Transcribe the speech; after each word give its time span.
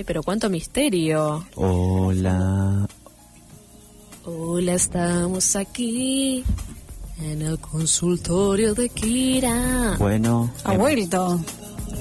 Ay, 0.00 0.04
pero 0.04 0.22
cuánto 0.22 0.48
misterio. 0.48 1.44
Hola. 1.56 2.86
Hola, 4.24 4.72
estamos 4.72 5.56
aquí 5.56 6.42
en 7.22 7.42
el 7.42 7.58
consultorio 7.58 8.72
de 8.72 8.88
Kira. 8.88 9.96
Bueno. 9.98 10.50
Ha 10.64 10.72
em, 10.72 10.80
vuelto. 10.80 11.38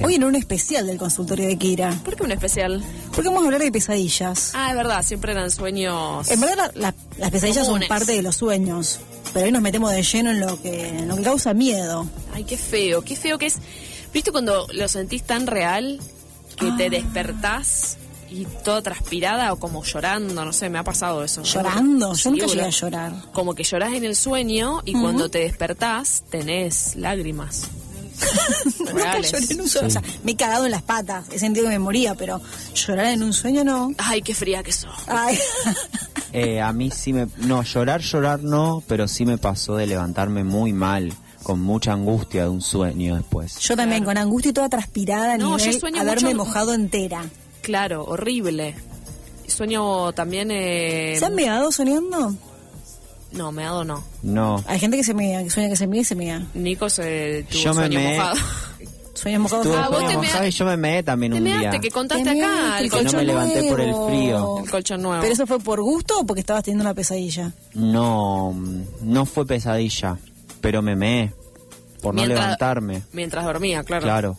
Hoy 0.02 0.16
en 0.16 0.23
un 0.23 0.36
especial 0.38 0.88
del 0.88 0.98
consultorio 0.98 1.46
de 1.50 1.57
Kira. 1.57 1.91
¿Por 2.05 2.16
qué 2.16 2.23
un 2.23 2.32
especial? 2.32 2.82
Porque 3.14 3.27
vamos 3.27 3.43
a 3.43 3.46
hablar 3.48 3.62
de 3.64 3.70
pesadillas. 3.73 4.54
Ah, 4.55 4.70
es 4.70 4.77
verdad, 4.77 5.04
siempre 5.04 5.34
eran 5.34 5.52
sueños. 5.52 6.31
En 6.31 6.39
verdad 6.39 6.71
la- 6.75 6.81
la- 6.91 6.95
las 7.18 7.31
pesadillas 7.31 7.66
Comunes. 7.66 7.89
son 7.89 7.97
parte 7.97 8.13
de 8.13 8.21
los 8.21 8.38
sueños. 8.38 9.00
Pero 9.34 9.45
hoy 9.45 9.52
nos 9.52 9.61
metemos 9.61 9.91
de 9.91 10.04
lleno 10.04 10.31
en 10.31 10.39
lo 10.39 10.61
que, 10.61 10.88
en 10.88 11.09
lo 11.09 11.18
que 11.18 11.23
causa 11.23 11.54
miedo. 11.54 12.07
Ay, 12.34 12.45
qué 12.45 12.55
feo, 12.55 13.02
qué 13.02 13.18
feo 13.18 13.38
que 13.38 13.47
es. 13.47 13.57
¿Viste 14.14 14.32
cuando 14.32 14.68
lo 14.74 14.88
sentís 14.88 15.24
tan 15.24 15.47
real 15.47 16.00
que 16.59 16.71
te 16.73 16.89
despertás 16.89 17.97
y 18.29 18.45
toda 18.63 18.81
transpirada 18.81 19.51
o 19.54 19.57
como 19.57 19.83
llorando? 19.83 20.45
No 20.45 20.54
sé, 20.54 20.69
me 20.69 20.77
ha 20.77 20.83
pasado 20.83 21.23
eso. 21.23 21.41
¿Llorando? 21.43 22.13
Yo 22.13 22.32
nunca 22.32 22.45
llegué 22.45 22.63
a 22.63 22.69
llorar. 22.69 23.13
Como 23.33 23.55
que 23.55 23.63
llorás 23.63 23.93
en 23.93 24.04
el 24.04 24.15
sueño 24.15 24.82
y 24.85 24.93
cuando 24.93 25.29
te 25.29 25.39
despertás 25.39 26.23
tenés 26.29 26.95
lágrimas. 26.95 27.68
Nunca 28.79 29.19
lloré 29.21 29.45
en 29.49 29.61
un 29.61 29.69
sueño. 29.69 29.87
O 29.87 29.89
sea, 29.89 30.04
me 30.23 30.33
he 30.33 30.35
cagado 30.35 30.65
en 30.65 30.71
las 30.71 30.82
patas. 30.82 31.27
He 31.32 31.39
sentido 31.39 31.65
que 31.65 31.71
me 31.71 31.79
moría, 31.79 32.16
pero 32.16 32.41
llorar 32.75 33.07
en 33.07 33.23
un 33.23 33.31
sueño 33.33 33.63
no. 33.63 33.91
Ay, 33.97 34.21
qué 34.21 34.35
fría 34.35 34.61
que 34.61 34.73
sos. 34.73 34.91
Ay. 35.07 35.39
eh, 36.33 36.61
a 36.61 36.73
mí 36.73 36.91
sí 36.91 37.13
me... 37.13 37.27
No, 37.38 37.63
llorar, 37.63 38.02
llorar 38.02 38.44
no, 38.44 38.83
pero 38.88 39.07
sí 39.07 39.25
me 39.25 39.38
pasó 39.38 39.75
de 39.77 39.88
levantarme 39.88 40.44
muy 40.44 40.73
mal, 40.73 41.13
con 41.50 41.62
mucha 41.62 41.94
angustia 41.94 42.44
de 42.44 42.50
un 42.50 42.62
sueño 42.62 43.16
después. 43.16 43.58
Yo 43.58 43.76
también, 43.76 44.03
con 44.03 44.16
angustia 44.17 44.52
y 44.52 44.53
toda 44.53 44.70
transpirada 44.70 45.36
No, 45.36 45.58
yo 45.58 45.73
sueño 45.73 46.00
haberme 46.00 46.36
mucho- 46.36 46.45
mojado 46.45 46.75
entera. 46.75 47.25
Claro, 47.64 48.06
horrible. 48.06 48.75
Sueño 49.47 50.11
también. 50.14 50.50
Eh... 50.52 51.16
¿Se 51.17 51.25
han 51.25 51.33
meado 51.33 51.72
soñando? 51.72 52.36
No, 53.31 53.52
meado 53.52 53.83
no. 53.83 54.03
No. 54.22 54.64
Hay 54.67 54.78
gente 54.80 54.95
que 54.95 55.03
se 55.03 55.16
mea, 55.16 55.44
que 55.44 55.50
sueña 55.50 55.69
que 55.69 55.75
se 55.75 55.88
mea 55.88 56.02
y 56.02 56.03
se 56.03 56.14
mea. 56.16 56.45
Nico 56.53 56.88
se 56.88 57.45
tuvo 57.50 57.61
Yo 57.63 57.69
me 57.73 57.88
sueño 57.88 58.00
meé. 58.00 58.17
mojado. 58.19 58.38
Sueños 59.16 59.41
mojados. 59.41 59.67
Ah, 59.75 59.88
vos 59.89 59.97
sueño 60.00 60.09
te 60.09 60.17
mojado 60.17 60.45
y 60.47 60.52
yo 60.52 60.66
me 60.66 60.78
meé 60.78 61.02
también 61.03 61.31
Te 61.31 61.38
un 61.39 61.44
día. 61.45 61.58
measte, 61.58 61.80
que 61.80 61.89
contaste 61.91 62.23
Te 62.23 62.30
acá 62.30 62.80
el 62.80 62.89
Que 62.91 62.95
no 62.97 63.02
colchón, 63.03 63.19
me 63.19 63.25
levanté 63.25 63.63
por 63.69 63.81
el 63.81 63.94
frío. 64.08 64.59
el 64.63 64.69
colchón 64.69 65.02
nuevo. 65.02 65.22
¿Pero 65.22 65.34
eso 65.34 65.47
fue 65.47 65.59
por 65.59 65.81
gusto 65.81 66.19
o 66.19 66.25
porque 66.28 66.41
estabas 66.41 66.63
teniendo 66.63 66.84
una 66.84 66.94
pesadilla? 66.94 67.52
No, 67.73 68.53
no 69.02 69.25
fue 69.25 69.45
pesadilla, 69.47 70.17
pero 70.61 70.81
me 70.84 70.95
meé 70.95 71.34
por 72.02 72.16
no 72.16 72.25
levantarme. 72.25 73.03
Mientras 73.14 73.45
dormía, 73.45 73.83
claro. 73.83 74.03
Claro. 74.03 74.38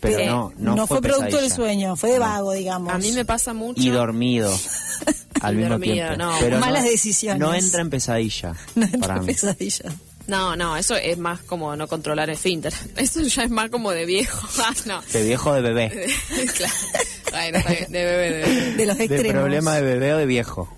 Pero 0.00 0.18
Eh, 0.18 0.26
no, 0.26 0.52
no, 0.56 0.86
fue, 0.86 1.02
producto 1.02 1.36
del 1.36 1.50
sueño, 1.52 1.94
fue 1.94 2.12
de 2.12 2.18
vago, 2.18 2.52
digamos. 2.52 2.92
A 2.92 2.96
mí 2.98 3.12
me 3.12 3.26
pasa 3.26 3.52
mucho. 3.52 3.80
Y 3.82 3.90
dormido. 3.90 4.50
al 5.42 5.52
Y 5.54 5.56
mismo 5.58 5.70
dormido, 5.72 5.94
tiempo. 5.94 6.16
no. 6.16 6.36
Pero 6.40 6.58
Malas 6.58 6.84
no- 6.84 6.90
decisiones. 6.90 7.38
No 7.40 7.54
entra 7.54 7.82
en 7.82 7.90
pesadilla. 7.90 8.54
No 8.74 8.84
entra 8.84 9.00
para 9.00 9.16
en 9.20 9.26
pesadilla. 9.26 9.92
No, 10.26 10.54
no, 10.56 10.76
eso 10.76 10.94
es 10.96 11.18
más 11.18 11.40
como 11.40 11.74
no 11.76 11.86
controlar 11.88 12.30
el 12.30 12.36
finter. 12.36 12.72
Eso 12.96 13.20
ya 13.22 13.42
es 13.44 13.50
más 13.50 13.68
como 13.68 13.90
de 13.90 14.06
viejo. 14.06 14.48
Ah, 14.58 14.72
no. 14.86 15.02
De 15.12 15.22
viejo 15.24 15.50
o 15.50 15.54
de 15.54 15.60
bebé. 15.62 16.06
claro. 16.56 16.74
Ay, 17.32 17.52
no. 17.52 17.58
De 17.58 18.04
bebé, 18.04 18.30
de 18.30 18.42
bebé. 18.44 18.72
De 18.76 18.86
los 18.86 18.96
De 18.98 19.04
extremos. 19.06 19.32
problema 19.32 19.74
de 19.74 19.82
bebé 19.82 20.14
o 20.14 20.18
de 20.18 20.26
viejo. 20.26 20.68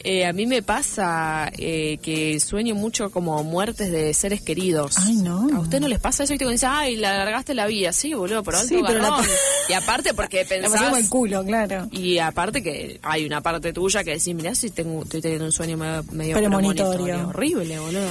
Eh, 0.00 0.24
a 0.26 0.32
mí 0.32 0.46
me 0.46 0.62
pasa 0.62 1.50
eh, 1.58 1.98
que 2.00 2.38
sueño 2.38 2.74
mucho 2.74 3.10
como 3.10 3.42
muertes 3.42 3.90
de 3.90 4.14
seres 4.14 4.40
queridos. 4.40 4.96
Ay, 4.98 5.16
no. 5.16 5.48
¿A 5.56 5.60
usted 5.60 5.80
no 5.80 5.88
les 5.88 5.98
pasa 5.98 6.24
eso? 6.24 6.34
Y 6.34 6.38
te 6.38 6.48
dicen, 6.48 6.70
ay, 6.72 6.96
la 6.96 7.14
alargaste 7.14 7.54
la 7.54 7.66
vida. 7.66 7.92
Sí, 7.92 8.14
boludo, 8.14 8.42
por 8.42 8.54
alto 8.54 8.68
Sí, 8.68 8.80
pero 8.86 9.00
la 9.00 9.20
Y 9.68 9.72
aparte 9.72 10.14
porque 10.14 10.44
La 10.44 10.48
pensás... 10.48 10.98
el 10.98 11.08
culo, 11.08 11.44
claro. 11.44 11.88
Y 11.90 12.18
aparte 12.18 12.62
que 12.62 13.00
hay 13.02 13.26
una 13.26 13.40
parte 13.40 13.72
tuya 13.72 14.04
que 14.04 14.12
decís, 14.12 14.34
mirá 14.34 14.54
si 14.54 14.70
tengo, 14.70 15.02
estoy 15.02 15.20
teniendo 15.20 15.46
un 15.46 15.52
sueño 15.52 15.76
medio, 15.76 16.04
medio 16.12 16.36
Premonitorio. 16.36 16.90
premonitorio. 16.92 17.28
Horrible, 17.28 17.78
boludo. 17.80 18.08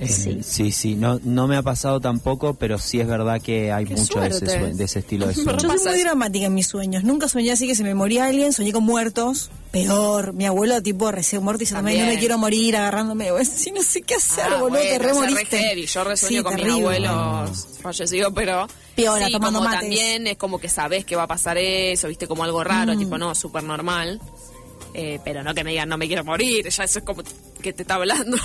Eh, 0.00 0.40
sí, 0.42 0.72
sí, 0.72 0.94
no, 0.94 1.20
no 1.24 1.46
me 1.46 1.56
ha 1.56 1.62
pasado 1.62 2.00
tampoco, 2.00 2.54
pero 2.54 2.78
sí 2.78 3.00
es 3.00 3.06
verdad 3.06 3.40
que 3.40 3.70
hay 3.70 3.84
Qué 3.84 3.94
mucho 3.94 4.18
de 4.20 4.28
ese, 4.28 4.46
de 4.46 4.84
ese 4.84 4.98
estilo 5.00 5.26
de 5.26 5.34
sueño. 5.34 5.58
Yo 5.62 5.76
soy 5.78 5.92
muy 5.92 6.00
dramática 6.02 6.46
en 6.46 6.54
mis 6.54 6.66
sueños. 6.66 7.04
Nunca 7.04 7.28
soñé 7.28 7.52
así 7.52 7.66
que 7.66 7.74
se 7.74 7.84
me 7.84 7.94
moría 7.94 8.24
alguien, 8.24 8.52
soñé 8.52 8.72
con 8.72 8.84
muertos. 8.84 9.50
Peor, 9.72 10.32
mi 10.32 10.46
abuelo 10.46 10.82
tipo 10.82 11.12
recién 11.12 11.42
muerto 11.44 11.62
y 11.62 11.64
dice, 11.66 11.74
también 11.74 12.00
no 12.00 12.06
me 12.06 12.18
quiero 12.18 12.38
morir 12.38 12.76
agarrándome. 12.76 13.30
Bueno, 13.30 13.48
sí, 13.54 13.70
no 13.72 13.82
sé 13.82 14.02
qué 14.02 14.14
hacer, 14.14 14.46
Ah, 14.48 14.56
boludo, 14.60 14.80
te 14.80 14.98
bueno, 14.98 15.20
re 15.22 15.42
ese 15.42 15.44
re 15.44 15.58
heavy. 15.58 15.86
Yo 15.86 16.04
resueño 16.04 16.38
Sí, 16.38 16.42
con 16.44 16.54
mis 16.54 16.62
terrible. 16.64 16.80
abuelos 17.08 17.68
fallecidos, 17.82 18.32
pero 18.34 18.66
Piola, 18.96 19.26
sí, 19.26 19.32
tomando 19.32 19.58
como 19.58 19.68
mates. 19.70 19.80
también 19.82 20.26
es 20.26 20.36
como 20.38 20.58
que 20.58 20.68
sabes 20.68 21.04
que 21.04 21.14
va 21.14 21.24
a 21.24 21.28
pasar 21.28 21.58
eso, 21.58 22.08
viste, 22.08 22.26
como 22.26 22.42
algo 22.44 22.60
Mm. 22.60 22.64
raro, 22.66 22.96
tipo, 22.96 23.18
no, 23.18 23.34
súper 23.34 23.62
normal. 23.62 24.20
Eh, 24.92 25.20
pero 25.24 25.44
no 25.44 25.54
que 25.54 25.62
me 25.62 25.70
digan, 25.70 25.88
no 25.88 25.96
me 25.98 26.08
quiero 26.08 26.24
morir, 26.24 26.68
ya 26.68 26.82
eso 26.84 26.98
es 26.98 27.04
como 27.04 27.22
que 27.62 27.72
te 27.72 27.82
está 27.82 27.94
hablando. 27.94 28.36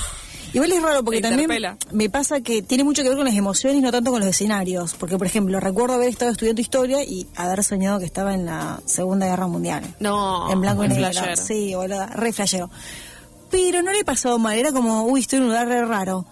Igual 0.56 0.72
es 0.72 0.82
raro 0.82 1.04
porque 1.04 1.20
también 1.20 1.50
me 1.92 2.10
pasa 2.10 2.40
que 2.40 2.62
tiene 2.62 2.86
mucho 2.86 3.04
que 3.04 3.10
ver 3.10 3.18
con 3.18 3.26
las 3.26 3.36
emociones, 3.36 3.82
no 3.82 3.92
tanto 3.92 4.10
con 4.10 4.22
los 4.22 4.30
escenarios. 4.30 4.94
Porque, 4.94 5.18
por 5.18 5.28
ejemplo, 5.28 5.60
recuerdo 5.60 5.96
haber 5.96 6.08
estado 6.08 6.32
estudiando 6.32 6.62
historia 6.62 7.04
y 7.04 7.28
haber 7.36 7.62
soñado 7.62 8.00
que 8.00 8.06
estaba 8.06 8.34
en 8.34 8.46
la 8.46 8.80
Segunda 8.86 9.28
Guerra 9.28 9.48
Mundial. 9.48 9.84
No, 10.00 10.50
en 10.50 10.62
blanco 10.62 10.86
y 10.86 10.88
negro. 10.88 11.12
Sí, 11.36 11.76
boludo, 11.76 12.06
re 12.08 12.32
flashero. 12.32 12.70
Pero 13.52 13.82
no 13.82 13.92
le 13.92 14.00
he 14.00 14.06
pasado 14.06 14.40
mal, 14.40 14.58
era 14.58 14.72
como, 14.72 15.04
uy, 15.04 15.20
estoy 15.20 15.38
en 15.38 15.44
un 15.44 15.50
lugar 15.50 15.68
re 15.68 15.84
raro. 15.84 16.26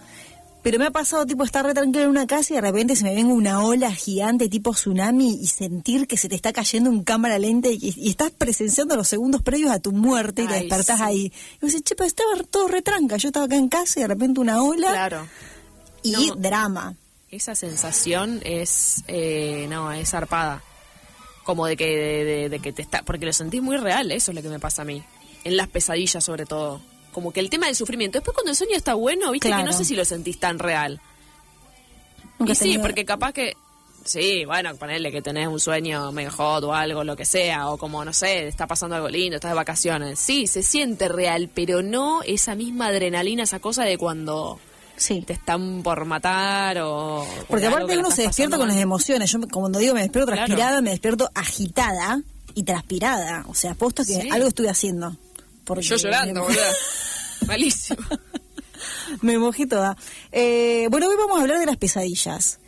Pero 0.64 0.78
me 0.78 0.86
ha 0.86 0.90
pasado, 0.90 1.24
tipo, 1.26 1.44
estar 1.44 1.64
re 1.64 1.74
tranquilo 1.74 2.04
en 2.04 2.10
una 2.10 2.26
casa 2.26 2.52
y 2.52 2.56
de 2.56 2.62
repente 2.62 2.96
se 2.96 3.04
me 3.04 3.14
venga 3.14 3.32
una 3.34 3.62
ola 3.62 3.92
gigante 3.94 4.48
tipo 4.48 4.72
tsunami 4.72 5.38
y 5.40 5.46
sentir 5.46 6.06
que 6.08 6.16
se 6.16 6.28
te 6.28 6.34
está 6.34 6.52
cayendo 6.54 6.88
en 6.90 7.04
cámara 7.04 7.38
lenta 7.38 7.68
y, 7.68 7.78
y 7.96 8.08
estás 8.10 8.30
presenciando 8.30 8.96
los 8.96 9.06
segundos 9.06 9.42
previos 9.42 9.70
a 9.70 9.78
tu 9.78 9.92
muerte 9.92 10.42
y 10.44 10.46
te 10.48 10.54
despertás 10.54 10.96
sí. 10.98 11.04
ahí. 11.04 11.32
Y 11.60 11.66
dices, 11.66 11.82
che, 11.84 11.94
pero 11.94 12.06
estaba 12.06 12.30
todo 12.50 12.66
retranca. 12.68 13.18
Yo 13.18 13.28
estaba 13.28 13.44
acá 13.46 13.56
en 13.56 13.68
casa 13.68 14.00
y 14.00 14.02
de 14.02 14.08
repente 14.08 14.40
una 14.40 14.62
ola 14.62 14.88
Claro. 14.88 15.26
y 16.02 16.12
No. 16.12 16.34
drama. 16.34 16.94
Esa 17.30 17.54
sensación 17.54 18.40
es, 18.44 19.04
eh, 19.06 19.66
no, 19.68 19.92
es 19.92 20.08
zarpada. 20.10 20.62
Como 21.44 21.66
de 21.66 21.76
que, 21.76 21.84
de, 21.94 22.24
de- 22.24 22.48
de 22.48 22.58
que 22.60 22.72
te 22.72 22.80
está, 22.80 23.02
porque 23.02 23.26
lo 23.26 23.32
sentís 23.34 23.60
muy 23.60 23.76
real, 23.76 24.10
eso 24.12 24.30
es 24.30 24.34
lo 24.34 24.40
que 24.40 24.48
me 24.48 24.58
pasa 24.60 24.80
a 24.80 24.84
mí. 24.86 25.02
En 25.44 25.58
las 25.58 25.68
pesadillas 25.68 26.24
sobre 26.24 26.46
todo. 26.46 26.80
Como 27.14 27.32
que 27.32 27.40
el 27.40 27.48
tema 27.48 27.66
del 27.66 27.76
sufrimiento. 27.76 28.18
Después 28.18 28.34
cuando 28.34 28.50
el 28.50 28.56
sueño 28.56 28.76
está 28.76 28.92
bueno, 28.94 29.30
viste 29.30 29.48
que 29.48 29.54
Claro. 29.54 29.64
no 29.66 29.72
sé 29.72 29.84
si 29.86 29.94
lo 29.96 30.04
sentís 30.04 30.38
tan 30.38 30.58
real. 30.58 31.00
Nunca 32.38 32.52
y 32.52 32.56
sí, 32.56 32.78
porque 32.78 33.04
capaz 33.04 33.32
que, 33.32 33.54
sí, 34.04 34.44
bueno, 34.44 34.74
ponerle 34.76 35.12
que 35.12 35.22
tenés 35.22 35.46
un 35.46 35.60
sueño 35.60 36.12
hot 36.36 36.64
o 36.64 36.74
algo, 36.74 37.04
lo 37.04 37.16
que 37.16 37.24
sea, 37.24 37.70
o 37.70 37.78
como, 37.78 38.04
no 38.04 38.12
sé, 38.12 38.48
está 38.48 38.66
pasando 38.66 38.96
algo 38.96 39.08
lindo, 39.08 39.36
estás 39.36 39.52
de 39.52 39.54
vacaciones. 39.54 40.18
Sí, 40.18 40.46
se 40.48 40.62
siente 40.62 41.08
real, 41.08 41.48
pero 41.54 41.82
no 41.82 42.22
esa 42.24 42.54
misma 42.56 42.88
adrenalina, 42.88 43.44
esa 43.44 43.60
cosa 43.60 43.84
de 43.84 43.96
cuando 43.96 44.58
Sí. 44.96 45.22
te 45.22 45.32
están 45.32 45.82
por 45.82 46.04
matar 46.04 46.78
o... 46.80 47.26
Porque 47.48 47.66
aparte 47.66 47.96
uno 47.98 48.10
se 48.12 48.22
despierta 48.22 48.56
con 48.58 48.68
las 48.68 48.76
emociones. 48.76 49.30
Yo, 49.30 49.40
como 49.40 49.62
cuando 49.62 49.78
digo 49.80 49.94
me 49.94 50.02
despierto 50.02 50.30
Claro. 50.32 50.46
transpirada, 50.46 50.80
me 50.82 50.90
despierto 50.90 51.30
agitada 51.34 52.20
y 52.54 52.62
transpirada. 52.62 53.44
O 53.48 53.54
sea, 53.54 53.72
apuesto 53.72 54.04
que 54.04 54.20
Sí. 54.22 54.28
algo 54.30 54.46
estuve 54.48 54.70
haciendo. 54.70 55.16
Porque 55.64 55.82
Yo 55.82 55.96
llorando, 55.96 56.42
boludo. 56.42 56.60
Malísimo. 57.46 58.02
me 59.22 59.38
mojé 59.38 59.66
toda. 59.66 59.96
Eh, 60.32 60.86
bueno, 60.90 61.08
hoy 61.08 61.16
vamos 61.16 61.38
a 61.38 61.42
hablar 61.42 61.58
de 61.58 61.66
las 61.66 61.76
pesadillas. 61.76 62.60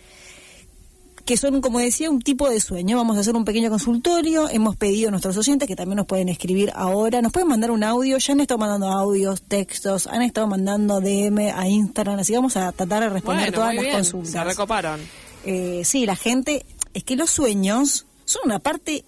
Que 1.24 1.36
son, 1.36 1.60
como 1.60 1.80
decía, 1.80 2.08
un 2.08 2.20
tipo 2.22 2.48
de 2.48 2.60
sueño. 2.60 2.96
Vamos 2.96 3.16
a 3.16 3.20
hacer 3.20 3.34
un 3.34 3.44
pequeño 3.44 3.68
consultorio. 3.68 4.48
Hemos 4.48 4.76
pedido 4.76 5.08
a 5.08 5.10
nuestros 5.10 5.36
oyentes 5.36 5.66
que 5.66 5.74
también 5.74 5.96
nos 5.96 6.06
pueden 6.06 6.28
escribir 6.28 6.70
ahora. 6.76 7.20
Nos 7.20 7.32
pueden 7.32 7.48
mandar 7.48 7.72
un 7.72 7.82
audio. 7.82 8.16
Ya 8.18 8.32
han 8.32 8.40
estado 8.40 8.58
mandando 8.58 8.86
audios, 8.92 9.42
textos. 9.42 10.06
Han 10.06 10.22
estado 10.22 10.46
mandando 10.46 11.00
DM 11.00 11.50
a 11.52 11.66
Instagram. 11.68 12.20
Así 12.20 12.32
que 12.32 12.38
vamos 12.38 12.56
a 12.56 12.70
tratar 12.70 13.02
de 13.02 13.08
responder 13.08 13.46
Bueno, 13.46 13.54
todas 13.56 13.68
muy 13.68 13.76
las 13.76 13.84
bien. 13.84 13.96
consultas. 13.96 14.30
Se 14.32 14.44
recoparon. 14.44 15.00
Eh, 15.44 15.82
sí, 15.84 16.06
la 16.06 16.14
gente, 16.14 16.64
es 16.94 17.02
que 17.02 17.16
los 17.16 17.30
sueños 17.30 18.06
son 18.24 18.42
una 18.44 18.60
parte 18.60 19.04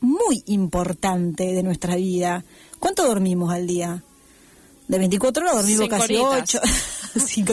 muy 0.00 0.42
importante 0.46 1.52
de 1.52 1.62
nuestra 1.62 1.96
vida. 1.96 2.42
¿Cuánto 2.80 3.06
dormimos 3.06 3.52
al 3.52 3.66
día? 3.68 4.02
De 4.88 4.98
24 4.98 5.42
horas 5.44 5.54
dormimos 5.56 5.84
Cinco 5.84 5.96
casi 5.98 6.16
horitas. 6.16 6.54
8. 6.56 6.60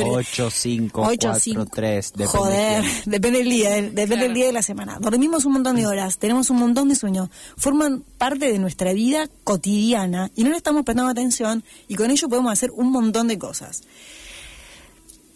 8, 0.06 0.50
5, 0.52 1.02
4, 1.04 1.66
3, 1.66 2.12
depende. 2.14 2.26
Joder, 2.38 2.82
del 2.82 2.92
tiempo. 2.92 3.10
depende 3.12 3.40
del 3.40 3.50
día, 3.50 3.70
del- 3.72 3.86
depende 3.96 4.08
del 4.16 4.20
Claro. 4.20 4.34
día 4.34 4.46
de 4.48 4.52
la 4.54 4.62
semana. 4.64 4.98
Dormimos 5.00 5.46
un 5.46 5.54
montón 5.54 5.76
de 5.76 5.86
horas, 5.86 6.18
tenemos 6.18 6.50
un 6.50 6.58
montón 6.58 6.90
de 6.90 6.96
sueños, 6.96 7.30
forman 7.58 8.04
parte 8.18 8.52
de 8.52 8.58
nuestra 8.60 8.94
vida 8.94 9.28
cotidiana 9.44 10.32
y 10.36 10.44
no 10.44 10.50
le 10.52 10.58
estamos 10.58 10.84
prestando 10.84 11.12
atención 11.12 11.64
y 11.88 11.96
con 11.96 12.10
ello 12.12 12.28
podemos 12.30 12.52
hacer 12.52 12.72
un 12.72 12.92
montón 12.92 13.28
de 13.28 13.38
cosas. 13.38 13.84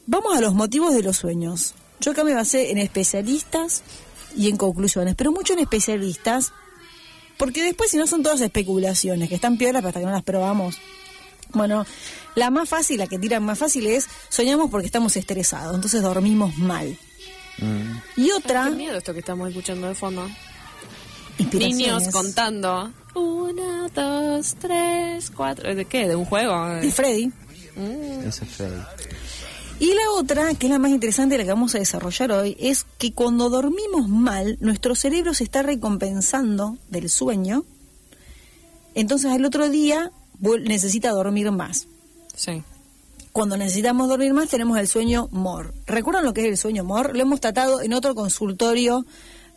Vamos 0.07 0.35
a 0.35 0.41
los 0.41 0.53
motivos 0.53 0.93
de 0.93 1.03
los 1.03 1.17
sueños. 1.17 1.73
Yo 1.99 2.11
acá 2.11 2.23
me 2.23 2.33
basé 2.33 2.71
en 2.71 2.77
especialistas 2.79 3.83
y 4.35 4.49
en 4.49 4.57
conclusiones, 4.57 5.15
pero 5.15 5.31
mucho 5.31 5.53
en 5.53 5.59
especialistas, 5.59 6.51
porque 7.41 7.63
después 7.63 7.89
si 7.89 7.97
no 7.97 8.05
son 8.05 8.21
todas 8.21 8.39
especulaciones, 8.39 9.27
que 9.27 9.33
están 9.33 9.57
peores 9.57 9.83
hasta 9.83 9.99
que 9.99 10.05
no 10.05 10.11
las 10.11 10.21
probamos. 10.21 10.77
Bueno, 11.53 11.87
la 12.35 12.51
más 12.51 12.69
fácil, 12.69 12.99
la 12.99 13.07
que 13.07 13.17
tiran 13.17 13.41
más 13.41 13.57
fácil 13.57 13.87
es 13.87 14.07
soñamos 14.29 14.69
porque 14.69 14.85
estamos 14.85 15.17
estresados, 15.17 15.73
entonces 15.73 16.03
dormimos 16.03 16.55
mal. 16.59 16.95
Mm. 17.57 17.97
Y 18.17 18.25
Ay, 18.25 18.31
otra, 18.33 18.65
qué 18.65 18.75
miedo 18.75 18.95
esto 18.95 19.13
que 19.13 19.21
estamos 19.21 19.49
escuchando 19.49 19.87
de 19.87 19.95
fondo. 19.95 20.29
Niños 21.51 22.09
contando. 22.09 22.91
Uno, 23.15 23.89
dos, 23.89 24.55
tres, 24.61 25.31
cuatro. 25.35 25.73
¿De 25.73 25.85
qué? 25.85 26.07
¿De 26.07 26.15
un 26.15 26.25
juego? 26.25 26.67
De 26.75 26.91
Freddy. 26.91 27.31
Mm. 27.75 28.27
Ese 28.27 28.45
es 28.45 28.51
Freddy. 28.51 28.81
Y 29.81 29.95
la 29.95 30.11
otra, 30.11 30.53
que 30.53 30.67
es 30.67 30.71
la 30.71 30.77
más 30.77 30.91
interesante, 30.91 31.39
la 31.39 31.43
que 31.43 31.49
vamos 31.49 31.73
a 31.73 31.79
desarrollar 31.79 32.31
hoy, 32.33 32.55
es 32.59 32.85
que 32.99 33.13
cuando 33.13 33.49
dormimos 33.49 34.07
mal, 34.07 34.59
nuestro 34.59 34.93
cerebro 34.93 35.33
se 35.33 35.43
está 35.43 35.63
recompensando 35.63 36.77
del 36.89 37.09
sueño, 37.09 37.65
entonces 38.93 39.31
al 39.31 39.43
otro 39.43 39.71
día 39.71 40.11
necesita 40.39 41.09
dormir 41.09 41.51
más. 41.51 41.87
Sí. 42.35 42.61
Cuando 43.31 43.57
necesitamos 43.57 44.07
dormir 44.07 44.35
más 44.35 44.49
tenemos 44.49 44.77
el 44.77 44.87
sueño 44.87 45.29
MOR. 45.31 45.73
¿Recuerdan 45.87 46.25
lo 46.25 46.33
que 46.35 46.41
es 46.41 46.47
el 46.47 46.57
sueño 46.57 46.83
MOR? 46.83 47.15
Lo 47.15 47.23
hemos 47.23 47.41
tratado 47.41 47.81
en 47.81 47.93
otro 47.93 48.13
consultorio 48.13 49.03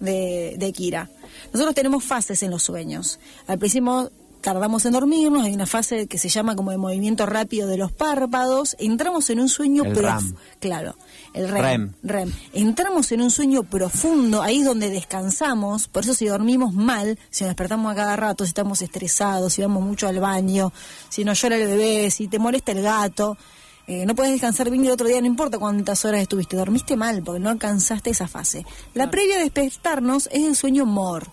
de, 0.00 0.54
de 0.56 0.72
Kira. 0.72 1.10
Nosotros 1.52 1.74
tenemos 1.74 2.02
fases 2.02 2.42
en 2.42 2.50
los 2.50 2.62
sueños. 2.62 3.20
Al 3.46 3.58
principio 3.58 4.10
tardamos 4.44 4.84
en 4.84 4.92
dormirnos, 4.92 5.42
hay 5.44 5.54
una 5.54 5.64
fase 5.64 6.06
que 6.06 6.18
se 6.18 6.28
llama 6.28 6.54
como 6.54 6.70
de 6.70 6.76
movimiento 6.76 7.24
rápido 7.24 7.66
de 7.66 7.78
los 7.78 7.90
párpados, 7.92 8.76
entramos 8.78 9.30
en 9.30 9.40
un 9.40 9.48
sueño 9.48 9.84
El 9.84 9.92
prof- 9.94 10.04
RAM. 10.04 10.34
Claro, 10.60 10.96
el 11.32 11.48
REM, 11.48 11.62
REM. 11.62 11.92
REM. 12.02 12.32
Entramos 12.52 13.10
en 13.12 13.22
un 13.22 13.30
sueño 13.30 13.62
profundo, 13.62 14.42
ahí 14.42 14.58
es 14.60 14.66
donde 14.66 14.90
descansamos, 14.90 15.88
por 15.88 16.02
eso 16.04 16.12
si 16.12 16.26
dormimos 16.26 16.74
mal, 16.74 17.18
si 17.30 17.44
nos 17.44 17.48
despertamos 17.50 17.90
a 17.90 17.94
cada 17.94 18.16
rato, 18.16 18.44
si 18.44 18.48
estamos 18.50 18.82
estresados, 18.82 19.54
si 19.54 19.62
vamos 19.62 19.82
mucho 19.82 20.06
al 20.08 20.20
baño, 20.20 20.72
si 21.08 21.24
nos 21.24 21.40
llora 21.40 21.56
el 21.56 21.66
bebé, 21.66 22.10
si 22.10 22.28
te 22.28 22.38
molesta 22.38 22.72
el 22.72 22.82
gato, 22.82 23.38
eh, 23.86 24.04
no 24.06 24.14
puedes 24.14 24.32
descansar 24.32 24.70
bien 24.70 24.84
y 24.84 24.88
el 24.88 24.92
otro 24.94 25.06
día 25.08 25.20
no 25.20 25.26
importa 25.26 25.58
cuántas 25.58 26.04
horas 26.04 26.20
estuviste, 26.22 26.56
dormiste 26.56 26.96
mal 26.96 27.22
porque 27.22 27.40
no 27.40 27.48
alcanzaste 27.50 28.10
esa 28.10 28.28
fase. 28.28 28.64
La 28.94 29.10
previa 29.10 29.36
a 29.36 29.40
despertarnos 29.40 30.28
es 30.32 30.44
el 30.44 30.54
sueño 30.56 30.84
MOR. 30.86 31.28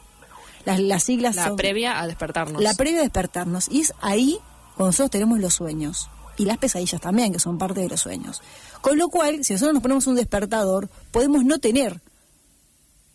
Las, 0.66 0.80
las 0.80 1.04
siglas 1.04 1.36
La 1.36 1.46
son... 1.48 1.56
previa 1.58 2.00
a 2.00 2.08
despertarnos. 2.08 2.62
La 2.62 2.74
previa 2.74 3.00
a 3.00 3.04
despertarnos. 3.04 3.68
Y 3.70 3.82
es 3.82 3.94
ahí 4.02 4.38
cuando 4.76 4.88
nosotros 4.90 5.12
tenemos 5.12 5.40
los 5.40 5.54
sueños. 5.54 6.10
Y 6.38 6.46
las 6.46 6.58
pesadillas 6.58 7.00
también, 7.02 7.34
que 7.34 7.40
son 7.40 7.58
parte 7.58 7.82
de 7.82 7.90
los 7.90 8.00
sueños. 8.02 8.42
Con 8.82 8.98
lo 8.98 9.10
cual, 9.10 9.44
si 9.44 9.54
nosotros 9.54 9.74
nos 9.74 9.84
ponemos 9.84 10.08
un 10.08 10.16
despertador, 10.16 10.90
podemos 11.12 11.44
no 11.44 11.60
tener 11.60 12.00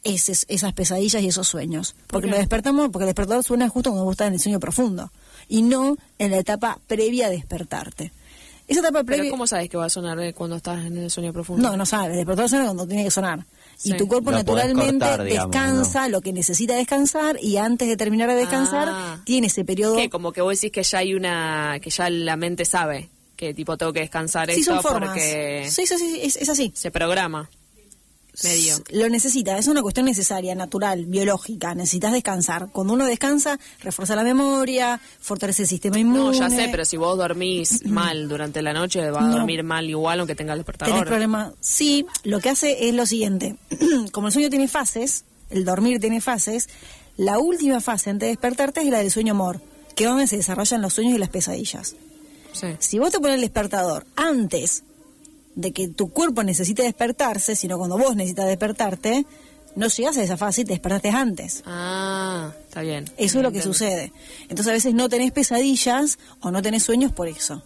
eses- 0.05 0.45
esas 0.49 0.73
pesadillas 0.75 1.23
y 1.23 1.29
esos 1.29 1.49
sueños. 1.49 1.97
Porque 2.07 2.29
nos 2.29 2.39
despertamos, 2.39 2.91
porque 2.91 3.05
el 3.05 3.09
despertador 3.09 3.43
suena 3.43 3.69
justo 3.69 3.91
cuando 3.91 4.05
vos 4.05 4.13
estás 4.13 4.29
en 4.29 4.35
el 4.35 4.41
sueño 4.41 4.61
profundo. 4.61 5.11
Y 5.49 5.63
no 5.63 5.97
en 6.19 6.31
la 6.31 6.39
etapa 6.39 6.79
previa 6.87 7.27
a 7.27 7.31
despertarte. 7.31 8.13
Esa 8.69 8.81
etapa 8.81 8.99
Pero 9.05 9.07
previa... 9.17 9.31
¿cómo 9.31 9.47
sabes 9.47 9.69
que 9.71 9.77
va 9.77 9.87
a 9.87 9.91
sonar 9.91 10.19
eh, 10.21 10.33
cuando 10.35 10.57
estás 10.57 10.85
en 10.85 10.97
el 10.99 11.11
sueño 11.11 11.33
profundo? 11.33 11.69
No, 11.71 11.77
no 11.77 11.87
sabe. 11.87 12.11
El 12.13 12.17
despertador 12.19 12.51
suena 12.51 12.65
cuando 12.67 12.87
tiene 12.87 13.05
que 13.05 13.11
sonar. 13.11 13.47
Sí. 13.77 13.91
Y 13.93 13.97
tu 13.99 14.09
cuerpo 14.09 14.31
Lo 14.31 14.39
naturalmente 14.39 15.05
cortar, 15.05 15.25
digamos, 15.25 15.51
descansa 15.53 16.09
lo 16.09 16.21
que 16.23 16.33
necesita 16.33 16.75
descansar 16.75 17.37
y 17.43 17.59
antes 17.59 17.87
de 17.89 17.97
terminar 17.97 18.29
de 18.31 18.37
descansar 18.37 18.89
Ah. 18.91 19.21
tiene 19.25 19.49
ese 19.49 19.65
periodo 19.65 19.97
¿Qué? 19.97 20.09
Como 20.09 20.33
que 20.33 20.41
vos 20.41 20.55
decís 20.59 20.73
que 20.73 20.83
ya 20.83 20.99
hay 20.99 21.15
una... 21.15 21.79
que 21.83 21.91
ya 21.91 22.09
la 22.09 22.37
mente 22.37 22.65
sabe 22.65 23.11
que 23.37 23.53
tipo 23.53 23.77
tengo 23.77 23.93
que 23.93 24.01
descansar 24.01 24.51
Sí, 24.51 24.61
esto 24.61 24.73
son 24.73 24.83
formas. 24.83 25.11
porque 25.11 25.69
Sí, 25.71 25.87
sí, 25.87 25.99
sí, 25.99 26.21
es, 26.23 26.37
es 26.37 26.49
así. 26.49 26.73
se 26.75 26.91
programa. 26.91 27.51
Medio. 28.45 28.77
Lo 28.91 29.09
necesita, 29.09 29.57
es 29.59 29.67
una 29.67 29.83
cuestión 29.83 30.07
necesaria, 30.07 30.55
natural, 30.55 31.07
biológica. 31.07 31.75
Necesitas 31.75 32.13
descansar. 32.13 32.69
Cuando 32.73 32.93
uno 32.93 33.07
descansa, 33.07 33.59
refuerza 33.81 34.15
la 34.15 34.23
memoria, 34.25 35.01
fortalece 35.21 35.63
el 35.63 35.69
sistema 35.69 35.99
inmune. 35.99 36.19
No, 36.19 36.33
ya 36.33 36.51
sé, 36.51 36.69
pero 36.71 36.85
si 36.85 36.97
vos 36.97 37.17
dormís 37.17 37.85
mal 37.87 38.29
durante 38.29 38.61
la 38.63 38.73
noche, 38.73 39.11
vas 39.11 39.23
a 39.25 39.27
No. 39.29 39.37
dormir 39.39 39.63
mal 39.63 39.89
igual 39.89 40.21
aunque 40.21 40.35
tengas 40.35 40.59
el 40.59 40.65
¿Tenés 40.65 40.77
despertador. 40.79 41.07
problema? 41.07 41.53
Sí, 41.61 42.07
lo 42.25 42.41
que 42.41 42.51
hace 42.51 42.89
es 42.89 42.95
lo 42.95 43.07
siguiente. 43.07 43.57
Como 44.13 44.27
el 44.29 44.33
sueño 44.33 44.51
tiene 44.51 44.69
fases, 44.69 45.25
el 45.51 45.65
dormir 45.65 45.99
tiene 46.01 46.21
fases, 46.21 46.69
la 47.17 47.39
última 47.39 47.81
fase 47.81 48.11
antes 48.11 48.27
de 48.27 48.31
despertarte 48.33 48.81
es 48.83 48.89
la 48.89 48.99
del 48.99 49.11
sueño 49.11 49.33
amor, 49.33 49.61
que 49.95 50.05
es 50.05 50.11
donde 50.11 50.27
se 50.27 50.37
desarrollan 50.37 50.83
los 50.83 50.93
sueños 50.93 51.15
y 51.15 51.19
las 51.19 51.31
pesadillas. 51.31 51.97
Sí. 52.53 52.69
Si 52.79 52.99
vos 52.99 53.11
te 53.11 53.19
pones 53.19 53.37
el 53.37 53.41
despertador 53.43 54.07
antes 54.17 54.83
de 55.57 55.73
que 55.73 55.89
tu 55.89 56.11
cuerpo 56.11 56.45
necesite 56.45 56.83
despertarse, 56.83 57.57
sino 57.57 57.79
cuando 57.79 57.99
vos 57.99 58.15
necesitas 58.15 58.47
despertarte, 58.47 59.27
no 59.75 59.89
llegas 59.89 60.17
a 60.19 60.23
esa 60.23 60.37
fase 60.37 60.61
y 60.61 60.65
te 60.65 60.73
despertaste 60.75 61.09
antes. 61.09 61.63
Ah, 61.67 62.53
está 62.69 62.83
bien. 62.83 63.07
Eso 63.17 63.39
es 63.39 63.43
lo 63.43 63.51
que 63.51 63.63
sucede. 63.63 64.13
Entonces 64.43 64.69
a 64.69 64.73
veces 64.73 64.95
no 64.95 65.09
tenés 65.09 65.33
pesadillas 65.33 66.19
o 66.41 66.51
no 66.51 66.63
tenés 66.63 66.83
sueños 66.83 67.11
por 67.11 67.27
eso. 67.27 67.63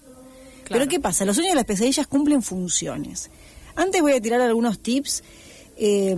Claro. 0.64 0.66
Pero 0.68 0.88
¿qué 0.88 1.00
pasa? 1.00 1.24
Los 1.24 1.36
sueños 1.36 1.52
y 1.52 1.56
las 1.56 1.64
pesadillas 1.64 2.06
cumplen 2.06 2.42
funciones. 2.42 3.30
Antes 3.74 4.00
voy 4.00 4.12
a 4.12 4.20
tirar 4.20 4.40
algunos 4.40 4.80
tips 4.80 5.22
eh, 5.76 6.16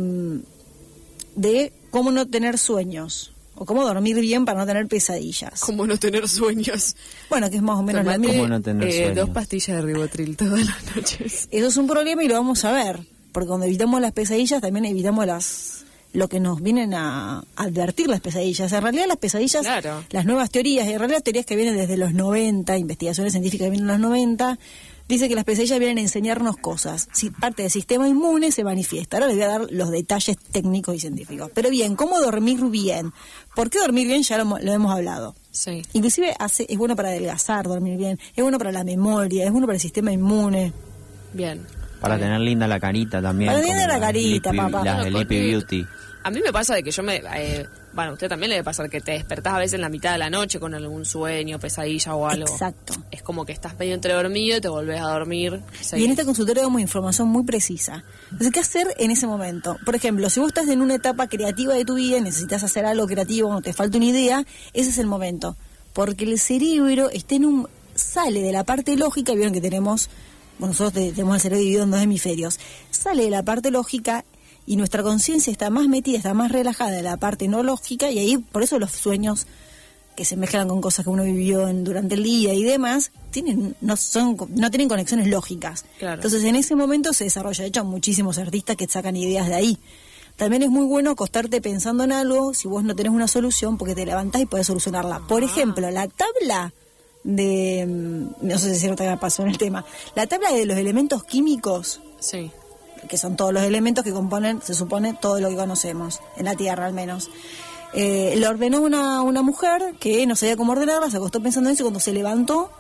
de 1.37 1.73
cómo 1.91 2.13
no 2.13 2.29
tener 2.29 2.59
sueños 2.59 3.33
o 3.55 3.65
cómo 3.67 3.85
dormir 3.85 4.19
bien 4.21 4.45
para 4.45 4.61
no 4.61 4.67
tener 4.67 4.87
pesadillas. 4.89 5.61
¿Cómo 5.61 5.87
no 5.87 5.97
tener 5.99 6.29
sueños? 6.29 6.97
Bueno, 7.31 7.51
que 7.51 7.57
es 7.57 7.63
más 7.63 7.79
o 7.79 7.83
menos 7.83 8.05
lo 8.05 8.11
Tomate, 8.13 8.19
mismo. 8.29 8.43
¿Cómo 8.45 8.49
no 8.49 8.61
tener 8.63 8.89
eh, 8.89 8.93
sueños? 8.93 9.17
dos 9.17 9.31
pastillas 9.31 9.77
de 9.77 9.83
ribotril 9.83 10.37
todas 10.37 10.65
las 10.67 10.97
noches. 10.97 11.49
Eso 11.51 11.67
es 11.67 11.77
un 11.77 11.87
problema 11.87 12.23
y 12.25 12.29
lo 12.29 12.35
vamos 12.35 12.65
a 12.65 12.73
ver, 12.73 13.01
porque 13.33 13.49
cuando 13.49 13.67
evitamos 13.67 14.01
las 14.01 14.13
pesadillas 14.13 14.61
también 14.61 14.85
evitamos 14.87 15.27
las 15.27 15.79
lo 16.15 16.29
que 16.29 16.41
nos 16.41 16.61
vienen 16.63 16.93
a 16.93 17.43
advertir 17.57 18.07
las 18.07 18.21
pesadillas. 18.21 18.71
En 18.71 18.83
realidad 18.83 19.07
las 19.09 19.17
pesadillas, 19.17 19.63
Claro. 19.63 20.05
las 20.11 20.27
nuevas 20.27 20.51
teorías, 20.51 20.87
en 20.87 20.99
realidad 20.99 21.23
teorías 21.23 21.47
que 21.47 21.57
vienen 21.57 21.75
desde 21.75 21.97
los 21.97 22.13
90, 22.13 22.77
investigaciones 22.77 23.33
científicas 23.33 23.65
que 23.67 23.71
vienen 23.71 23.87
de 23.87 23.93
los 23.95 24.01
90, 24.03 24.59
dice 25.15 25.29
que 25.29 25.35
las 25.35 25.45
pesadillas 25.45 25.79
vienen 25.79 25.99
a 25.99 26.01
enseñarnos 26.03 26.57
cosas. 26.57 27.09
Si 27.13 27.31
parte 27.31 27.63
del 27.63 27.71
sistema 27.71 28.09
inmune 28.09 28.51
se 28.53 28.65
manifiesta. 28.65 29.17
Ahora 29.17 29.27
les 29.29 29.37
voy 29.37 29.45
a 29.45 29.49
dar 29.49 29.67
los 29.71 29.91
detalles 29.91 30.37
técnicos 30.39 30.95
y 30.97 31.01
científicos. 31.01 31.51
Pero 31.55 31.71
bien, 31.71 31.97
¿cómo 31.97 32.21
dormir 32.21 32.61
bien? 32.71 33.13
¿Por 33.55 33.71
qué 33.71 33.79
dormir 33.79 34.07
bien? 34.07 34.23
Ya 34.23 34.37
lo, 34.37 34.43
hemos- 34.43 34.63
lo 34.63 34.73
hemos 34.73 34.93
hablado. 34.93 35.35
Sí. 35.51 35.83
Inclusive 35.93 36.35
hace, 36.39 36.67
es 36.69 36.79
bueno 36.79 36.97
para 36.97 37.11
adelgazar, 37.11 37.67
dormir 37.69 37.97
bien, 37.99 38.19
es 38.35 38.43
bueno 38.43 38.59
para 38.59 38.73
la 38.73 38.85
memoria, 38.85 39.45
es 39.45 39.51
bueno 39.53 39.67
para 39.67 39.77
el 39.77 39.81
sistema 39.83 40.13
inmune. 40.13 40.73
Bien. 41.33 41.65
Para 42.01 42.19
tener 42.19 42.41
linda 42.41 42.67
la 42.67 42.81
carita 42.81 43.23
también. 43.23 43.53
Para 43.53 43.63
tener 43.63 43.89
la 43.89 44.01
carita, 44.01 44.53
papá. 44.53 44.85
Las 44.85 45.05
de 45.05 45.25
Beauty. 45.25 45.87
A 46.25 46.31
mí 46.31 46.41
me 46.45 46.53
pasa 46.53 46.75
de 46.75 46.83
que 46.83 46.91
yo 46.91 47.03
me... 47.03 47.17
eh, 47.37 47.67
bueno, 47.95 48.11
a 48.11 48.15
usted 48.15 48.29
también 48.29 48.51
le 48.51 48.55
debe 48.57 48.65
pasar 48.65 48.89
que 48.89 49.01
te 49.01 49.13
despertás 49.13 49.55
a 49.55 49.59
veces 49.59 49.75
en 49.75 49.81
la 49.83 49.89
mitad 49.89 50.13
de 50.13 50.19
la 50.19 50.31
noche 50.31 50.59
con 50.61 50.75
algún 50.75 51.05
sueño, 51.05 51.59
pesadilla 51.59 52.15
o 52.15 52.27
algo. 52.29 52.51
Exacto. 52.51 52.95
Es 53.11 53.23
como 53.23 53.45
que 53.45 53.53
estás 53.53 53.79
medio 53.79 53.95
entre 53.95 54.13
dormido 54.15 54.57
y 54.57 54.61
te 54.61 54.69
volvés 54.69 55.01
a 55.01 55.09
dormir. 55.09 55.61
Y 55.95 56.05
en 56.05 56.11
este 56.13 56.25
consultorio 56.25 56.63
damos 56.63 56.81
información 56.81 57.29
muy 57.29 57.45
precisa. 57.45 58.05
Entonces, 58.31 58.53
¿qué 58.53 58.61
hacer 58.61 58.87
en 58.99 59.11
ese 59.11 59.27
momento? 59.27 59.77
Por 59.85 59.95
ejemplo, 59.95 60.31
si 60.31 60.41
vos 60.41 60.49
estás 60.49 60.69
en 60.69 60.81
una 60.81 60.95
etapa 60.95 61.27
creativa 61.29 61.75
de 61.75 61.85
tu 61.85 61.97
vida 61.97 62.19
y 62.19 62.21
necesitas 62.23 62.63
hacer 62.63 62.87
algo 62.87 63.07
creativo 63.07 63.51
o 63.51 63.61
te 63.61 63.73
falta 63.73 63.97
una 63.99 64.07
idea, 64.07 64.45
ese 64.73 64.91
es 64.91 64.99
el 64.99 65.07
momento. 65.07 65.57
Porque 65.93 66.25
el 66.25 66.39
cerebro 66.39 67.11
está 67.11 67.35
en 67.35 67.45
un 67.45 67.69
sale 67.95 68.41
de 68.41 68.53
la 68.53 68.65
parte 68.65 68.97
lógica, 68.97 69.35
vieron 69.35 69.53
que 69.53 69.61
tenemos, 69.61 70.09
bueno, 70.59 70.73
nosotros 70.73 70.95
te- 70.95 71.11
tenemos 71.13 71.35
el 71.35 71.41
cerebro 71.43 71.59
dividido 71.61 71.83
en 71.85 71.91
dos 71.91 72.01
hemisferios, 72.01 72.59
sale 72.91 73.25
de 73.25 73.31
la 73.31 73.43
parte 73.43 73.71
lógica 73.71 74.25
y 74.67 74.77
nuestra 74.77 75.03
conciencia 75.03 75.51
está 75.51 75.71
más 75.71 75.89
metida, 75.89 76.17
está 76.17 76.35
más 76.35 76.53
relajada 76.53 76.99
en 76.99 77.05
la 77.05 77.17
parte 77.17 77.49
no 77.49 77.63
lógica 77.63 78.11
y 78.11 78.19
ahí 78.19 78.39
por 78.39 78.63
eso 78.63 78.79
los 78.79 78.93
sueños 78.93 79.47
que 80.17 80.25
se 80.27 80.37
mezclan 80.37 80.69
con 80.69 80.81
cosas 80.83 81.05
que 81.05 81.11
uno 81.11 81.25
vivió 81.25 81.67
en- 81.69 81.85
durante 81.85 82.15
el 82.17 82.23
día 82.23 82.53
y 82.53 82.63
demás, 82.63 83.13
tienen, 83.31 83.75
no 83.81 83.97
son, 83.97 84.37
no 84.51 84.71
tienen 84.71 84.89
conexiones 84.89 85.27
lógicas. 85.29 85.85
Claro. 85.99 86.17
Entonces 86.17 86.45
en 86.45 86.55
ese 86.55 86.77
momento 86.77 87.13
se 87.15 87.25
desarrolla, 87.25 87.63
de 87.63 87.69
hecho, 87.69 87.85
muchísimos 87.85 88.37
artistas 88.39 88.77
que 88.77 88.87
sacan 88.87 89.17
ideas 89.17 89.49
de 89.49 89.55
ahí. 89.55 89.79
También 90.37 90.63
es 90.63 90.69
muy 90.71 90.85
bueno 90.87 91.11
acostarte 91.13 91.61
pensando 91.63 92.05
en 92.05 92.13
algo 92.13 92.53
si 92.55 92.69
vos 92.69 92.85
no 92.85 92.95
tenés 92.95 93.13
una 93.13 93.27
solución, 93.27 93.79
porque 93.79 93.95
te 93.95 94.05
levantás 94.07 94.43
y 94.43 94.47
podés 94.47 94.67
solucionarla. 94.67 95.21
Por 95.29 95.43
ejemplo, 95.45 95.91
la 95.91 96.07
tabla 96.09 96.73
de, 97.25 97.87
mm, 97.87 98.47
no 98.47 98.59
sé 98.59 98.75
si 98.79 98.87
no 98.89 98.97
te 98.97 99.17
pasó 99.17 99.43
en 99.43 99.49
el 99.49 99.59
tema, 99.59 99.85
la 100.15 100.27
tabla 100.27 100.53
de 100.53 100.67
los 100.67 100.77
elementos 100.77 101.25
químicos, 101.25 102.01
Sí. 102.21 102.51
Que 103.09 103.19
son 103.19 103.37
todos 103.37 103.53
los 103.53 103.63
elementos 103.63 104.05
que 104.05 104.13
componen, 104.13 104.61
se 104.63 104.75
supone, 104.75 105.15
todo 105.21 105.41
lo 105.41 105.49
que 105.49 105.57
conocemos, 105.57 106.21
en 106.37 106.45
la 106.47 106.55
Tierra 106.55 106.87
al 106.87 106.93
menos. 106.93 107.31
Eh, 107.95 108.35
le 108.37 108.47
ordenó 108.49 108.81
una, 108.81 109.23
una 109.23 109.43
mujer 109.43 109.95
que 110.01 110.27
no 110.27 110.35
sabía 110.37 110.57
cómo 110.57 110.73
ordenarla, 110.73 111.11
se 111.11 111.17
acostó 111.19 111.43
pensando 111.43 111.69
en 111.69 111.75
eso 111.75 111.83
y 111.83 111.85
cuando 111.85 112.01
se 112.01 112.13
levantó, 112.13 112.71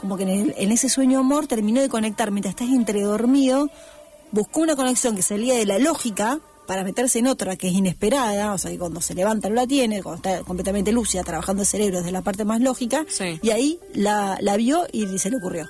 como 0.00 0.16
que 0.16 0.22
en, 0.22 0.28
el- 0.30 0.54
en 0.56 0.72
ese 0.72 0.88
sueño 0.88 1.18
amor 1.20 1.46
terminó 1.46 1.80
de 1.80 1.88
conectar 1.88 2.30
mientras 2.30 2.54
estás 2.54 2.68
entre 2.68 3.02
dormido, 3.02 3.68
buscó 4.30 4.60
una 4.60 4.74
conexión 4.76 5.14
que 5.14 5.22
salía 5.22 5.54
de 5.54 5.66
la 5.66 5.78
lógica 5.78 6.38
para 6.66 6.84
meterse 6.84 7.18
en 7.18 7.26
otra 7.26 7.56
que 7.56 7.68
es 7.68 7.74
inesperada, 7.74 8.54
o 8.54 8.58
sea 8.58 8.70
que 8.70 8.78
cuando 8.78 9.00
se 9.02 9.14
levanta 9.14 9.48
no 9.50 9.56
la 9.56 9.66
tiene, 9.66 10.02
cuando 10.02 10.16
está 10.26 10.42
completamente 10.44 10.90
lúcida, 10.92 11.22
trabajando 11.22 11.62
el 11.62 11.68
cerebro 11.68 11.98
desde 11.98 12.12
la 12.12 12.22
parte 12.22 12.44
más 12.46 12.60
lógica, 12.60 13.04
Sí. 13.08 13.38
y 13.42 13.50
ahí 13.50 13.78
la, 13.94 14.38
la 14.40 14.56
vio 14.56 14.86
y 14.90 15.18
se 15.18 15.28
le 15.28 15.36
ocurrió. 15.36 15.68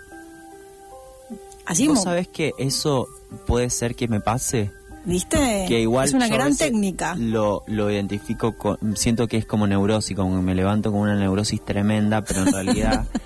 Así 1.65 1.89
¿Vos 1.89 2.03
sabés 2.03 2.29
que 2.29 2.53
eso 2.59 3.09
puede 3.47 3.71
ser 3.71 3.95
que 3.95 4.09
me 4.09 4.21
pase? 4.21 4.71
¿viste? 5.05 5.65
Que 5.67 5.81
igual 5.81 6.07
es 6.07 6.15
una 6.15 6.29
gran 6.29 6.57
técnica. 6.57 7.17
Lo, 7.17 7.65
lo 7.67 7.91
identifico 7.91 8.57
con, 8.57 8.79
siento 8.97 9.27
que 9.27 9.37
es 9.37 9.45
como 9.47 9.67
neurosis, 9.67 10.17
como 10.17 10.37
que 10.37 10.43
me 10.43 10.55
levanto 10.55 10.93
con 10.93 11.01
una 11.01 11.17
neurosis 11.17 11.65
tremenda, 11.65 12.23
pero 12.23 12.43
en 12.47 12.53
realidad 12.53 13.07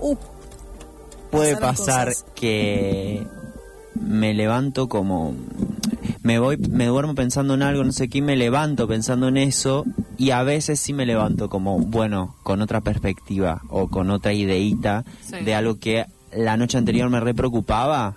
Uh, 0.00 0.14
puede 1.30 1.56
pasar 1.56 2.08
cosas. 2.08 2.24
que 2.34 3.26
me 4.00 4.32
levanto 4.32 4.88
como 4.88 5.34
me 6.22 6.38
voy 6.38 6.56
me 6.56 6.86
duermo 6.86 7.14
pensando 7.16 7.54
en 7.54 7.62
algo 7.62 7.82
no 7.84 7.90
sé 7.92 8.08
qué 8.08 8.18
y 8.18 8.22
me 8.22 8.36
levanto 8.36 8.86
pensando 8.86 9.26
en 9.28 9.36
eso 9.36 9.84
y 10.16 10.30
a 10.30 10.42
veces 10.44 10.78
sí 10.80 10.92
me 10.92 11.04
levanto 11.04 11.48
como, 11.48 11.78
bueno, 11.80 12.36
con 12.44 12.62
otra 12.62 12.80
perspectiva 12.80 13.60
o 13.70 13.88
con 13.88 14.10
otra 14.10 14.32
ideita 14.32 15.04
Sí. 15.22 15.44
de 15.44 15.54
algo 15.54 15.78
que 15.78 16.06
la 16.32 16.56
noche 16.56 16.78
anterior 16.78 17.08
me 17.10 17.20
re 17.20 17.34
preocupaba, 17.34 18.14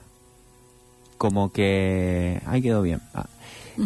como 1.22 1.52
que... 1.52 2.42
Ay, 2.48 2.64
quedó 2.64 2.82
bien. 2.82 3.00
Ah. 3.14 3.28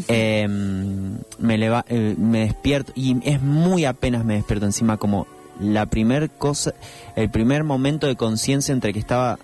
Em, 0.08 1.18
me, 1.40 1.58
leva- 1.58 1.84
eh, 1.90 2.16
me 2.18 2.40
despierto 2.46 2.94
y 2.96 3.18
es 3.28 3.42
muy 3.42 3.84
apenas 3.84 4.24
me 4.24 4.36
despierto 4.36 4.66
encima 4.66 4.96
como 4.96 5.28
la 5.60 5.86
primer 5.86 6.30
cosa, 6.30 6.74
el 7.18 7.30
primer 7.30 7.66
momento 7.66 8.08
de 8.08 8.16
conciencia 8.16 8.72
entre 8.74 8.94
que 8.94 9.00
estaba 9.00 9.38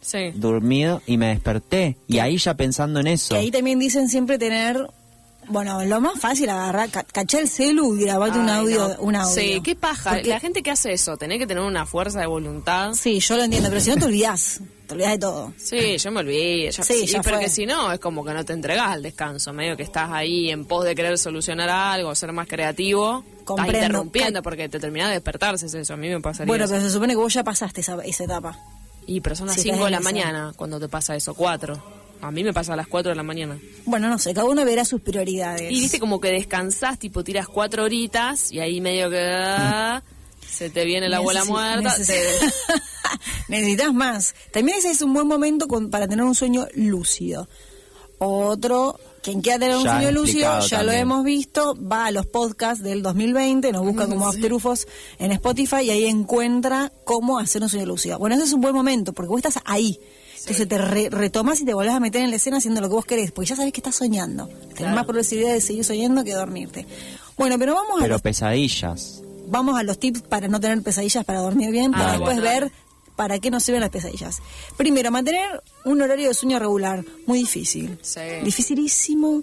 Sí. 0.00 0.32
dormido 0.34 1.00
y 1.06 1.16
me 1.18 1.28
desperté 1.28 1.96
y 2.08 2.18
ahí 2.18 2.36
ya 2.38 2.54
pensando 2.54 3.00
en 3.00 3.08
eso. 3.08 3.34
Que 3.34 3.40
ahí 3.40 3.50
también 3.50 3.78
dicen 3.78 4.08
siempre 4.08 4.38
tener, 4.38 4.88
bueno, 5.48 5.84
lo 5.84 6.00
más 6.00 6.18
fácil 6.20 6.48
agarrar, 6.50 6.90
ca- 6.90 7.04
cachar 7.04 7.42
el 7.42 7.48
celu 7.48 7.96
y 7.96 8.04
grabarte 8.04 8.38
un 8.38 8.48
audio, 8.48 8.88
no. 8.88 8.94
un 9.02 9.16
audio. 9.16 9.34
Sí, 9.34 9.60
qué 9.62 9.74
paja. 9.74 10.10
Porque- 10.14 10.28
La 10.28 10.40
gente 10.40 10.62
que 10.62 10.70
hace 10.70 10.92
eso, 10.92 11.16
tenés 11.16 11.38
que 11.38 11.46
tener 11.46 11.62
una 11.62 11.86
fuerza 11.86 12.20
de 12.20 12.26
voluntad. 12.26 12.92
Sí, 12.94 13.20
yo 13.20 13.36
lo 13.36 13.44
entiendo, 13.44 13.68
pero 13.68 13.80
si 13.80 13.90
no 13.90 13.96
te 13.96 14.04
olvidás, 14.06 14.60
te 14.86 14.94
olvidás 14.94 15.12
de 15.12 15.18
todo. 15.18 15.52
Sí, 15.56 15.96
yo 15.98 16.10
me 16.10 16.20
olvidé. 16.20 16.70
Ya, 16.70 16.82
Sí, 16.82 16.94
sí, 17.00 17.06
ya 17.06 17.22
porque 17.22 17.48
si 17.48 17.66
no, 17.66 17.92
es 17.92 18.00
como 18.00 18.24
que 18.24 18.32
no 18.32 18.44
te 18.44 18.52
entregas 18.52 18.88
al 18.88 19.02
descanso. 19.02 19.52
Medio 19.52 19.76
que 19.76 19.82
estás 19.82 20.10
ahí 20.12 20.50
en 20.50 20.64
pos 20.64 20.84
de 20.84 20.94
querer 20.94 21.16
solucionar 21.18 21.68
algo, 21.70 22.14
ser 22.14 22.32
más 22.32 22.46
creativo. 22.48 23.24
Comprendo. 23.44 23.72
Estás 23.72 23.88
interrumpiendo 23.88 24.42
porque 24.42 24.68
te 24.68 24.78
terminás 24.80 25.08
de 25.08 25.14
despertarse. 25.14 25.66
es 25.66 25.74
Eso 25.74 25.94
a 25.94 25.96
mí 25.96 26.08
me 26.08 26.20
pasaría. 26.20 26.46
Bueno, 26.48 26.64
eso. 26.64 26.72
pero 26.74 26.84
se 26.86 26.90
supone 26.92 27.12
que 27.14 27.18
vos 27.18 27.32
ya 27.34 27.44
pasaste 27.44 27.80
esa, 27.82 27.96
esa 28.04 28.24
etapa. 28.24 28.58
Y 29.06 29.20
pero 29.20 29.36
son 29.36 29.46
las 29.48 29.56
si 29.56 29.62
5 29.64 29.74
estás 29.74 29.84
de 29.86 29.90
la 29.90 30.00
mañana 30.00 30.52
cuando 30.56 30.80
te 30.80 30.88
pasa 30.88 31.14
eso. 31.14 31.34
4. 31.34 32.03
A 32.26 32.30
mí 32.30 32.42
me 32.42 32.52
pasa 32.52 32.72
a 32.72 32.76
las 32.76 32.86
4 32.86 33.10
de 33.10 33.16
la 33.16 33.22
mañana. 33.22 33.58
Bueno, 33.84 34.08
no 34.08 34.18
sé, 34.18 34.32
cada 34.34 34.46
uno 34.48 34.64
verá 34.64 34.84
sus 34.84 35.00
prioridades. 35.00 35.70
Y 35.70 35.80
viste 35.80 35.98
como 36.00 36.20
que 36.20 36.28
descansás, 36.30 36.98
tipo 36.98 37.22
tiras 37.22 37.46
4 37.48 37.84
horitas 37.84 38.50
y 38.50 38.60
ahí 38.60 38.80
medio 38.80 39.10
que... 39.10 39.20
ah, 39.22 40.02
se 40.48 40.70
te 40.70 40.84
viene 40.84 41.08
la 41.08 41.18
abuela 41.18 41.44
muerta. 41.44 41.94
te- 41.96 42.28
Necesitas 43.48 43.92
más. 43.92 44.34
También 44.52 44.78
ese 44.78 44.90
es 44.90 45.02
un 45.02 45.12
buen 45.12 45.26
momento 45.26 45.66
con- 45.68 45.90
para 45.90 46.06
tener 46.08 46.24
un 46.24 46.34
sueño 46.34 46.66
lúcido. 46.74 47.48
Otro, 48.18 48.98
quien 49.22 49.42
quiera 49.42 49.58
tener 49.58 49.76
un 49.76 49.84
Ya 49.84 49.96
sueño 49.96 50.10
lúcido, 50.12 50.60
ya 50.60 50.82
lo 50.82 50.92
hemos 50.92 51.24
visto, 51.24 51.76
va 51.76 52.06
a 52.06 52.10
los 52.10 52.26
podcasts 52.26 52.82
del 52.82 53.02
2020, 53.02 53.72
nos 53.72 53.82
busca 53.84 54.06
como 54.06 54.28
After 54.28 54.52
UFOs 54.52 54.86
en 55.18 55.32
Spotify 55.32 55.82
y 55.82 55.90
ahí 55.90 56.06
encuentra 56.06 56.90
cómo 57.04 57.38
hacer 57.38 57.62
un 57.62 57.68
sueño 57.68 57.86
lúcido. 57.86 58.18
Bueno, 58.18 58.36
ese 58.36 58.44
es 58.44 58.52
un 58.52 58.60
buen 58.60 58.74
momento 58.74 59.12
porque 59.12 59.28
vos 59.28 59.38
estás 59.44 59.62
ahí. 59.66 59.98
Entonces 60.46 60.68
te 60.68 60.78
re- 60.78 61.08
retomas 61.10 61.60
y 61.60 61.64
te 61.64 61.72
volvés 61.74 61.92
a 61.94 62.00
meter 62.00 62.22
en 62.22 62.30
la 62.30 62.36
escena 62.36 62.58
haciendo 62.58 62.80
lo 62.80 62.88
que 62.88 62.94
vos 62.94 63.04
querés, 63.06 63.32
porque 63.32 63.48
ya 63.50 63.56
sabés 63.56 63.72
que 63.72 63.80
estás 63.80 63.94
soñando. 63.96 64.46
Tenés 64.46 64.74
Claro. 64.76 64.94
más 64.96 65.04
probabilidad 65.06 65.52
de 65.54 65.60
seguir 65.60 65.84
soñando 65.84 66.22
que 66.22 66.32
dormirte. 66.34 66.86
Bueno, 67.38 67.58
pero 67.58 67.74
vamos 67.74 67.98
a 67.98 68.02
Pero 68.02 68.14
los 68.14 68.22
pesadillas. 68.22 69.22
vamos 69.48 69.78
a 69.78 69.82
los 69.82 69.98
tips 69.98 70.22
para 70.22 70.48
no 70.48 70.60
tener 70.60 70.82
pesadillas, 70.82 71.24
para 71.24 71.40
dormir 71.40 71.70
bien, 71.70 71.92
para 71.92 72.08
Ah, 72.08 72.12
después 72.12 72.36
bueno. 72.40 72.42
ver 72.42 72.72
para 73.16 73.38
qué 73.38 73.50
nos 73.50 73.62
sirven 73.62 73.80
las 73.80 73.90
pesadillas. 73.90 74.38
Primero, 74.76 75.10
mantener 75.10 75.62
un 75.84 76.02
horario 76.02 76.28
de 76.28 76.34
sueño 76.34 76.58
regular, 76.58 77.04
muy 77.26 77.38
difícil. 77.38 77.98
Sí. 78.02 78.20
Dificilísimo. 78.44 79.42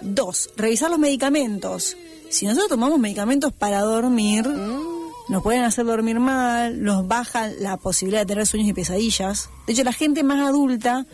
Dos, 0.00 0.48
revisar 0.56 0.88
los 0.90 0.98
medicamentos. 0.98 1.96
Si 2.30 2.46
nosotros 2.46 2.68
tomamos 2.70 2.98
medicamentos 2.98 3.52
para 3.52 3.80
dormir, 3.82 4.46
nos 5.30 5.42
pueden 5.42 5.62
hacer 5.62 5.84
dormir 5.86 6.18
mal, 6.20 6.82
nos 6.82 7.06
baja 7.08 7.48
la 7.48 7.76
posibilidad 7.76 8.20
de 8.22 8.26
tener 8.26 8.46
sueños 8.46 8.68
y 8.68 8.72
pesadillas. 8.74 9.48
De 9.66 9.72
hecho, 9.72 9.84
la 9.84 9.92
gente 9.92 10.22
más 10.22 10.46
adulta, 10.46 11.06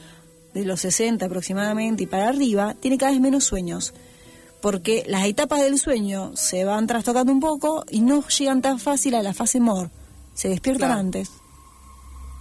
de 0.54 0.64
los 0.64 0.80
60 0.80 1.26
aproximadamente 1.26 2.04
y 2.04 2.06
para 2.06 2.28
arriba, 2.28 2.74
tiene 2.80 2.96
cada 2.98 3.12
vez 3.12 3.20
menos 3.20 3.44
sueños 3.44 3.92
porque 4.62 5.04
las 5.06 5.26
etapas 5.26 5.60
del 5.60 5.78
sueño 5.78 6.32
se 6.34 6.64
van 6.64 6.86
trastocando 6.86 7.30
un 7.30 7.40
poco 7.40 7.84
y 7.90 8.00
no 8.00 8.26
llegan 8.26 8.62
tan 8.62 8.80
fácil 8.80 9.14
a 9.14 9.22
la 9.22 9.34
fase 9.34 9.60
MOR. 9.60 9.90
Se 10.34 10.48
despiertan 10.48 10.88
Claro. 10.88 11.00
antes. 11.00 11.30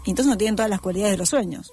Y 0.06 0.12
entonces 0.12 0.30
no 0.32 0.38
tienen 0.38 0.56
todas 0.56 0.70
las 0.70 0.80
cualidades 0.82 1.12
de 1.14 1.18
los 1.18 1.30
sueños. 1.30 1.72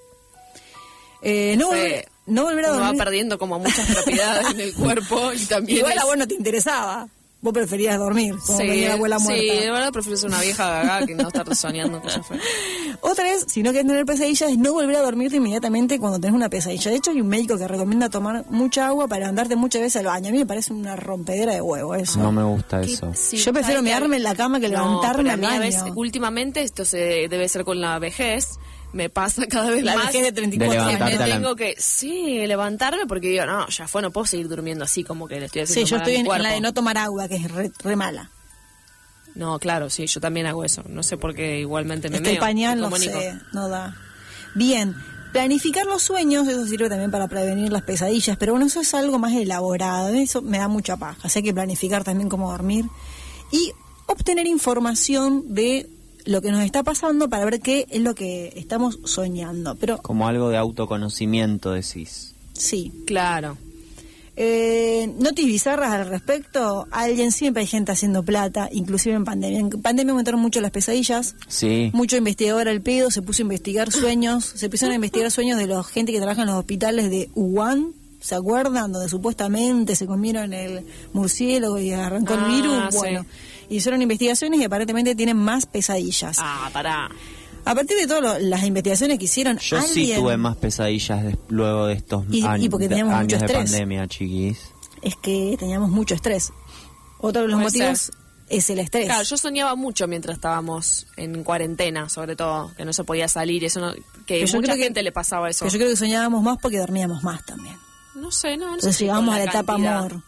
Eh, 1.21 1.55
no, 1.57 1.67
volver, 1.67 2.09
no 2.27 2.43
volver 2.43 2.65
a 2.65 2.69
Uno 2.71 2.79
va 2.81 2.85
dormir. 2.87 3.03
perdiendo 3.03 3.37
como 3.37 3.57
muchas 3.57 3.89
propiedades 3.93 4.51
en 4.51 4.59
el 4.59 4.73
cuerpo 4.73 5.31
y 5.33 5.45
también 5.45 5.77
Igual 5.79 5.93
es- 5.93 6.01
a 6.01 6.05
vos 6.05 6.17
no 6.17 6.27
te 6.27 6.35
interesaba. 6.35 7.07
Vos 7.43 7.53
preferías 7.53 7.99
dormir, 7.99 8.35
como 8.45 8.57
Sí, 8.57 8.65
venía 8.67 8.87
la 8.87 8.93
abuela 8.95 9.19
sí, 9.19 9.25
muerta. 9.25 9.53
de 9.61 9.71
verdad 9.71 9.91
prefiero 9.91 10.17
ser 10.17 10.29
una 10.29 10.39
vieja 10.41 10.65
gaga 10.83 11.05
que 11.05 11.13
no 11.13 11.27
estar 11.27 11.55
soñando 11.55 12.01
cosas 12.01 12.25
feas. 12.27 12.41
Otra 13.01 13.25
vez, 13.25 13.45
si 13.49 13.61
no 13.61 13.71
quieres 13.71 13.85
tener 13.85 14.05
pesadillas, 14.05 14.49
es 14.51 14.57
no 14.57 14.71
volver 14.73 14.95
a 14.95 15.01
dormirte 15.01 15.35
inmediatamente 15.37 15.99
cuando 15.99 16.19
tenés 16.19 16.33
una 16.35 16.47
pesadilla. 16.49 16.89
De 16.89 16.97
hecho, 16.97 17.11
hay 17.11 17.19
un 17.19 17.27
médico 17.27 17.57
que 17.57 17.67
recomienda 17.67 18.09
tomar 18.09 18.45
mucha 18.49 18.87
agua 18.87 19.07
para 19.09 19.27
andarte 19.27 19.55
muchas 19.57 19.81
veces 19.81 19.97
al 19.99 20.05
baño. 20.05 20.29
A 20.29 20.31
mí 20.31 20.37
me 20.39 20.45
parece 20.45 20.71
una 20.71 20.95
rompedera 20.95 21.53
de 21.53 21.61
huevo 21.61 21.93
eso. 21.95 22.17
No 22.19 22.31
me 22.31 22.43
gusta 22.43 22.81
eso. 22.81 23.11
Sí, 23.13 23.35
Yo 23.37 23.51
prefiero 23.51 23.81
mearme 23.81 24.15
en 24.15 24.23
la 24.23 24.35
cama 24.35 24.61
que 24.61 24.69
No, 24.69 24.79
levantarme 24.79 25.23
pero 25.23 25.29
a 25.31 25.33
al 25.33 25.41
baño. 25.41 25.59
veces, 25.59 25.83
últimamente, 25.95 26.61
esto 26.61 26.85
se 26.85 27.27
debe 27.27 27.49
ser 27.49 27.65
con 27.65 27.81
la 27.81 27.99
vejez, 27.99 28.57
me 28.93 29.09
pasa 29.09 29.45
cada 29.47 29.69
vez 29.71 29.83
La 29.83 29.95
más. 29.95 30.13
de 30.13 30.31
34 30.31 30.85
De 30.85 30.97
me 30.97 31.17
tengo 31.17 31.55
que, 31.55 31.75
sí, 31.77 32.45
levantarme 32.47 33.05
porque 33.07 33.27
digo, 33.27 33.45
no, 33.45 33.67
ya 33.67 33.87
fue, 33.87 34.01
no 34.01 34.11
puedo 34.11 34.25
seguir 34.25 34.47
durmiendo 34.47 34.85
así 34.85 35.03
como 35.03 35.27
que 35.27 35.39
le 35.39 35.47
estoy 35.47 35.65
Sí, 35.65 35.81
haciendo 35.83 35.89
yo 35.89 35.95
mal 35.97 36.01
a 36.01 36.09
estoy 36.11 36.35
en, 36.37 36.43
la 36.43 36.49
de 36.51 36.61
no 36.61 36.73
tomar 36.73 36.97
agua, 36.97 37.27
que 37.27 37.35
es 37.35 37.51
re, 37.51 37.71
re 37.83 37.95
mala. 37.95 38.29
No, 39.35 39.57
claro, 39.59 39.89
sí, 39.89 40.05
yo 40.05 40.21
también 40.21 40.45
hago 40.45 40.63
eso. 40.63 40.83
No 40.87 41.01
sé 41.01 41.17
por 41.17 41.33
qué 41.33 41.59
igualmente 41.59 42.09
me 42.09 42.17
Es 42.17 42.21
que 42.21 42.29
el 42.29 42.35
meo, 42.35 42.41
pañal, 42.41 42.79
me 42.79 42.89
no 42.89 42.95
sé, 42.95 43.33
no 43.51 43.67
da. 43.67 43.95
Bien, 44.53 44.95
planificar 45.31 45.85
los 45.87 46.03
sueños, 46.03 46.47
eso 46.47 46.65
sirve 46.67 46.87
también 46.87 47.09
para 47.09 47.27
prevenir 47.27 47.71
las 47.71 47.81
pesadillas, 47.81 48.37
pero 48.37 48.53
bueno, 48.53 48.67
eso 48.67 48.79
es 48.79 48.93
algo 48.93 49.17
más 49.17 49.33
elaborado, 49.33 50.09
eso 50.09 50.43
me 50.43 50.59
da 50.59 50.67
mucha 50.67 50.97
paja, 50.97 51.17
así 51.23 51.39
hay 51.39 51.43
que 51.43 51.53
planificar 51.53 52.03
también 52.03 52.29
cómo 52.29 52.51
dormir 52.51 52.85
y 53.51 53.71
obtener 54.05 54.45
información 54.45 55.43
de 55.55 55.89
lo 56.25 56.41
que 56.41 56.51
nos 56.51 56.63
está 56.63 56.83
pasando 56.83 57.29
para 57.29 57.45
ver 57.45 57.59
qué 57.59 57.85
es 57.89 58.01
lo 58.01 58.15
que 58.15 58.53
estamos 58.55 58.99
soñando. 59.05 59.75
Pero 59.75 59.97
Como 59.99 60.27
algo 60.27 60.49
de 60.49 60.57
autoconocimiento, 60.57 61.71
decís. 61.71 62.33
sí, 62.53 62.91
Claro. 63.05 63.57
Eh, 64.35 65.13
notis 65.19 65.45
bizarras 65.45 65.91
al 65.91 66.07
respecto. 66.07 66.87
Alguien 66.89 67.31
siempre 67.31 67.61
hay 67.61 67.67
gente 67.67 67.91
haciendo 67.91 68.23
plata, 68.23 68.67
inclusive 68.71 69.15
en 69.15 69.25
pandemia. 69.25 69.59
En 69.59 69.69
pandemia 69.69 70.11
aumentaron 70.11 70.41
mucho 70.41 70.59
las 70.59 70.71
pesadillas. 70.71 71.35
Sí. 71.47 71.91
Mucho 71.93 72.17
investigador 72.17 72.67
al 72.67 72.81
pedo 72.81 73.11
se 73.11 73.21
puso 73.21 73.43
a 73.43 73.45
investigar 73.45 73.91
sueños. 73.91 74.43
Se 74.55 74.65
empezaron 74.65 74.93
a 74.93 74.95
investigar 74.95 75.29
sueños 75.29 75.59
de 75.59 75.67
la 75.67 75.83
gente 75.83 76.11
que 76.11 76.17
trabaja 76.17 76.41
en 76.41 76.47
los 76.47 76.55
hospitales 76.57 77.11
de 77.11 77.29
Wuhan. 77.35 77.91
¿Se 78.21 78.33
acuerdan? 78.33 78.91
Donde 78.91 79.07
supuestamente 79.07 79.95
se 79.95 80.07
comieron 80.07 80.51
el 80.53 80.83
murciélago 81.13 81.77
y 81.77 81.91
arrancó 81.91 82.33
Ah, 82.33 82.43
el 82.47 82.55
virus. 82.55 82.83
sí. 82.89 83.27
Hicieron 83.69 84.01
investigaciones 84.01 84.59
y 84.59 84.63
aparentemente 84.63 85.15
tienen 85.15 85.37
más 85.37 85.65
pesadillas. 85.65 86.37
Ah, 86.39 86.69
pará. 86.73 87.09
A 87.65 87.73
partir 87.75 87.95
de 87.97 88.07
todas 88.07 88.41
las 88.41 88.63
investigaciones 88.63 89.17
que 89.17 89.25
hicieron, 89.25 89.57
Yo 89.57 89.81
sí 89.81 90.11
tuve 90.15 90.35
más 90.37 90.57
pesadillas 90.57 91.23
luego 91.47 91.85
de 91.87 91.93
estos 91.93 92.25
Y- 92.29 92.41
y 92.41 92.45
años, 92.45 92.67
porque 92.69 92.85
de, 92.85 92.89
teníamos 92.89 93.13
mucho 93.13 93.35
años 93.35 93.39
de 93.39 93.45
estrés. 93.45 93.71
pandemia, 93.71 94.07
chiquis. 94.07 94.59
es 95.01 95.15
que 95.17 95.55
teníamos 95.59 95.89
mucho 95.89 96.13
estrés. 96.15 96.51
Otro 97.19 97.41
de 97.43 97.47
los 97.47 97.55
Puede 97.61 97.65
motivos 97.67 97.99
ser. 97.99 98.15
es 98.49 98.69
el 98.69 98.79
estrés. 98.79 99.05
Claro, 99.05 99.23
yo 99.23 99.37
soñaba 99.37 99.75
mucho 99.75 100.07
mientras 100.07 100.35
estábamos 100.35 101.07
en 101.17 101.43
cuarentena, 101.43 102.09
sobre 102.09 102.35
todo, 102.35 102.73
que 102.75 102.83
no 102.85 102.91
se 102.93 103.03
podía 103.05 103.27
salir, 103.29 103.63
eso 103.63 103.79
no, 103.79 103.93
que 104.25 104.39
yo 104.45 104.57
mucha 104.57 104.59
creo 104.67 104.75
que- 104.75 104.83
gente 104.83 105.03
le 105.03 105.11
pasaba 105.13 105.49
eso. 105.49 105.65
Yo 105.67 105.77
creo 105.77 105.89
que 105.89 105.95
soñábamos 105.95 106.43
más 106.43 106.57
porque 106.61 106.77
dormíamos 106.79 107.23
más 107.23 107.45
también. 107.45 107.75
No 108.15 108.29
sé, 108.31 108.57
no, 108.57 108.65
no 108.65 108.71
sé. 108.71 108.75
Entonces 108.75 108.95
si 108.97 109.03
llegamos 109.05 109.25
con 109.25 109.33
a 109.35 109.37
la 109.39 109.43
etapa 109.45 109.73
amor. 109.75 110.21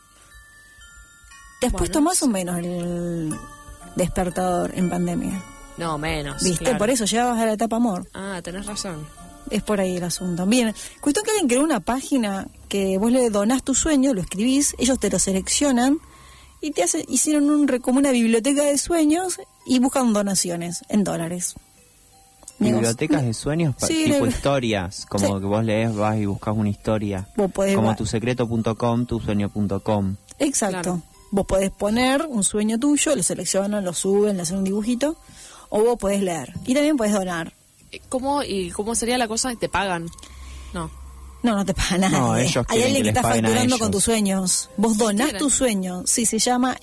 ¿Te 1.59 1.67
has 1.67 1.71
Bueno, 1.71 1.77
puesto 1.77 2.01
más 2.01 2.21
o 2.23 2.27
menos 2.27 2.57
el 2.59 3.33
despertador 3.95 4.71
en 4.75 4.89
pandemia? 4.89 5.41
No, 5.77 5.97
menos. 5.97 6.41
¿Viste? 6.43 6.63
claro. 6.65 6.77
Por 6.77 6.89
eso 6.89 7.05
llegabas 7.05 7.39
a 7.39 7.45
la 7.45 7.53
etapa 7.53 7.75
amor. 7.77 8.07
Ah, 8.13 8.39
tenés 8.43 8.65
razón. 8.65 9.05
Es 9.51 9.61
por 9.61 9.79
ahí 9.79 9.97
el 9.97 10.03
asunto. 10.03 10.45
Bien, 10.45 10.73
cuestión 11.01 11.23
que 11.25 11.31
alguien 11.31 11.47
creó 11.47 11.63
una 11.63 11.79
página 11.79 12.47
que 12.67 12.97
vos 12.97 13.11
le 13.11 13.29
donás 13.29 13.61
tu 13.63 13.75
sueño, 13.75 14.13
lo 14.13 14.21
escribís, 14.21 14.75
ellos 14.79 14.99
te 14.99 15.09
lo 15.09 15.19
seleccionan 15.19 15.99
y 16.61 16.71
te 16.71 16.81
hacen, 16.83 17.03
hicieron 17.07 17.49
un, 17.51 17.67
re- 17.67 17.79
como 17.79 17.99
una 17.99 18.11
biblioteca 18.11 18.63
de 18.63 18.77
sueños 18.77 19.37
y 19.67 19.79
buscan 19.79 20.13
donaciones 20.13 20.83
en 20.89 21.03
dólares. 21.03 21.55
Bibliotecas 22.57 23.21
de 23.23 23.33
sueños, 23.33 23.75
Sí, 23.79 24.05
tipo 24.05 24.25
historias, 24.25 25.05
como 25.07 25.27
Sí. 25.27 25.33
que 25.33 25.45
vos 25.45 25.63
lees, 25.63 25.93
vas 25.93 26.17
y 26.17 26.25
buscas 26.25 26.55
una 26.55 26.69
historia. 26.69 27.27
Vos 27.35 27.51
podés 27.51 27.75
como 27.75 27.89
va- 27.89 27.95
tusecreto.com, 27.97 29.05
tusueño.com. 29.05 30.15
Exacto. 30.39 30.81
Claro. 30.81 31.01
Vos 31.31 31.45
podés 31.45 31.71
poner 31.71 32.25
un 32.27 32.43
sueño 32.43 32.77
tuyo, 32.79 33.15
lo 33.15 33.23
seleccionan, 33.23 33.83
lo 33.83 33.93
suben, 33.93 34.37
le 34.37 34.43
hacen 34.43 34.59
un 34.59 34.63
dibujito, 34.63 35.17
o 35.69 35.83
vos 35.83 35.97
podés 35.97 36.21
leer. 36.21 36.53
Y 36.65 36.73
también 36.73 36.95
podés 36.97 37.13
donar. 37.13 37.53
Eh, 37.91 38.01
¿Cómo, 38.09 38.43
¿Y 38.43 38.71
cómo 38.71 38.95
sería 38.95 39.17
la 39.17 39.27
cosa? 39.27 39.53
¿Te 39.55 39.69
pagan? 39.69 40.07
No. 40.73 40.89
No, 41.43 41.55
no 41.55 41.65
te 41.65 41.73
paga 41.73 41.97
nada. 41.97 42.17
No, 42.17 42.37
ellos 42.37 42.65
Hay 42.69 42.83
alguien 42.83 43.03
que 43.03 43.09
está 43.09 43.21
facturando 43.21 43.77
con 43.77 43.91
tus 43.91 44.03
sueños. 44.03 44.69
Vos 44.77 44.97
donás 44.97 45.25
quieren? 45.25 45.41
tu 45.41 45.49
sueño. 45.49 46.03
Sí, 46.05 46.25
se 46.25 46.39
llama 46.39 46.77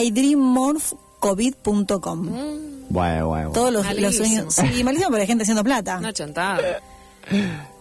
idreammorphcovid.com. 0.00 2.28
Bueno, 2.88 3.28
bueno. 3.28 3.52
Todos 3.52 3.72
los, 3.72 3.84
sueños. 4.14 4.54
Sí, 4.54 4.84
malísimo, 4.84 5.10
pero 5.10 5.22
hay 5.22 5.26
gente 5.26 5.42
haciendo 5.42 5.64
plata. 5.64 5.98
Una 5.98 6.12
chantada. 6.12 6.80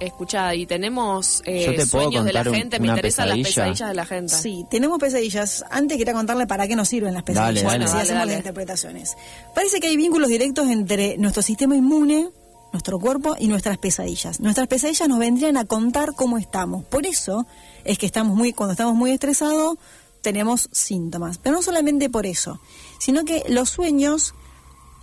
Escucha, 0.00 0.54
y 0.54 0.66
tenemos 0.66 1.42
eh, 1.44 1.66
Yo 1.66 1.70
te 1.72 1.86
puedo 1.86 2.04
sueños 2.06 2.24
de 2.24 2.32
la 2.32 2.40
contar 2.40 2.48
un- 2.48 2.54
gente, 2.58 2.80
me 2.80 2.88
interesan 2.88 3.28
las 3.28 3.36
pesadilla. 3.38 3.62
pesadillas 3.66 3.88
de 3.90 3.94
la 3.94 4.06
gente. 4.06 4.34
Sí, 4.34 4.64
tenemos 4.70 4.98
pesadillas. 4.98 5.64
Antes 5.70 5.98
quería 5.98 6.14
contarle 6.14 6.46
para 6.46 6.66
qué 6.66 6.74
nos 6.74 6.88
sirven 6.88 7.12
las 7.14 7.22
pesadillas. 7.22 7.62
Dale, 7.64 7.84
Dale, 7.84 8.00
hacemos 8.00 8.08
dale. 8.18 8.26
las 8.32 8.36
interpretaciones. 8.38 9.16
Parece 9.54 9.78
que 9.78 9.88
hay 9.88 9.96
vínculos 9.98 10.28
directos 10.30 10.68
entre 10.70 11.18
nuestro 11.18 11.42
sistema 11.42 11.76
inmune, 11.76 12.30
nuestro 12.72 12.98
cuerpo 12.98 13.36
y 13.38 13.46
nuestras 13.48 13.76
pesadillas. 13.78 14.40
Nuestras 14.40 14.68
pesadillas 14.68 15.06
nos 15.08 15.18
vendrían 15.18 15.56
a 15.58 15.66
contar 15.66 16.14
cómo 16.16 16.38
estamos. 16.38 16.84
Por 16.84 17.04
eso 17.04 17.46
es 17.84 17.98
que 17.98 18.06
estamos 18.06 18.34
muy, 18.36 18.52
cuando 18.54 18.72
estamos 18.72 18.94
muy 18.94 19.10
estresados, 19.10 19.76
tenemos 20.22 20.68
síntomas. 20.72 21.36
Pero 21.38 21.56
no 21.56 21.62
solamente 21.62 22.08
por 22.08 22.24
eso, 22.24 22.58
sino 22.98 23.24
que 23.26 23.44
los 23.48 23.68
sueños, 23.70 24.32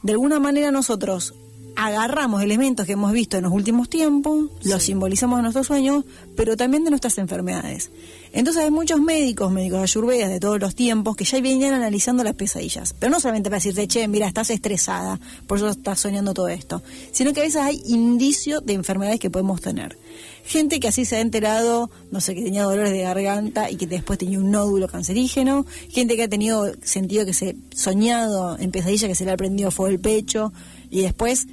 de 0.01 0.13
alguna 0.13 0.39
manera 0.39 0.71
nosotros 0.71 1.35
agarramos 1.77 2.41
elementos 2.41 2.87
que 2.87 2.93
hemos 2.93 3.11
visto 3.11 3.37
en 3.37 3.43
los 3.43 3.53
últimos 3.53 3.87
tiempos, 3.87 4.49
los 4.63 4.81
simbolizamos 4.81 5.37
en 5.37 5.43
nuestros 5.43 5.67
sueños, 5.67 6.05
pero 6.35 6.57
también 6.57 6.83
de 6.83 6.89
nuestras 6.89 7.19
enfermedades. 7.19 7.91
Entonces 8.33 8.63
hay 8.63 8.71
muchos 8.71 8.99
médicos, 8.99 9.51
médicos 9.51 9.81
ayurvedas 9.81 10.29
de 10.31 10.39
todos 10.39 10.59
los 10.59 10.73
tiempos, 10.73 11.15
que 11.15 11.23
ya 11.23 11.39
venían 11.39 11.75
analizando 11.75 12.23
las 12.23 12.33
pesadillas. 12.33 12.95
Pero 12.97 13.11
no 13.11 13.19
solamente 13.19 13.51
para 13.51 13.57
decirte, 13.57 13.87
che, 13.87 14.07
mira, 14.07 14.27
estás 14.27 14.49
estresada, 14.49 15.19
por 15.45 15.59
eso 15.59 15.69
estás 15.69 15.99
soñando 15.99 16.33
todo 16.33 16.47
esto, 16.47 16.81
sino 17.11 17.31
que 17.31 17.41
a 17.41 17.43
veces 17.43 17.61
hay 17.61 17.79
indicio 17.85 18.59
de 18.59 18.73
enfermedades 18.73 19.19
que 19.19 19.29
podemos 19.29 19.61
tener. 19.61 19.99
Gente 20.45 20.79
que 20.79 20.87
así 20.87 21.05
se 21.05 21.17
ha 21.17 21.19
enterado, 21.19 21.91
no 22.09 22.21
sé, 22.21 22.33
que 22.33 22.41
tenía 22.41 22.63
dolores 22.63 22.91
de 22.91 23.01
garganta 23.01 23.69
y 23.69 23.75
que 23.75 23.85
después 23.85 24.17
tenía 24.17 24.39
un 24.39 24.49
nódulo 24.49 24.87
cancerígeno. 24.87 25.67
Gente 25.89 26.15
que 26.15 26.23
ha 26.23 26.27
tenido 26.27 26.71
sentido 26.81 27.23
que 27.23 27.33
se 27.33 27.55
soñado 27.75 28.57
en 28.57 28.71
pesadilla 28.71 29.07
que 29.07 29.15
se 29.15 29.25
le 29.25 29.31
ha 29.31 29.37
prendido 29.37 29.69
fuego 29.69 29.91
el 29.91 29.99
pecho 29.99 30.53
y 30.89 31.01
después 31.01 31.47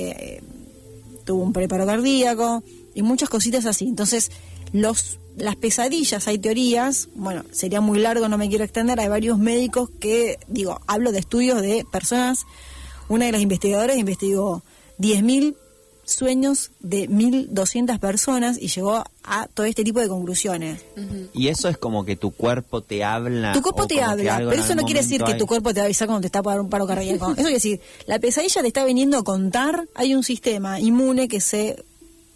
eh, 0.00 0.42
tuvo 1.24 1.42
un 1.42 1.52
preparo 1.52 1.86
cardíaco 1.86 2.62
y 2.94 3.02
muchas 3.02 3.28
cositas 3.28 3.66
así. 3.66 3.86
Entonces, 3.86 4.30
los 4.72 5.18
las 5.36 5.56
pesadillas, 5.56 6.28
hay 6.28 6.38
teorías, 6.38 7.08
bueno, 7.14 7.44
sería 7.52 7.80
muy 7.80 7.98
largo, 7.98 8.28
no 8.28 8.36
me 8.36 8.48
quiero 8.48 8.64
extender, 8.64 9.00
hay 9.00 9.08
varios 9.08 9.38
médicos 9.38 9.88
que, 9.98 10.38
digo, 10.46 10.80
hablo 10.86 11.10
de 11.10 11.20
estudios 11.20 11.62
de 11.62 11.86
personas, 11.90 12.44
una 13.08 13.26
de 13.26 13.32
las 13.32 13.40
investigadoras 13.40 13.96
investigó 13.96 14.62
10.000 14.98 15.56
sueños 16.04 16.72
de 16.80 17.08
1.200 17.08 17.98
personas 17.98 18.58
y 18.60 18.68
llegó 18.68 19.04
a 19.24 19.46
todo 19.46 19.66
este 19.66 19.84
tipo 19.84 20.00
de 20.00 20.08
conclusiones. 20.08 20.80
Y 21.32 21.48
eso 21.48 21.68
es 21.68 21.78
como 21.78 22.04
que 22.04 22.16
tu 22.16 22.32
cuerpo 22.32 22.80
te 22.82 23.04
habla. 23.04 23.52
Tu 23.52 23.62
cuerpo 23.62 23.86
te 23.86 24.00
habla, 24.00 24.38
pero 24.50 24.62
eso 24.62 24.74
no 24.74 24.82
quiere 24.86 25.00
decir 25.00 25.18
que 25.32 25.38
tu 25.38 25.46
cuerpo 25.46 25.72
te 25.72 25.80
va 25.80 25.84
a 25.84 25.86
avisar 25.86 26.08
cuando 26.08 26.20
te 26.22 26.26
está 26.26 26.42
por 26.42 26.60
un 26.60 26.68
paro 26.68 26.86
cardíaco. 26.86 27.26
Eso 27.26 27.34
quiere 27.36 27.52
decir, 27.54 27.80
la 28.06 28.18
pesadilla 28.18 28.60
te 28.62 28.66
está 28.68 28.84
viniendo 28.84 29.16
a 29.18 29.22
contar, 29.24 29.86
hay 29.94 30.14
un 30.14 30.22
sistema 30.24 30.80
inmune 30.80 31.28
que 31.28 31.40
se 31.40 31.82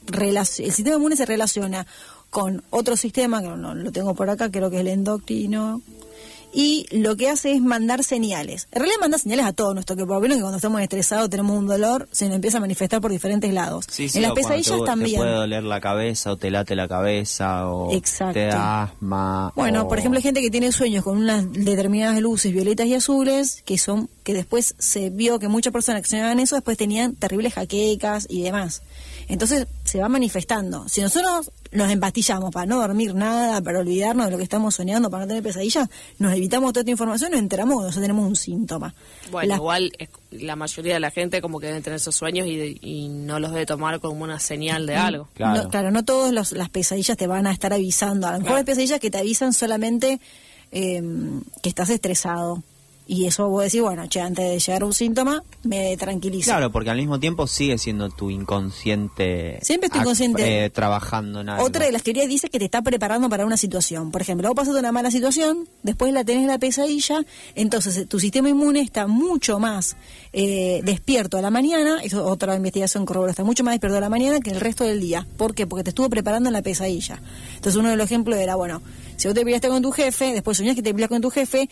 relac- 0.07 0.65
el 0.65 0.73
sistema 0.73 0.97
inmune 0.97 1.17
se 1.17 1.27
relaciona 1.27 1.87
con 2.31 2.63
otro 2.71 2.97
sistema, 2.97 3.41
que 3.43 3.49
no 3.49 3.75
lo 3.75 3.91
tengo 3.93 4.15
por 4.15 4.31
acá, 4.31 4.51
creo 4.51 4.71
que 4.71 4.77
es 4.77 4.81
el 4.83 4.89
endocrino, 4.89 5.81
y 6.59 6.87
lo 6.91 7.17
que 7.17 7.29
hace 7.29 7.53
es 7.53 7.61
mandar 7.61 8.03
señales. 8.03 8.67
En 8.73 8.79
realidad 8.81 8.97
manda 8.99 9.19
señales 9.19 9.45
a 9.45 9.53
todo 9.53 9.75
nuestro 9.75 9.95
cuerpo. 9.95 10.19
Vieron 10.21 10.39
que 10.39 10.43
cuando 10.43 10.57
estamos 10.57 10.81
estresados, 10.81 11.29
tenemos 11.29 11.55
un 11.59 11.67
dolor, 11.67 12.09
se 12.13 12.25
nos 12.27 12.37
empieza 12.37 12.57
a 12.57 12.61
manifestar 12.63 13.03
por 13.03 13.11
diferentes 13.11 13.53
lados. 13.53 13.85
Sí, 13.91 14.09
sí, 14.09 14.17
en 14.19 14.23
las 14.23 14.33
pesadillas 14.33 14.73
te, 14.73 14.79
te 14.81 14.87
también. 14.87 15.17
puede 15.21 15.33
doler 15.35 15.63
la 15.65 15.83
cabeza 15.83 16.33
o 16.33 16.37
te 16.39 16.51
late 16.51 16.75
la 16.75 16.89
cabeza 16.89 17.69
o 17.69 17.93
Exacto. 17.93 18.33
te 18.33 18.47
da 18.47 18.85
asma. 18.85 19.53
Bueno, 19.55 19.83
o- 19.83 19.89
por 19.89 19.99
ejemplo, 19.99 20.17
hay 20.17 20.23
gente 20.23 20.41
que 20.41 20.51
tiene 20.51 20.73
sueños 20.73 21.05
con 21.05 21.19
unas 21.19 21.53
determinadas 21.53 22.19
luces 22.23 22.51
violetas 22.55 22.87
y 22.87 22.95
azules, 22.95 23.63
que 23.67 23.77
son 23.77 24.09
que 24.25 24.33
después 24.33 24.75
se 24.79 25.11
vio 25.11 25.39
que 25.39 25.49
muchas 25.49 25.73
personas 25.75 26.01
que 26.03 26.09
soñaban 26.09 26.41
eso 26.41 26.55
después 26.57 26.79
tenían 26.79 27.15
terribles 27.15 27.53
jaquecas 27.53 28.27
y 28.31 28.43
demás. 28.43 28.81
Entonces 29.29 29.67
se 29.85 29.99
va 30.01 30.09
manifestando. 30.09 30.89
Si 30.89 31.01
nosotros 31.01 31.51
nos 31.73 31.91
empastillamos 31.91 32.53
para 32.53 32.65
no 32.67 32.79
dormir 32.81 33.15
nada, 33.15 33.61
para 33.61 33.81
olvidarnos 33.81 34.27
de 34.27 34.31
lo 34.33 34.37
que 34.39 34.45
estamos 34.45 34.75
soñando, 34.77 35.11
para 35.11 35.25
no 35.25 35.29
tener 35.29 35.43
pesadillas, 35.43 35.89
nos 36.19 36.33
evitamos 36.33 36.73
toda 36.73 36.83
esta 36.83 36.91
información 36.93 37.33
nos 37.33 37.41
enteramos 37.41 37.75
cuando 37.77 37.93
ya 37.93 38.01
tenemos 38.01 38.27
un 38.29 38.37
síntoma. 38.37 38.95
Bueno, 39.33 39.49
La- 39.49 39.57
igual 39.57 39.93
es- 39.99 40.09
la 40.31 40.55
mayoría 40.55 40.95
de 40.95 41.01
la 41.01 41.11
gente 41.11 41.41
como 41.43 41.59
que 41.59 41.67
debe 41.67 41.81
tener 41.81 41.97
esos 41.97 42.15
sueños 42.15 42.47
y, 42.47 42.79
y 42.81 43.09
no 43.09 43.41
los 43.41 43.51
debe 43.53 43.67
tomar 43.67 43.99
como 44.01 44.23
una 44.23 44.39
señal 44.39 44.87
de 44.87 44.95
algo. 44.97 45.29
Claro. 45.35 45.65
No, 45.65 45.69
claro, 45.71 45.91
no 45.91 46.05
todas 46.05 46.53
las 46.53 46.69
pesadillas 46.71 47.17
te 47.17 47.27
van 47.27 47.47
a 47.47 47.53
estar 47.53 47.73
avisando. 47.73 48.27
A 48.29 48.33
lo 48.33 48.39
mejor 48.39 48.47
Claro. 48.49 48.59
hay 48.59 48.65
pesadillas 48.65 49.01
que 49.01 49.11
te 49.11 49.19
avisan 49.19 49.53
solamente 49.53 50.21
eh, 50.73 51.03
que 51.63 51.69
estás 51.69 51.91
estresado. 51.91 52.63
Y 53.09 53.27
eso 53.27 53.49
vos 53.49 53.63
decís, 53.63 53.81
bueno, 53.83 54.09
che, 54.09 54.21
antes 54.21 54.45
de 54.45 54.59
llegar 54.59 54.83
a 54.83 54.87
un 54.87 54.93
síntoma, 54.93 55.43
me 55.63 55.97
tranquilizo. 55.97 56.51
Claro, 56.51 56.73
porque 56.73 56.91
al 56.91 56.97
mismo 56.97 57.21
tiempo 57.21 57.47
sigue 57.47 57.79
siendo 57.79 58.11
tu 58.11 58.31
inconsciente. 58.31 59.59
Siempre 59.63 59.89
tu 59.89 59.99
inconsciente. 59.99 60.65
eh, 60.65 60.71
trabajando 60.71 61.41
en 61.41 61.49
algo. 61.49 61.65
Otra 61.65 61.87
de 61.87 61.93
las 61.93 62.03
teorías 62.03 62.29
dice 62.29 62.49
que 62.49 62.59
te 62.59 62.65
está 62.65 62.83
preparando 62.83 63.29
para 63.29 63.47
una 63.47 63.57
situación. 63.57 64.11
Por 64.11 64.23
ejemplo, 64.23 64.49
vos 64.49 64.57
pasaste 64.57 64.81
una 64.81 64.93
mala 64.93 65.11
situación, 65.11 65.69
después 65.83 66.13
la 66.13 66.25
tenés 66.25 66.47
la 66.47 66.59
pesadilla, 66.59 67.25
entonces 67.55 67.97
eh, 67.97 68.07
tu 68.07 68.19
sistema 68.19 68.49
inmune 68.49 68.81
está 68.81 69.07
mucho 69.07 69.59
más 69.59 69.97
eh, 70.33 70.81
despierto 70.85 71.39
a 71.39 71.43
la 71.43 71.51
mañana, 71.51 72.01
eso 72.03 72.21
es 72.25 72.27
otra 72.33 72.57
investigación 72.57 73.07
corrobora, 73.07 73.31
está 73.31 73.45
mucho 73.45 73.63
más 73.65 73.73
despierto 73.75 73.99
a 73.99 74.01
la 74.01 74.09
mañana 74.09 74.41
que 74.41 74.51
el 74.51 74.61
resto 74.61 74.85
del 74.85 75.01
día. 75.01 75.27
¿Por 75.37 75.55
qué? 75.55 75.67
Porque 75.67 75.85
te 75.85 75.91
estuvo 75.91 76.11
preparando 76.11 76.49
en 76.49 76.55
la 76.55 76.63
pesadilla. 76.63 77.21
Entonces 77.55 77.77
uno 77.77 77.89
de 77.91 77.97
los 77.97 78.07
ejemplos 78.07 78.39
era, 78.39 78.57
bueno, 78.57 78.83
si 79.17 79.29
vos 79.29 79.35
te 79.35 79.43
peleaste 79.43 79.69
con 79.69 79.81
tu 79.83 79.93
jefe, 79.93 80.33
después 80.33 80.57
soñás 80.59 80.75
que 80.75 80.83
te 80.83 80.93
peleas 80.93 81.09
con 81.09 81.21
tu 81.23 81.31
jefe, 81.31 81.69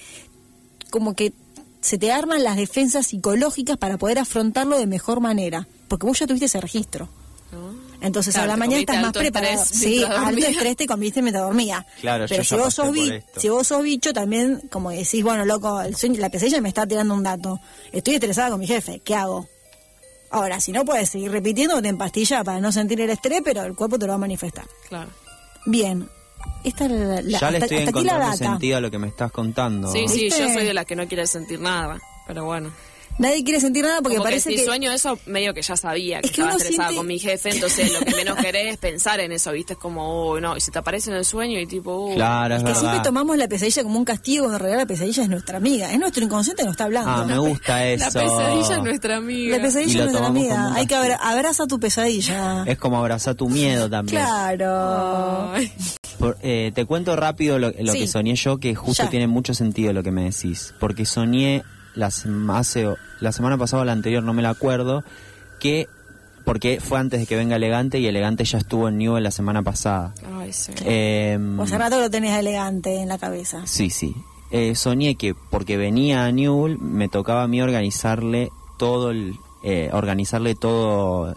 como 0.94 1.14
que 1.14 1.32
se 1.80 1.98
te 1.98 2.12
arman 2.12 2.44
las 2.44 2.56
defensas 2.56 3.08
psicológicas 3.08 3.76
para 3.76 3.98
poder 3.98 4.20
afrontarlo 4.20 4.78
de 4.78 4.86
mejor 4.86 5.18
manera, 5.20 5.66
porque 5.88 6.06
vos 6.06 6.16
ya 6.20 6.26
tuviste 6.28 6.46
ese 6.46 6.60
registro. 6.60 7.08
Entonces 8.00 8.34
Claro, 8.34 8.50
a 8.52 8.54
la 8.54 8.56
mañana 8.56 8.80
estás 8.80 9.00
más 9.02 9.12
preparado. 9.12 9.64
Sí, 9.64 10.04
alto 10.04 10.46
estrés 10.46 10.76
te 10.76 10.86
comiste 10.86 11.20
mientras 11.22 11.44
dormía. 11.44 11.84
Claro, 12.00 12.26
Pero 12.28 12.42
yo 12.42 12.44
si 12.44 12.50
ya 12.50 12.56
vos 12.56 12.64
pasé 12.66 12.76
sos 12.76 12.86
por 12.86 12.94
bi- 12.94 13.10
esto. 13.10 13.40
si 13.40 13.48
vos 13.48 13.66
sos 13.66 13.82
bicho 13.82 14.12
también, 14.12 14.60
como 14.70 14.90
decís, 14.90 15.22
bueno, 15.24 15.44
loco, 15.44 15.80
el 15.80 15.96
sueño- 15.96 16.20
la 16.20 16.28
pesadilla 16.30 16.60
me 16.60 16.68
está 16.68 16.86
tirando 16.86 17.14
un 17.14 17.22
dato. 17.22 17.58
Estoy 17.92 18.14
estresada 18.14 18.50
con 18.50 18.60
mi 18.60 18.66
jefe, 18.66 19.00
¿qué 19.04 19.14
hago? 19.14 19.48
Ahora, 20.30 20.60
si 20.60 20.70
no 20.72 20.84
puedes 20.84 21.10
seguir 21.10 21.30
repitiendo, 21.32 21.80
te 21.82 21.88
empastilla 21.88 22.44
para 22.44 22.60
no 22.60 22.72
sentir 22.72 23.00
el 23.00 23.10
estrés, 23.10 23.40
pero 23.44 23.62
el 23.64 23.74
cuerpo 23.74 23.98
te 23.98 24.06
lo 24.06 24.10
va 24.12 24.16
a 24.16 24.18
manifestar. 24.18 24.66
Claro. 24.88 25.10
Bien. 25.66 26.08
Esta 26.64 26.84
es 26.86 26.90
la, 26.92 27.20
la- 27.22 27.38
ya 27.38 27.50
le 27.50 27.58
hasta, 27.58 27.66
estoy 27.66 27.78
hasta 27.78 27.90
aquí 27.90 28.04
la 28.06 28.12
encontrando 28.14 28.36
sentido 28.36 28.76
a 28.78 28.80
lo 28.80 28.90
que 28.90 28.98
me 28.98 29.08
estás 29.08 29.30
contando. 29.32 29.92
Sí, 29.92 30.06
sí, 30.08 30.24
¿Viste? 30.24 30.40
yo 30.40 30.52
soy 30.52 30.64
de 30.64 30.74
las 30.74 30.86
que 30.86 30.96
no 30.96 31.06
quiere 31.06 31.26
sentir 31.26 31.60
nada, 31.60 31.98
pero 32.26 32.44
bueno. 32.44 32.70
Nadie 33.16 33.44
quiere 33.44 33.60
sentir 33.60 33.84
nada 33.84 34.00
porque 34.02 34.16
Como 34.16 34.24
parece 34.24 34.48
que 34.50 34.56
que... 34.56 34.62
si 34.62 34.66
sueño 34.66 34.90
eso, 34.90 35.16
medio 35.26 35.54
que 35.54 35.62
ya 35.62 35.76
sabía 35.76 36.20
que, 36.20 36.26
Es 36.26 36.32
que 36.32 36.40
estaba 36.40 36.56
estresada 36.56 36.88
siente- 36.88 36.96
con 36.96 37.06
mi 37.06 37.18
jefe, 37.20 37.50
entonces 37.50 37.92
lo 37.92 38.00
que 38.00 38.10
menos 38.10 38.36
querés 38.38 38.72
es 38.72 38.76
pensar 38.78 39.20
en 39.20 39.30
eso, 39.30 39.52
¿viste? 39.52 39.74
Es 39.74 39.78
como, 39.78 40.32
uy, 40.32 40.40
no, 40.40 40.56
y 40.56 40.60
se 40.60 40.72
te 40.72 40.80
aparece 40.80 41.10
en 41.10 41.16
el 41.18 41.24
sueño 41.24 41.60
y 41.60 41.66
tipo, 41.68 41.94
uy. 42.08 42.16
Claro, 42.16 42.56
es 42.56 42.62
que 42.62 42.66
verdad. 42.70 42.80
siempre 42.80 43.00
tomamos 43.04 43.36
la 43.36 43.46
pesadilla 43.46 43.84
como 43.84 44.00
un 44.00 44.04
castigo, 44.04 44.52
en 44.52 44.58
realidad 44.58 44.78
la 44.80 44.86
pesadilla 44.86 45.22
es 45.22 45.28
nuestra 45.28 45.58
amiga, 45.58 45.92
es 45.92 45.98
nuestro 46.00 46.24
inconsciente 46.24 46.62
que 46.62 46.66
nos 46.66 46.72
está 46.72 46.84
hablando. 46.86 47.10
Ah, 47.12 47.24
me 47.24 47.38
gusta 47.38 47.86
eso. 47.86 48.04
La 48.04 48.10
pesadilla 48.10 48.76
es 48.78 48.82
nuestra 48.82 49.16
amiga. 49.18 49.56
La 49.58 49.62
pesadilla 49.62 49.90
es 49.98 50.04
nuestra 50.06 50.26
amiga. 50.26 50.74
Hay 50.74 50.86
que 50.88 50.94
abra- 50.96 51.16
castigo. 51.16 51.32
abraza 51.38 51.66
tu 51.68 51.78
pesadilla. 51.78 52.64
Es 52.66 52.78
como 52.78 52.98
abrazar 52.98 53.36
tu 53.36 53.48
miedo 53.48 53.88
también. 53.88 54.20
Claro. 54.20 55.52
Ay. 55.52 55.72
Por- 56.24 56.38
eh, 56.42 56.72
te 56.74 56.84
cuento 56.86 57.14
rápido 57.16 57.58
lo, 57.58 57.70
lo 57.78 57.92
Sí. 57.92 58.00
que 58.00 58.06
soñé 58.06 58.34
yo, 58.36 58.58
que 58.58 58.74
justo 58.74 59.04
Ya. 59.04 59.10
tiene 59.10 59.26
mucho 59.26 59.54
sentido 59.54 59.92
lo 59.92 60.02
que 60.02 60.10
me 60.10 60.24
decís. 60.24 60.74
Porque 60.80 61.04
soñé 61.06 61.62
la, 61.94 62.08
sem- 62.08 62.52
hace, 62.56 62.88
la 63.20 63.32
semana 63.32 63.56
pasada 63.58 63.82
o 63.82 63.84
la 63.84 63.92
anterior, 63.92 64.22
no 64.22 64.32
me 64.32 64.42
la 64.42 64.50
acuerdo, 64.50 65.04
que. 65.60 65.86
Porque 66.44 66.78
fue 66.78 66.98
antes 66.98 67.20
de 67.20 67.26
que 67.26 67.36
venga 67.36 67.56
Elegante 67.56 67.98
y 68.00 68.06
Elegante 68.06 68.44
ya 68.44 68.58
estuvo 68.58 68.88
en 68.88 68.98
Newell 68.98 69.22
la 69.24 69.30
semana 69.30 69.62
pasada. 69.62 70.12
Ay, 70.38 70.52
sí. 70.52 70.72
Eh, 70.84 71.38
hace 71.58 71.78
rato 71.78 71.98
lo 71.98 72.10
tenés 72.10 72.38
elegante 72.38 72.96
en 73.00 73.08
la 73.08 73.16
cabeza. 73.16 73.62
Sí, 73.66 73.88
sí. 73.88 74.14
Eh, 74.50 74.74
soñé 74.74 75.14
que 75.14 75.34
porque 75.34 75.78
venía 75.78 76.26
a 76.26 76.32
Newell 76.32 76.78
me 76.78 77.08
tocaba 77.08 77.44
a 77.44 77.48
mí 77.48 77.62
organizarle 77.62 78.50
todo 78.78 79.10
el, 79.10 79.36
eh, 79.62 79.88
organizarle 79.94 80.54
todo 80.54 81.34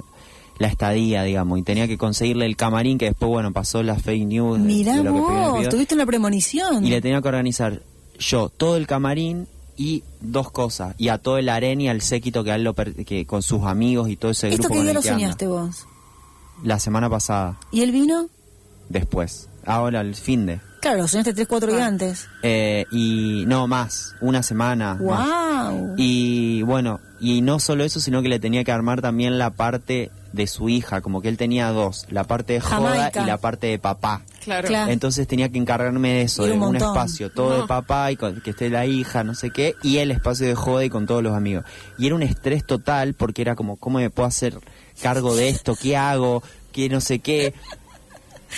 la 0.59 0.67
estadía, 0.67 1.23
digamos, 1.23 1.59
y 1.59 1.63
tenía 1.63 1.87
que 1.87 1.97
conseguirle 1.97 2.45
el 2.45 2.55
camarín 2.55 2.97
que 2.97 3.05
después, 3.05 3.29
bueno, 3.29 3.53
pasó 3.53 3.83
la 3.83 3.95
fake 3.95 4.25
news. 4.27 4.59
de- 4.59 4.65
Mirá 4.65 5.01
de 5.03 5.09
vos, 5.09 5.57
pidió. 5.57 5.69
tuviste 5.69 5.95
una 5.95 6.05
premonición. 6.05 6.85
Y 6.85 6.89
le 6.89 7.01
tenía 7.01 7.21
que 7.21 7.27
organizar 7.27 7.81
yo 8.19 8.49
todo 8.49 8.77
el 8.77 8.87
camarín 8.87 9.47
y 9.75 10.03
dos 10.21 10.49
cosas, 10.51 10.95
y 10.97 11.09
a 11.09 11.19
todo 11.19 11.37
el 11.37 11.49
harén 11.49 11.79
y 11.81 11.87
al 11.89 12.01
séquito 12.01 12.43
que 12.43 12.51
a 12.51 12.55
él 12.55 12.63
lo 12.63 12.73
per- 12.73 13.05
que 13.05 13.25
con 13.27 13.43
sus 13.43 13.63
amigos 13.63 14.09
y 14.09 14.15
todo 14.15 14.31
ese 14.31 14.47
¿Esto 14.49 14.63
grupo 14.63 14.73
qué 14.73 14.77
con 14.79 14.85
día 14.85 14.93
lo 14.95 15.01
que 15.01 15.09
anda. 15.09 15.19
soñaste 15.21 15.47
vos? 15.47 15.85
La 16.63 16.79
semana 16.79 17.09
pasada, 17.09 17.59
¿Y 17.71 17.81
el 17.81 17.91
vino? 17.91 18.27
después. 18.89 19.49
Ahora 19.65 20.01
el 20.01 20.15
fin 20.15 20.45
de. 20.45 20.59
Claro, 20.81 20.99
lo 20.99 21.07
soñaste 21.07 21.33
tres, 21.33 21.47
cuatro 21.47 21.71
días 21.73 21.81
antes. 21.87 22.27
Eh, 22.41 22.85
y 22.91 23.43
no 23.47 23.67
más, 23.67 24.15
una 24.21 24.41
semana. 24.41 24.95
más. 24.95 25.27
¡Wow! 25.71 25.93
Y 25.97 26.61
bueno, 26.63 26.99
y 27.19 27.41
no 27.41 27.59
solo 27.59 27.83
eso, 27.83 27.99
sino 27.99 28.21
que 28.21 28.29
le 28.29 28.39
tenía 28.39 28.63
que 28.63 28.71
armar 28.71 29.01
también 29.01 29.37
la 29.37 29.49
parte 29.51 30.09
de 30.33 30.47
su 30.47 30.69
hija, 30.69 31.01
como 31.01 31.21
que 31.21 31.29
él 31.29 31.37
tenía 31.37 31.69
dos, 31.71 32.05
la 32.09 32.23
parte 32.25 32.53
de 32.53 32.59
joda 32.61 32.89
Jamaica. 32.95 33.21
y 33.23 33.25
la 33.25 33.37
parte 33.37 33.67
de 33.67 33.79
papá. 33.79 34.21
Claro. 34.43 34.67
Claro. 34.67 34.91
Entonces 34.91 35.27
tenía 35.27 35.49
que 35.49 35.57
encargarme 35.57 36.13
de 36.13 36.21
eso, 36.23 36.45
Y 36.47 36.51
de 36.51 36.57
un 36.57 36.75
espacio, 36.75 37.29
todo 37.31 37.49
No. 37.55 37.61
de 37.61 37.67
papá 37.67 38.11
y 38.11 38.15
con- 38.17 38.41
que 38.41 38.51
esté 38.51 38.69
la 38.69 38.85
hija, 38.85 39.23
no 39.23 39.35
sé 39.35 39.49
qué, 39.51 39.75
y 39.83 39.97
el 39.97 40.11
espacio 40.11 40.47
de 40.47 40.55
joda 40.55 40.85
y 40.85 40.89
con 40.89 41.05
todos 41.05 41.23
los 41.23 41.33
amigos. 41.35 41.65
Y 41.97 42.05
era 42.07 42.15
un 42.15 42.23
estrés 42.23 42.65
total 42.65 43.13
porque 43.13 43.41
era 43.41 43.55
como, 43.55 43.75
¿cómo 43.77 43.99
me 43.99 44.09
puedo 44.09 44.27
hacer 44.27 44.57
cargo 45.01 45.35
de 45.35 45.49
esto? 45.49 45.75
¿Qué 45.75 45.97
hago? 45.97 46.43
que 46.71 46.89
no 46.89 47.01
sé 47.01 47.17
qué. 47.19 47.55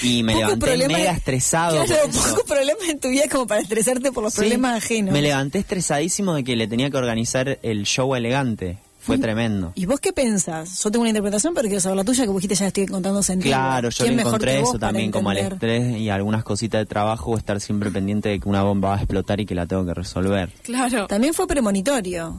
Y 0.03 0.23
me 0.23 0.33
Poco 0.33 0.45
levanté 0.45 0.65
problema- 0.67 0.97
mega 0.97 1.11
estresado. 1.13 1.83
Claro, 1.85 2.09
poco 2.11 2.43
problema 2.45 2.79
en 2.89 2.99
tu 2.99 3.07
vida 3.09 3.23
como 3.31 3.47
para 3.47 3.61
estresarte 3.61 4.11
por 4.11 4.23
los 4.23 4.33
Sí, 4.33 4.41
problemas 4.41 4.77
ajenos. 4.83 5.13
Me 5.13 5.21
levanté 5.21 5.59
estresadísimo 5.59 6.35
de 6.35 6.43
que 6.43 6.55
le 6.57 6.67
tenía 6.67 6.89
que 6.89 6.97
organizar 6.97 7.57
el 7.63 7.85
show 7.85 8.13
elegante. 8.15 8.77
Fue 9.09 9.17
tremendo. 9.17 9.71
¿Y 9.75 9.85
vos 9.85 9.99
qué 9.99 10.13
pensás? 10.13 10.83
Yo 10.83 10.91
tengo 10.91 11.01
una 11.01 11.09
interpretación, 11.09 11.53
pero 11.53 11.67
quiero 11.67 11.81
saber 11.81 11.97
la 11.97 12.03
tuya, 12.03 12.23
que 12.23 12.29
vos 12.29 12.41
dijiste 12.41 12.55
ya 12.55 12.67
estoy 12.67 12.85
contando 12.85 13.21
sentido. 13.23 13.51
Claro, 13.55 13.89
yo 13.89 14.03
¿Quién 14.05 14.15
le 14.15 14.21
encontré 14.21 14.59
eso 14.61 14.79
también, 14.79 15.11
como 15.11 15.31
el 15.31 15.37
entender? 15.39 15.69
estrés 15.69 15.97
y 16.01 16.09
algunas 16.09 16.43
cositas 16.43 16.79
de 16.79 16.85
trabajo, 16.85 17.37
estar 17.37 17.59
siempre 17.59 17.91
pendiente 17.91 18.29
de 18.29 18.39
que 18.39 18.47
una 18.47 18.63
bomba 18.63 18.89
va 18.89 18.95
a 18.95 18.99
explotar 18.99 19.39
y 19.39 19.45
que 19.45 19.55
la 19.55 19.65
tengo 19.65 19.85
que 19.85 19.93
resolver. 19.93 20.51
Claro. 20.63 21.07
También 21.07 21.33
fue 21.33 21.47
premonitorio. 21.47 22.37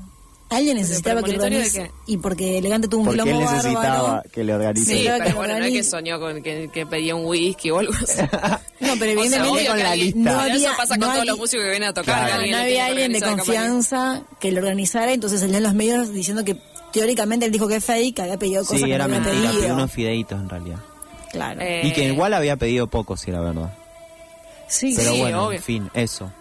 Alguien 0.50 0.76
necesitaba 0.78 1.22
que 1.22 1.30
de 1.30 1.36
organice. 1.36 1.90
Y 2.06 2.16
porque 2.16 2.58
Elegante 2.58 2.88
tuvo 2.88 3.02
un 3.02 3.06
Porque 3.06 3.20
él 3.20 3.26
quilombo 3.28 3.50
necesitaba 3.52 4.02
bárbaro. 4.02 4.30
que 4.32 4.44
le 4.44 4.54
organice. 4.54 4.84
Sí, 4.84 4.90
Necesitaba 4.90 5.18
que 5.18 5.24
pero 5.24 5.36
bueno, 5.36 5.58
no 5.60 5.64
es 5.64 5.72
que 5.72 5.84
soñó 5.84 6.18
con 6.20 6.42
que, 6.42 6.68
que 6.72 6.86
pedía 6.86 7.14
un 7.14 7.24
whisky 7.24 7.70
o 7.70 7.78
algo 7.78 7.92
así. 7.94 8.20
No, 8.80 8.94
pero 8.98 9.20
O 9.20 9.24
sea, 9.24 9.36
evidentemente 9.42 9.66
con 9.68 9.78
la 9.78 9.90
alguien- 9.90 10.06
lista. 10.06 10.18
no 10.18 10.24
pero 10.24 10.40
había, 10.40 10.54
eso 10.56 10.76
pasa 10.76 10.94
no 10.96 11.00
con 11.00 11.00
todos 11.00 11.10
había- 11.20 11.24
los 11.32 11.38
músicos 11.38 11.64
que 11.64 11.70
vienen 11.70 11.88
a 11.88 11.94
tocar. 11.94 12.26
Claro. 12.26 12.46
no 12.50 12.56
había 12.56 12.86
alguien 12.86 13.12
de 13.12 13.20
confianza 13.22 14.22
que 14.40 14.52
lo 14.52 14.58
organizara, 14.58 15.12
entonces 15.12 15.40
salió 15.40 15.56
en 15.58 15.62
los 15.62 15.74
medios 15.74 16.12
diciendo 16.12 16.44
que 16.44 16.56
teóricamente 16.92 17.46
él 17.46 17.52
dijo 17.52 17.68
que 17.68 17.76
es 17.76 17.84
fake, 17.84 18.16
que 18.16 18.22
había 18.22 18.38
pedido 18.38 18.62
cosas 18.64 18.78
Sí, 18.80 18.84
que 18.86 18.94
era 18.94 19.06
no 19.06 19.14
había 19.16 19.20
mentira, 19.28 19.48
pedido. 19.50 19.60
pidió 19.62 19.74
unos 19.74 19.92
fideitos 19.92 20.40
en 20.40 20.48
realidad. 20.48 20.78
Claro. 21.30 21.60
Eh, 21.60 21.82
Y 21.84 21.92
que 21.92 22.04
igual 22.06 22.34
había 22.34 22.56
pedido 22.56 22.88
poco, 22.88 23.16
si 23.16 23.30
era 23.30 23.40
verdad. 23.40 23.72
sí, 24.66 24.94
Pero 24.96 25.12
sí, 25.12 25.20
bueno, 25.20 25.46
obvio. 25.46 25.58
en 25.58 25.62
fin, 25.62 25.90
eso. 25.94 26.32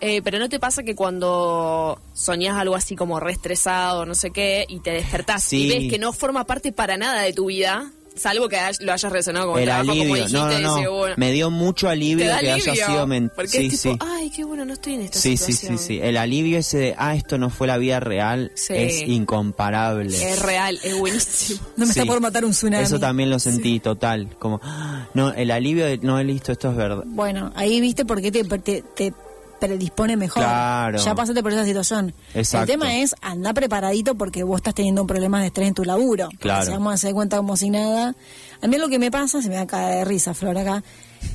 Eh, 0.00 0.20
pero 0.22 0.38
¿no 0.38 0.48
te 0.48 0.58
pasa 0.60 0.82
que 0.82 0.94
cuando 0.94 1.98
soñás 2.12 2.58
algo 2.58 2.74
así 2.74 2.94
como 2.96 3.20
re 3.20 3.32
estresado, 3.32 4.04
no 4.06 4.14
sé 4.14 4.30
qué, 4.30 4.66
y 4.68 4.80
te 4.80 4.90
despertás 4.90 5.44
Sí. 5.44 5.62
y 5.64 5.68
ves 5.68 5.90
que 5.90 5.98
no 5.98 6.12
forma 6.12 6.44
parte 6.44 6.72
para 6.72 6.96
nada 6.96 7.22
de 7.22 7.32
tu 7.32 7.46
vida, 7.46 7.90
salvo 8.16 8.48
que 8.48 8.56
hay- 8.56 8.74
lo 8.80 8.92
hayas 8.92 9.10
relacionado 9.10 9.50
con 9.52 9.58
el 9.60 9.64
trabajo, 9.64 9.88
como 9.88 10.00
alivio, 10.02 10.14
dijiste, 10.16 10.38
no, 10.38 10.48
no, 10.60 10.80
no. 10.82 10.92
bueno, 10.92 11.14
Me 11.16 11.32
dio 11.32 11.50
mucho 11.50 11.88
alivio 11.88 12.26
que 12.26 12.32
alivio, 12.32 12.72
haya 12.72 12.86
sido 12.86 13.06
men- 13.08 13.32
porque 13.34 13.50
Sí, 13.50 13.66
es 13.66 13.80
tipo, 13.82 13.94
sí. 13.94 13.98
ay, 14.08 14.30
qué 14.30 14.44
bueno, 14.44 14.64
no 14.64 14.74
estoy 14.74 14.94
en 14.94 15.00
esta 15.00 15.18
Sí, 15.18 15.36
sí, 15.36 15.52
situación. 15.52 15.78
sí, 15.78 15.84
sí. 15.86 16.00
El 16.00 16.16
alivio 16.16 16.58
ese 16.58 16.78
de, 16.78 16.94
ah, 16.96 17.16
esto 17.16 17.38
no 17.38 17.50
fue 17.50 17.66
la 17.66 17.76
vida 17.78 17.98
real, 17.98 18.52
Sí. 18.54 18.74
es 18.76 19.08
incomparable. 19.08 20.16
Es 20.16 20.40
real, 20.42 20.78
es 20.82 20.98
buenísimo. 20.98 21.60
No 21.76 21.86
me 21.86 21.90
está 21.90 22.04
por 22.04 22.20
matar 22.20 22.44
un 22.44 22.52
tsunami. 22.52 22.84
Eso 22.84 23.00
también 23.00 23.30
lo 23.30 23.38
sentí 23.38 23.80
total. 23.80 24.36
Como, 24.38 24.60
ah, 24.62 25.08
no, 25.14 25.32
el 25.32 25.50
alivio 25.50 25.86
de, 25.86 25.98
no, 25.98 26.22
listo, 26.22 26.52
esto 26.52 26.70
es 26.70 26.76
verdad. 26.76 27.02
Bueno, 27.06 27.52
ahí 27.56 27.80
viste 27.80 28.04
por 28.04 28.20
qué 28.22 28.30
te, 28.30 28.44
te, 28.44 28.82
te 28.82 29.12
predispone 29.60 30.16
mejor. 30.16 30.42
Claro. 30.42 30.98
Ya 30.98 31.14
pasaste 31.14 31.42
por 31.42 31.52
esa 31.52 31.64
situación. 31.64 32.14
Exacto. 32.34 32.72
El 32.72 32.78
tema 32.78 32.96
es 32.98 33.14
andar 33.22 33.54
preparadito 33.54 34.14
porque 34.14 34.42
vos 34.42 34.58
estás 34.58 34.74
teniendo 34.74 35.00
un 35.02 35.06
problema 35.06 35.40
de 35.40 35.46
estrés 35.48 35.68
en 35.68 35.74
tu 35.74 35.84
laburo. 35.84 36.28
Claro. 36.38 36.66
Si 36.66 36.70
vamos 36.72 36.90
a 36.90 36.94
hacer 36.94 37.12
cuenta 37.14 37.36
como 37.38 37.56
si 37.56 37.70
nada. 37.70 38.14
A 38.62 38.66
mí 38.66 38.78
lo 38.78 38.88
que 38.88 38.98
me 38.98 39.10
pasa, 39.10 39.40
se 39.42 39.48
me 39.48 39.56
da 39.56 39.66
cara 39.66 39.88
de 39.88 40.04
risa, 40.04 40.34
Flor, 40.34 40.56
acá. 40.58 40.82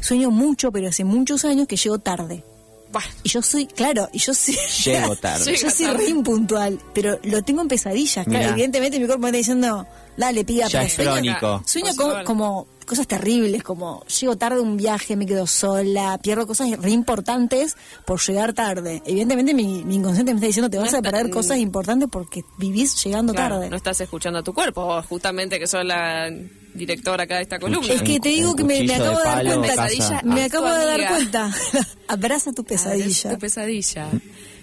Sueño 0.01 0.31
mucho, 0.31 0.71
pero 0.71 0.89
hace 0.89 1.03
muchos 1.03 1.45
años 1.45 1.67
que 1.67 1.75
llego 1.75 1.99
tarde. 1.99 2.43
Bah, 2.91 3.03
Y 3.23 3.29
yo 3.29 3.41
soy, 3.43 3.67
claro, 3.67 4.09
y 4.11 4.17
yo 4.17 4.33
soy. 4.33 4.55
Llego 4.85 5.15
tarde. 5.15 5.55
yo 5.61 5.69
soy 5.69 5.85
re 5.87 6.09
impuntual, 6.09 6.79
pero 6.93 7.19
lo 7.23 7.41
tengo 7.43 7.61
en 7.61 7.67
pesadillas. 7.67 8.25
Claro, 8.25 8.49
evidentemente 8.49 8.99
mi 8.99 9.05
cuerpo 9.05 9.21
me 9.21 9.27
está 9.29 9.37
diciendo, 9.37 9.85
dale, 10.17 10.43
pida, 10.43 10.67
Ya 10.67 10.81
es 10.83 10.93
sueño- 10.93 11.11
crónico. 11.11 11.63
Sueño 11.67 11.91
Pues 11.95 12.23
como 12.25 12.65
cosas 12.89 13.07
terribles, 13.07 13.63
como 13.63 14.03
llego 14.07 14.35
tarde 14.35 14.57
a 14.57 14.61
un 14.61 14.75
viaje, 14.75 15.15
me 15.15 15.25
quedo 15.25 15.47
sola, 15.47 16.19
pierdo 16.21 16.47
cosas 16.47 16.69
re 16.81 16.91
importantes 16.91 17.77
por 18.05 18.19
llegar 18.19 18.53
tarde. 18.53 19.01
Evidentemente 19.05 19.53
mi, 19.53 19.83
mi 19.85 19.95
inconsciente 19.95 20.33
me 20.33 20.37
está 20.37 20.47
diciendo, 20.47 20.69
te 20.69 20.77
vas 20.77 20.93
a 20.93 21.01
perder 21.01 21.29
cosas 21.29 21.59
importantes 21.59 22.09
porque 22.11 22.43
vivís 22.57 23.01
llegando 23.03 23.33
claro, 23.33 23.55
tarde. 23.55 23.69
no 23.69 23.77
estás 23.77 24.01
escuchando 24.01 24.39
a 24.39 24.43
tu 24.43 24.53
cuerpo, 24.53 24.83
vos, 24.83 25.05
justamente 25.05 25.59
que 25.59 25.67
sos 25.67 25.85
la 25.85 26.29
directora 26.73 27.23
acá 27.23 27.35
de 27.35 27.43
esta 27.43 27.59
columna. 27.59 27.93
Es 27.93 28.01
que 28.01 28.19
te 28.19 28.29
digo 28.29 28.55
que 28.55 28.63
me, 28.63 28.79
me 28.79 28.87
de 28.87 28.95
acabo 28.95 29.17
de 29.17 29.23
dar 29.23 29.45
cuenta, 29.45 29.75
casa. 29.75 30.21
me 30.23 30.43
acabo 30.43 30.67
de 30.67 30.85
dar 30.85 31.07
cuenta. 31.07 31.51
Abraza 32.07 32.51
tu 32.53 32.63
pesadilla. 32.63 33.31
Tu 33.31 33.39
pesadilla. 33.39 34.09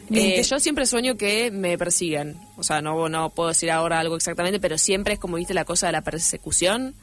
Eh, 0.09 0.41
yo 0.45 0.61
siempre 0.61 0.87
sueño 0.87 1.17
que 1.17 1.51
me 1.51 1.77
persigan. 1.77 2.41
O 2.57 2.63
sea, 2.63 2.81
no, 2.81 3.09
no 3.09 3.31
puedo 3.31 3.49
decir 3.49 3.73
ahora 3.73 3.99
algo 3.99 4.15
exactamente, 4.15 4.61
pero 4.61 4.79
siempre 4.79 5.15
es 5.15 5.19
como 5.19 5.37
viste 5.37 5.53
la 5.53 5.65
cosa 5.65 5.87
de 5.87 5.93
la 5.93 6.03
persecución. 6.03 6.95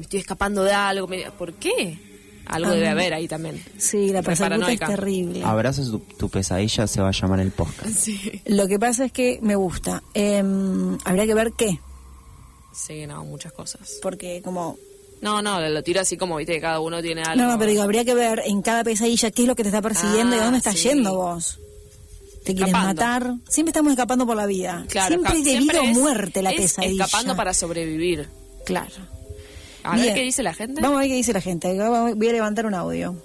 Me 0.00 0.04
estoy 0.04 0.20
escapando 0.20 0.64
de 0.64 0.72
algo. 0.72 1.06
me- 1.06 1.30
¿Por 1.32 1.52
qué? 1.54 1.98
Algo 2.46 2.70
Ah. 2.70 2.74
debe 2.74 2.88
haber 2.88 3.12
ahí 3.14 3.28
también. 3.28 3.62
Sí, 3.78 4.08
la 4.08 4.22
Re 4.22 4.26
persecución 4.26 4.70
es 4.70 4.80
terrible. 4.80 5.44
Abraza 5.44 5.82
tu, 5.84 5.98
tu 6.00 6.28
pesadilla, 6.30 6.86
se 6.86 7.00
va 7.00 7.08
a 7.08 7.12
llamar 7.12 7.38
el 7.40 7.52
podcast. 7.52 7.90
Sí. 7.96 8.42
Lo 8.46 8.66
que 8.66 8.78
pasa 8.78 9.04
es 9.04 9.12
que 9.12 9.38
me 9.42 9.54
gusta. 9.56 10.02
Em, 10.14 10.98
habría 11.04 11.26
que 11.26 11.34
ver 11.34 11.52
qué, 11.52 11.78
Sí, 12.72 13.06
no, 13.06 13.24
muchas 13.24 13.52
cosas. 13.52 13.98
porque 14.02 14.40
como... 14.42 14.78
No, 15.22 15.42
no, 15.42 15.60
lo 15.60 15.82
tiro 15.82 16.00
así 16.00 16.16
como, 16.16 16.36
viste, 16.36 16.54
que 16.54 16.60
cada 16.62 16.80
uno 16.80 17.02
tiene 17.02 17.22
algo. 17.22 17.42
No, 17.44 17.50
no, 17.52 17.58
pero 17.58 17.70
digo, 17.70 17.82
habría 17.82 18.06
que 18.06 18.14
ver 18.14 18.42
en 18.46 18.62
cada 18.62 18.82
pesadilla 18.84 19.30
qué 19.30 19.42
es 19.42 19.48
lo 19.48 19.54
que 19.54 19.62
te 19.64 19.68
está 19.68 19.82
persiguiendo 19.82 20.34
y 20.34 20.38
a 20.38 20.42
Ah, 20.42 20.44
dónde 20.46 20.58
estás 20.58 20.76
sí. 20.78 20.88
yendo 20.88 21.14
vos. 21.14 21.58
¿Te 22.44 22.52
Escapando. 22.52 22.78
matar? 22.88 23.34
Siempre 23.48 23.70
estamos 23.70 23.90
escapando 23.92 24.24
por 24.26 24.34
la 24.34 24.46
vida. 24.46 24.86
Claro, 24.88 25.08
siempre 25.16 25.38
es 25.40 25.44
de 25.44 25.60
vida 25.60 25.80
o 25.82 25.84
es- 25.84 25.98
muerte 25.98 26.40
la 26.42 26.50
es 26.52 26.60
pesadilla. 26.62 27.04
escapando 27.04 27.36
para 27.36 27.52
sobrevivir. 27.52 28.28
Claro. 28.64 28.94
A 29.84 29.96
ver 29.96 30.14
qué 30.14 30.22
dice 30.22 30.42
la 30.42 30.54
gente. 30.54 30.80
Vamos 30.80 30.98
a 30.98 31.00
ver 31.00 31.08
qué 31.08 31.14
dice 31.14 31.32
la 31.32 31.40
gente. 31.40 31.76
Voy 32.14 32.28
a 32.28 32.32
levantar 32.32 32.66
un 32.66 32.74
audio. 32.74 33.16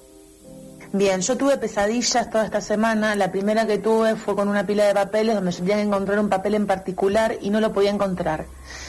Bien, 0.97 1.19
yo 1.19 1.35
tuve 1.35 1.57
pesadillas 1.57 2.29
toda 2.29 2.45
esta 2.45 2.61
semana. 2.61 3.15
La 3.15 3.29
primera 3.29 3.67
que 3.67 3.79
tuve 3.79 4.15
fue 4.15 4.33
con 4.33 4.47
una 4.47 4.65
pila 4.65 4.85
de 4.85 4.93
papeles 4.93 5.35
donde 5.35 5.51
yo 5.51 5.57
tenía 5.57 5.75
que 5.75 5.81
encontrar 5.81 6.19
un 6.19 6.29
papel 6.29 6.55
en 6.55 6.67
particular 6.67 7.35
y 7.41 7.49
no 7.49 7.59
lo 7.59 7.73
podía 7.73 7.89
encontrar. 7.89 8.45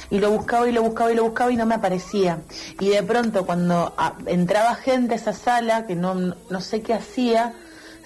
Y 0.09 0.20
lo 0.20 0.31
buscaba 0.31 0.68
y 0.68 0.72
lo 0.72 0.83
buscaba 0.83 1.11
y 1.11 1.16
lo 1.16 1.24
buscaba 1.24 1.50
y 1.50 1.57
no 1.57 1.66
me 1.66 1.74
aparecía. 1.74 2.38
Y 2.79 2.90
de 2.90 3.02
pronto 3.02 3.44
cuando 3.44 3.92
ah, 3.98 4.14
entraba 4.26 4.76
gente 4.76 5.14
a 5.14 5.16
esa 5.16 5.33
sala, 5.33 5.87
que 5.87 5.96
no, 5.96 6.14
no 6.14 6.61
sé 6.61 6.81
qué 6.81 6.94
hacía, 6.94 7.55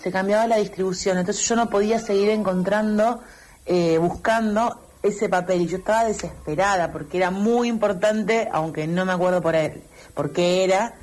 se 0.03 0.11
cambiaba 0.11 0.47
la 0.47 0.57
distribución. 0.57 1.19
Entonces 1.19 1.47
yo 1.47 1.55
no 1.57 1.69
podía 1.69 1.99
seguir 1.99 2.31
encontrando, 2.31 3.21
eh, 3.67 3.99
buscando 3.99 4.81
ese 5.03 5.29
papel. 5.29 5.63
Y 5.63 5.67
yo 5.67 5.79
estaba 5.79 6.05
desesperada 6.05 6.93
porque 6.93 7.17
era 7.19 7.31
muy 7.31 7.69
importante, 7.69 8.49
aunque 8.53 8.87
no 8.87 9.05
me 9.05 9.13
acuerdo 9.13 9.41
por, 9.41 9.55
él, 9.55 9.83
por 10.15 10.33
qué 10.33 10.65
era. 10.65 10.95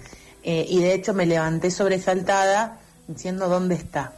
Eh, 0.43 0.65
y 0.69 0.79
de 0.79 0.93
hecho 0.93 1.13
me 1.13 1.25
levanté 1.25 1.71
sobresaltada 1.71 2.79
diciendo 3.07 3.49
dónde 3.49 3.75
está. 3.75 4.13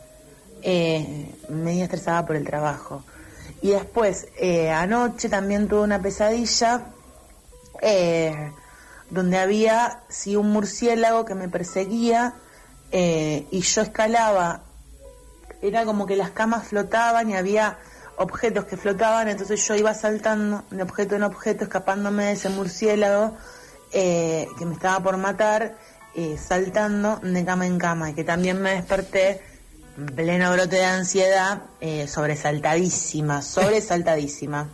Eh, 0.61 1.35
media 1.47 1.85
estresada 1.85 2.25
por 2.25 2.35
el 2.35 2.45
trabajo. 2.45 3.03
Y 3.61 3.69
después, 3.69 4.27
eh, 4.37 4.69
anoche 4.69 5.29
también 5.29 5.67
tuve 5.67 5.81
una 5.81 6.01
pesadilla 6.01 6.85
eh, 7.81 8.51
donde 9.09 9.37
había 9.37 10.01
sí, 10.09 10.35
un 10.35 10.51
murciélago 10.51 11.23
que 11.25 11.35
me 11.35 11.47
perseguía 11.49 12.35
y 12.91 13.59
yo 13.61 13.81
escalaba. 13.81 14.63
Era 15.61 15.85
como 15.85 16.05
que 16.05 16.15
las 16.15 16.31
camas 16.31 16.67
flotaban 16.67 17.29
y 17.29 17.35
había 17.35 17.77
objetos 18.19 18.65
que 18.65 18.75
flotaban, 18.75 19.29
entonces 19.29 19.65
yo 19.65 19.75
iba 19.75 19.93
saltando 19.93 20.63
de 20.69 20.83
objeto 20.83 21.15
en 21.15 21.23
objeto, 21.23 21.63
escapándome 21.63 22.25
de 22.25 22.31
ese 22.33 22.49
murciélago 22.49 23.37
eh, 23.93 24.45
que 24.57 24.65
me 24.65 24.73
estaba 24.73 25.01
por 25.01 25.17
matar, 25.17 25.77
eh, 26.15 26.37
saltando 26.37 27.17
de 27.23 27.45
cama 27.45 27.65
en 27.65 27.77
cama, 27.77 28.09
y 28.09 28.13
que 28.13 28.25
también 28.25 28.61
me 28.61 28.71
desperté 28.71 29.41
en 29.97 30.05
pleno 30.07 30.51
brote 30.51 30.75
de 30.75 30.85
ansiedad, 30.85 31.61
eh, 31.79 32.07
sobresaltadísima, 32.07 33.41
sobresaltadísima. 33.41 34.67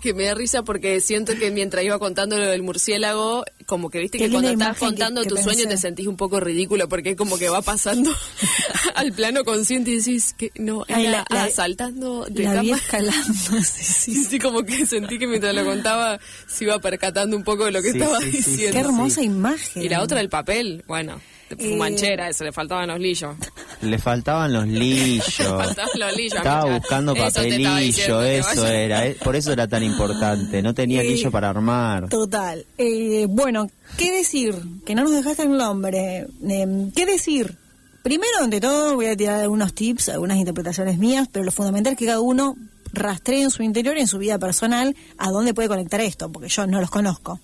Que 0.00 0.14
me 0.14 0.24
da 0.24 0.34
risa 0.34 0.62
porque 0.62 1.00
siento 1.00 1.34
que 1.36 1.50
mientras 1.50 1.84
iba 1.84 1.98
contando 1.98 2.38
lo 2.38 2.46
del 2.46 2.62
murciélago, 2.62 3.44
como 3.66 3.90
que 3.90 3.98
viste 3.98 4.16
Qué 4.18 4.24
que 4.26 4.30
cuando 4.30 4.48
estás 4.50 4.66
imagen 4.68 4.74
que- 4.78 4.86
contando 4.86 5.22
que 5.22 5.28
tu 5.28 5.36
sueño 5.36 5.66
te 5.68 5.76
sentís 5.76 6.06
un 6.06 6.16
poco 6.16 6.38
ridículo 6.40 6.88
porque 6.88 7.10
es 7.10 7.16
como 7.16 7.36
que 7.36 7.48
va 7.48 7.62
pasando 7.62 8.10
al 8.94 9.12
plano 9.12 9.44
consciente 9.44 9.90
y 9.90 9.96
decís 9.98 10.34
que 10.38 10.50
no, 10.56 10.84
Ay, 10.88 11.06
era 11.06 11.24
la- 11.28 11.36
la- 11.36 11.44
ah, 11.44 11.50
saltando 11.50 12.26
de 12.30 12.44
La 12.44 12.54
cama. 12.54 12.76
escalando. 12.76 13.32
sí, 13.64 13.82
sí. 13.82 14.14
Sí, 14.14 14.24
sí, 14.24 14.38
como 14.38 14.62
que 14.62 14.86
sentí 14.86 15.18
que 15.18 15.26
mientras 15.26 15.54
lo 15.54 15.64
contaba 15.64 16.18
se 16.46 16.64
iba 16.64 16.78
percatando 16.78 17.36
un 17.36 17.42
poco 17.44 17.64
de 17.64 17.72
lo 17.72 17.82
que 17.82 17.92
Sí, 17.92 17.98
estaba 17.98 18.20
sí, 18.20 18.30
sí, 18.30 18.42
sí. 18.42 18.50
diciendo. 18.50 18.72
Qué 18.74 18.80
hermosa 18.80 19.22
imagen. 19.22 19.82
Y 19.82 19.88
la 19.88 20.00
otra, 20.02 20.20
el 20.20 20.28
papel, 20.28 20.84
bueno, 20.86 21.20
fumanchera, 21.56 22.28
eso, 22.28 22.44
le 22.44 22.52
faltaban 22.52 22.88
los 22.88 22.98
lillos. 23.00 23.34
Le 23.82 23.98
faltaban 23.98 24.52
los 24.52 24.66
lillos. 24.68 25.38
Le 25.40 25.44
faltaban 25.44 25.90
los 25.98 26.16
lillos. 26.16 26.36
Estaba 26.36 26.78
buscando 26.78 27.12
Eso 27.14 27.24
papelillo, 27.24 27.76
diciendo, 27.76 28.22
eso 28.22 28.66
era. 28.68 29.06
eh, 29.08 29.16
Por 29.24 29.34
eso 29.34 29.52
era 29.52 29.66
tan 29.66 29.82
importante. 29.82 30.62
No 30.62 30.72
tenía 30.72 31.02
Eh, 31.02 31.08
lillo 31.08 31.30
para 31.32 31.48
armar. 31.50 32.08
Total. 32.08 32.64
Eh, 32.78 33.26
bueno, 33.28 33.68
¿qué 33.98 34.12
decir? 34.12 34.54
Que 34.86 34.94
no 34.94 35.02
nos 35.02 35.12
dejaste 35.12 35.42
el 35.42 35.56
nombre. 35.56 36.28
Eh, 36.48 36.90
¿Qué 36.94 37.06
decir? 37.06 37.56
Primero, 38.04 38.38
ante 38.40 38.60
todo, 38.60 38.94
voy 38.94 39.06
a 39.06 39.16
tirar 39.16 39.40
algunos 39.40 39.74
tips, 39.74 40.10
algunas 40.10 40.38
interpretaciones 40.38 40.98
mías, 40.98 41.28
pero 41.32 41.44
lo 41.44 41.50
fundamental 41.50 41.94
es 41.94 41.98
que 41.98 42.06
cada 42.06 42.20
uno 42.20 42.56
rastree 42.92 43.42
en 43.42 43.50
su 43.50 43.62
interior 43.64 43.96
y 43.96 44.00
en 44.02 44.08
su 44.08 44.18
vida 44.18 44.38
personal 44.38 44.94
a 45.18 45.30
dónde 45.30 45.54
puede 45.54 45.68
conectar 45.68 46.00
esto, 46.00 46.30
porque 46.30 46.48
yo 46.48 46.66
no 46.68 46.80
los 46.80 46.90
conozco. 46.90 47.40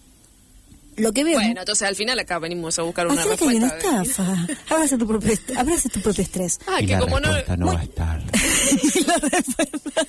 Lo 0.99 1.13
que 1.13 1.25
veo... 1.25 1.35
Bueno, 1.35 1.61
entonces 1.61 1.87
al 1.89 1.95
final 1.97 2.19
acá 2.19 2.39
venimos 2.39 2.79
a 2.79 2.83
buscar 2.83 3.07
una 3.07 3.23
que 3.23 3.45
hay 3.45 3.57
una 3.57 3.69
respuesta. 3.71 4.03
estafa. 4.03 4.47
Abraza 4.69 4.99
tu 4.99 5.07
propio, 5.07 5.33
abraza 5.57 5.89
tu 5.89 6.01
propio 6.01 6.23
estrés. 6.23 6.59
Ah, 6.67 6.81
y 6.81 6.87
que 6.87 6.93
la 6.95 7.01
como 7.01 7.21
no... 7.21 7.29
respuesta 7.33 7.57
no, 7.57 7.67
va 7.67 7.81
a 7.81 7.83
estar. 7.83 8.23
Y 8.95 9.05
la 9.05 9.17
respuesta- 9.17 10.07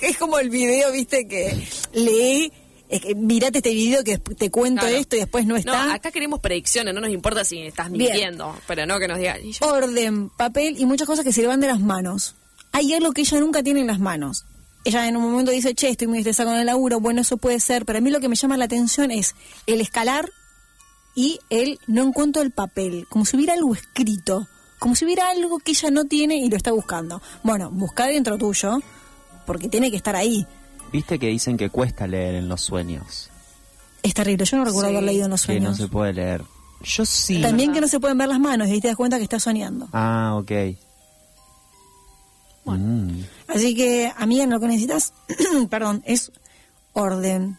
es 0.06 0.16
como 0.18 0.38
el 0.38 0.50
video, 0.50 0.92
viste, 0.92 1.26
que 1.28 1.66
es 2.88 3.00
que 3.00 3.14
mirate 3.16 3.58
este 3.58 3.70
video 3.74 4.04
que 4.04 4.18
te 4.18 4.50
cuento 4.50 4.82
Claro. 4.82 4.96
esto 4.96 5.16
y 5.16 5.20
después 5.20 5.44
no 5.46 5.56
está. 5.56 5.86
No, 5.86 5.92
acá 5.92 6.10
queremos 6.12 6.40
predicciones, 6.40 6.94
no 6.94 7.00
nos 7.00 7.10
importa 7.10 7.44
si 7.44 7.60
estás 7.62 7.90
Bien. 7.90 8.10
mintiendo, 8.12 8.56
pero 8.68 8.86
no 8.86 8.98
que 9.00 9.08
nos 9.08 9.18
yo- 9.18 9.66
orden, 9.66 10.30
papel 10.30 10.76
y 10.78 10.86
muchas 10.86 11.06
cosas 11.06 11.24
que 11.24 11.32
se 11.32 11.40
le 11.42 11.48
van 11.48 11.60
de 11.60 11.66
las 11.66 11.80
manos. 11.80 12.36
Hay 12.72 12.92
algo 12.94 13.12
que 13.12 13.22
ella 13.22 13.40
nunca 13.40 13.62
tiene 13.62 13.80
en 13.80 13.86
las 13.88 13.98
manos. 13.98 14.44
Ella 14.86 15.08
en 15.08 15.16
un 15.16 15.24
momento 15.24 15.50
dice, 15.50 15.74
che, 15.74 15.88
estoy 15.88 16.06
muy 16.06 16.18
estresada 16.18 16.50
con 16.50 16.58
el 16.60 16.66
laburo, 16.66 17.00
bueno, 17.00 17.20
eso 17.22 17.36
puede 17.38 17.58
ser, 17.58 17.84
pero 17.84 17.98
a 17.98 18.00
mí 18.00 18.10
lo 18.10 18.20
que 18.20 18.28
me 18.28 18.36
llama 18.36 18.56
la 18.56 18.66
atención 18.66 19.10
es 19.10 19.34
el 19.66 19.80
escalar 19.80 20.30
y 21.14 21.40
el 21.50 21.78
no 21.88 22.04
encuentro 22.04 22.40
el 22.42 22.52
papel, 22.52 23.06
como 23.08 23.24
si 23.24 23.36
hubiera 23.36 23.54
algo 23.54 23.74
escrito, 23.74 24.46
como 24.78 24.94
si 24.94 25.04
hubiera 25.04 25.28
algo 25.30 25.58
que 25.58 25.72
ella 25.72 25.90
no 25.90 26.04
tiene 26.04 26.36
y 26.36 26.48
lo 26.48 26.56
está 26.56 26.70
buscando. 26.70 27.20
Bueno, 27.42 27.70
busca 27.72 28.06
dentro 28.06 28.38
tuyo, 28.38 28.78
porque 29.44 29.68
tiene 29.68 29.90
que 29.90 29.96
estar 29.96 30.14
ahí. 30.14 30.46
Viste 30.92 31.18
que 31.18 31.26
dicen 31.28 31.56
que 31.56 31.68
cuesta 31.68 32.06
leer 32.06 32.36
en 32.36 32.48
los 32.48 32.60
sueños. 32.60 33.28
Es 34.04 34.14
terrible, 34.14 34.44
yo 34.44 34.56
no 34.58 34.64
recuerdo 34.66 34.90
Sí, 34.90 34.94
haber 34.96 35.04
leído 35.06 35.24
en 35.24 35.30
los 35.32 35.44
Que 35.46 35.54
no 35.58 35.60
sueños. 35.74 35.76
se 35.78 35.88
puede 35.88 36.12
leer. 36.12 36.42
Yo 36.82 37.04
sí. 37.04 37.40
También 37.42 37.72
que 37.72 37.80
no 37.80 37.88
se 37.88 37.98
pueden 37.98 38.18
ver 38.18 38.28
las 38.28 38.38
manos 38.38 38.68
y 38.68 38.72
ahí 38.72 38.80
te 38.80 38.86
das 38.86 38.96
cuenta 38.96 39.16
que 39.16 39.24
estás 39.24 39.42
soñando. 39.42 39.88
Ah, 39.92 40.36
ok. 40.38 40.52
Mm. 42.72 43.24
Así 43.48 43.74
que, 43.74 44.12
amiga, 44.16 44.46
lo 44.46 44.58
que 44.60 44.66
necesitas, 44.66 45.12
perdón, 45.70 46.02
es 46.06 46.32
orden. 46.92 47.58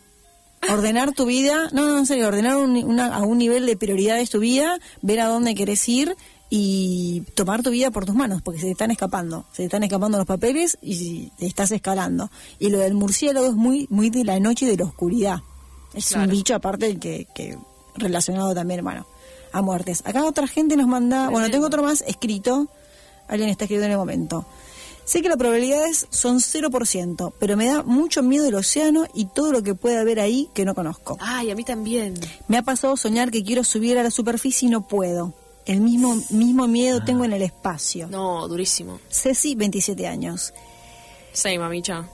Ordenar 0.71 1.13
tu 1.13 1.25
vida, 1.25 1.69
no, 1.71 1.87
no, 1.87 1.97
en 1.99 2.05
serio, 2.05 2.27
ordenar 2.27 2.57
un- 2.57 2.83
una- 2.83 3.15
a 3.15 3.21
un 3.21 3.37
nivel 3.37 3.65
de 3.65 3.77
prioridades 3.77 4.29
tu 4.29 4.39
vida, 4.39 4.79
ver 5.01 5.19
a 5.21 5.27
dónde 5.27 5.53
querés 5.55 5.87
ir 5.87 6.15
y 6.49 7.21
tomar 7.35 7.61
tu 7.61 7.69
vida 7.69 7.91
por 7.91 8.05
tus 8.05 8.15
manos, 8.15 8.41
porque 8.41 8.59
se 8.59 8.65
te 8.65 8.71
están 8.71 8.89
escapando, 8.91 9.45
se 9.51 9.57
te 9.57 9.63
están 9.65 9.83
escapando 9.83 10.17
los 10.17 10.25
papeles 10.27 10.77
y 10.81 11.29
te 11.37 11.45
estás 11.45 11.71
escalando. 11.71 12.31
Y 12.59 12.69
lo 12.69 12.79
del 12.79 12.95
murciélago 12.95 13.45
es 13.47 13.53
muy, 13.53 13.85
muy 13.89 14.09
de 14.09 14.23
la 14.23 14.39
noche 14.39 14.65
y 14.65 14.69
de 14.69 14.77
la 14.77 14.85
oscuridad. 14.85 15.39
Es 15.93 16.05
un 16.13 16.27
bicho 16.31 16.55
aparte 16.55 16.97
que, 16.97 17.27
que 17.35 17.57
relacionado 17.95 18.53
también, 18.55 18.83
bueno, 18.83 19.05
a 19.53 19.61
muertes. 19.61 20.01
Acá 20.05 20.25
otra 20.25 20.47
gente 20.47 20.75
nos 20.75 20.87
manda, 20.87 21.29
bueno, 21.29 21.49
tengo 21.51 21.67
otro 21.67 21.83
más 21.83 22.01
escrito, 22.07 22.67
alguien 23.27 23.49
está 23.49 23.65
escribiendo 23.65 23.85
en 23.85 23.91
el 23.91 23.97
momento. 23.97 24.45
Sé 25.07 25.21
que 25.21 25.29
las 25.29 25.37
probabilidades 25.37 26.05
son 26.09 26.39
0%, 26.39 27.33
pero 27.39 27.55
me 27.55 27.67
da 27.67 27.81
mucho 27.81 28.21
miedo 28.21 28.45
el 28.45 28.55
océano 28.55 29.05
y 29.13 29.23
todo 29.23 29.53
lo 29.53 29.63
que 29.63 29.73
puede 29.73 29.97
haber 29.97 30.19
ahí 30.19 30.49
que 30.53 30.65
no 30.65 30.75
conozco. 30.75 31.17
Ay, 31.21 31.49
a 31.49 31.55
mí 31.55 31.63
también. 31.63 32.15
Me 32.49 32.57
ha 32.57 32.61
pasado 32.61 32.97
soñar 32.97 33.31
que 33.31 33.41
quiero 33.41 33.63
subir 33.63 33.97
a 33.97 34.03
la 34.03 34.11
superficie 34.11 34.67
y 34.67 34.69
no 34.69 34.85
puedo. 34.85 35.33
El 35.65 35.79
mismo, 35.79 36.21
mismo 36.29 36.67
miedo 36.67 37.05
tengo 37.05 37.23
en 37.23 37.31
el 37.31 37.41
espacio. 37.41 38.07
No, 38.09 38.49
durísimo. 38.49 38.99
Ceci, 39.09 39.55
27 39.55 40.05
años. 40.07 40.53
Sí, 41.31 41.57
mamicha. 41.57 42.09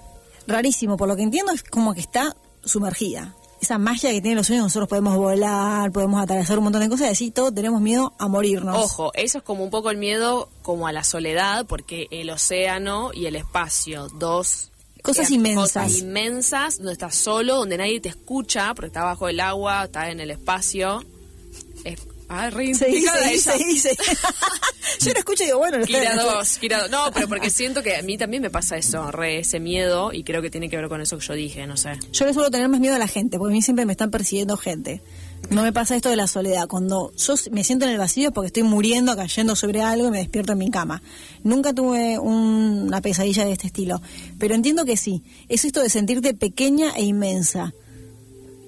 Rarísimo, 0.46 0.96
por 0.96 1.08
lo 1.08 1.16
que 1.16 1.24
entiendo 1.24 1.52
es 1.52 1.64
como 1.64 1.96
que 1.96 2.02
está 2.02 2.36
sumergida. 2.64 3.36
Esa 3.63 3.78
magia 3.78 4.12
que 4.12 4.19
tienen 4.19 4.36
los 4.36 4.47
sueños, 4.47 4.65
nosotros 4.65 4.89
podemos 4.89 5.15
volar, 5.15 5.89
podemos 5.93 6.21
atravesar 6.21 6.58
un 6.58 6.65
montón 6.65 6.82
de 6.82 6.89
cosas 6.89 7.08
y 7.08 7.12
así 7.12 7.32
todos 7.32 7.56
tenemos 7.56 7.80
miedo 7.80 8.13
a 8.19 8.28
morirnos. 8.28 8.76
Ojo, 8.78 9.12
eso 9.13 9.38
es 9.38 9.43
como 9.45 9.63
un 9.63 9.69
poco 9.69 9.89
el 9.89 9.95
miedo 9.95 10.49
como 10.63 10.86
a 10.86 10.91
la 10.91 11.06
soledad, 11.06 11.65
porque 11.65 12.10
el 12.12 12.30
océano 12.30 13.12
y 13.13 13.26
el 13.28 13.38
espacio, 13.38 14.10
dos 14.19 14.69
Cosas 15.02 15.32
inmensas. 15.32 15.71
cosas 15.71 15.97
inmensas, 15.99 16.78
donde 16.78 16.91
estás 16.91 17.15
solo, 17.15 17.56
donde 17.56 17.78
nadie 17.78 18.02
te 18.02 18.10
escucha, 18.10 18.73
porque 18.73 18.88
estás 18.88 19.04
bajo 19.04 19.30
el 19.30 19.39
agua, 19.39 19.86
estás 19.86 20.10
en 20.10 20.19
el 20.19 20.30
espacio. 20.30 21.02
Es, 21.86 22.02
ah, 22.30 22.50
re 22.50 22.74
Se 22.74 22.86
dice, 22.88 22.90
identificada 22.90 23.24
se 23.28 23.34
dice, 23.34 23.52
ella. 23.56 23.66
dice. 23.68 23.98
Yo 25.06 25.12
lo 25.14 25.20
escucho 25.20 25.44
y 25.44 25.46
digo, 25.48 25.58
bueno, 25.60 25.84
Kira 25.86 26.14
estoy- 26.16 26.34
2, 26.36 26.58
Kira 26.60 26.82
2. 26.82 26.92
No, 26.92 27.12
pero 27.14 27.28
porque 27.28 27.50
siento 27.50 27.82
que 27.84 27.96
a 27.96 28.02
mí 28.02 28.18
también 28.18 28.42
me 28.44 28.50
pasa 28.50 28.78
eso, 28.78 29.12
re 29.12 29.40
ese 29.40 29.60
miedo, 29.60 30.12
y 30.14 30.24
creo 30.24 30.42
que 30.42 30.50
tiene 30.50 30.70
que 30.70 30.78
ver 30.78 30.88
con 30.90 31.02
eso 31.02 31.18
que 31.18 31.26
yo 31.26 31.34
dije, 31.34 31.66
no 31.68 31.78
sé. 31.78 31.94
Yo 32.12 32.26
le 32.26 32.34
suelo 32.34 32.52
tener 32.52 32.70
más 32.70 32.80
miedo 32.80 32.96
a 32.96 33.00
la 33.00 33.08
gente, 33.08 33.38
porque 33.38 33.54
a 33.54 33.56
mí 33.56 33.62
siempre 33.62 33.86
me 33.86 33.94
están 33.94 34.12
persiguiendo 34.12 34.56
gente. 34.58 35.02
No 35.50 35.62
me 35.64 35.74
pasa 35.74 35.96
esto 35.96 36.10
de 36.10 36.16
la 36.16 36.28
soledad. 36.28 36.68
Cuando 36.70 37.12
yo 37.18 37.36
me 37.52 37.66
siento 37.66 37.84
en 37.86 37.92
el 37.92 37.98
vacío 37.98 38.30
es 38.30 38.34
porque 38.34 38.48
estoy 38.48 38.64
muriendo, 38.64 39.14
cayendo 39.16 39.56
sobre 39.58 39.82
algo 39.82 40.08
y 40.08 40.12
me 40.12 40.20
despierto 40.20 40.54
en 40.54 40.58
mi 40.60 40.72
cama. 40.72 41.02
Nunca 41.44 41.74
tuve 41.74 42.18
un- 42.18 42.84
una 42.88 43.02
pesadilla 43.02 43.44
de 43.44 43.52
este 43.52 43.68
estilo. 43.68 44.02
Pero 44.40 44.56
entiendo 44.56 44.86
que 44.86 44.96
sí. 44.96 45.22
Es 45.50 45.66
esto 45.66 45.82
de 45.82 45.90
sentirte 45.90 46.34
pequeña 46.34 46.92
e 46.96 47.04
inmensa. 47.04 47.74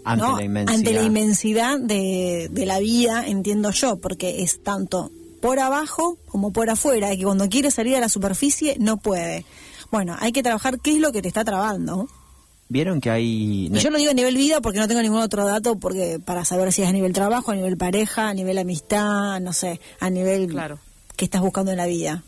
Ante 0.05 0.23
¿no? 0.25 0.37
la 0.37 0.43
inmensidad. 0.43 0.77
Ante 0.77 0.93
la 0.93 1.01
inmensidad 1.03 1.79
de, 1.79 2.47
de 2.51 2.65
la 2.65 2.79
vida, 2.79 3.27
entiendo 3.27 3.71
yo, 3.71 3.97
porque 3.97 4.43
es 4.43 4.63
tanto 4.63 5.11
por 5.41 5.59
abajo 5.59 6.17
como 6.27 6.51
por 6.53 6.69
afuera, 6.69 7.13
y 7.13 7.17
que 7.17 7.23
cuando 7.25 7.49
quiere 7.49 7.69
salir 7.71 7.95
a 7.95 7.99
la 7.99 8.09
superficie 8.09 8.77
no 8.79 8.97
puede. 8.97 9.45
Bueno, 9.91 10.15
hay 10.19 10.31
que 10.31 10.41
trabajar 10.43 10.79
qué 10.79 10.91
es 10.93 10.99
lo 10.99 11.11
que 11.11 11.21
te 11.21 11.27
está 11.27 11.43
trabando. 11.43 12.07
Vieron 12.67 12.99
que 12.99 13.11
hay. 13.11 13.69
Y 13.71 13.77
yo 13.77 13.91
lo 13.91 13.97
digo 13.99 14.09
a 14.09 14.13
nivel 14.15 14.35
vida 14.35 14.59
porque 14.59 14.79
no 14.79 14.87
tengo 14.87 15.01
ningún 15.03 15.19
otro 15.21 15.45
dato 15.45 15.77
porque 15.77 16.19
para 16.23 16.45
saber 16.45 16.73
si 16.73 16.81
es 16.81 16.89
a 16.89 16.91
nivel 16.91 17.13
trabajo, 17.13 17.51
a 17.51 17.55
nivel 17.55 17.77
pareja, 17.77 18.29
a 18.29 18.33
nivel 18.33 18.57
amistad, 18.57 19.39
no 19.39 19.53
sé, 19.53 19.79
a 19.99 20.09
nivel 20.09 20.47
Claro. 20.47 20.79
que 21.15 21.25
estás 21.25 21.41
buscando 21.41 21.69
en 21.71 21.77
la 21.77 21.85
vida. 21.85 22.23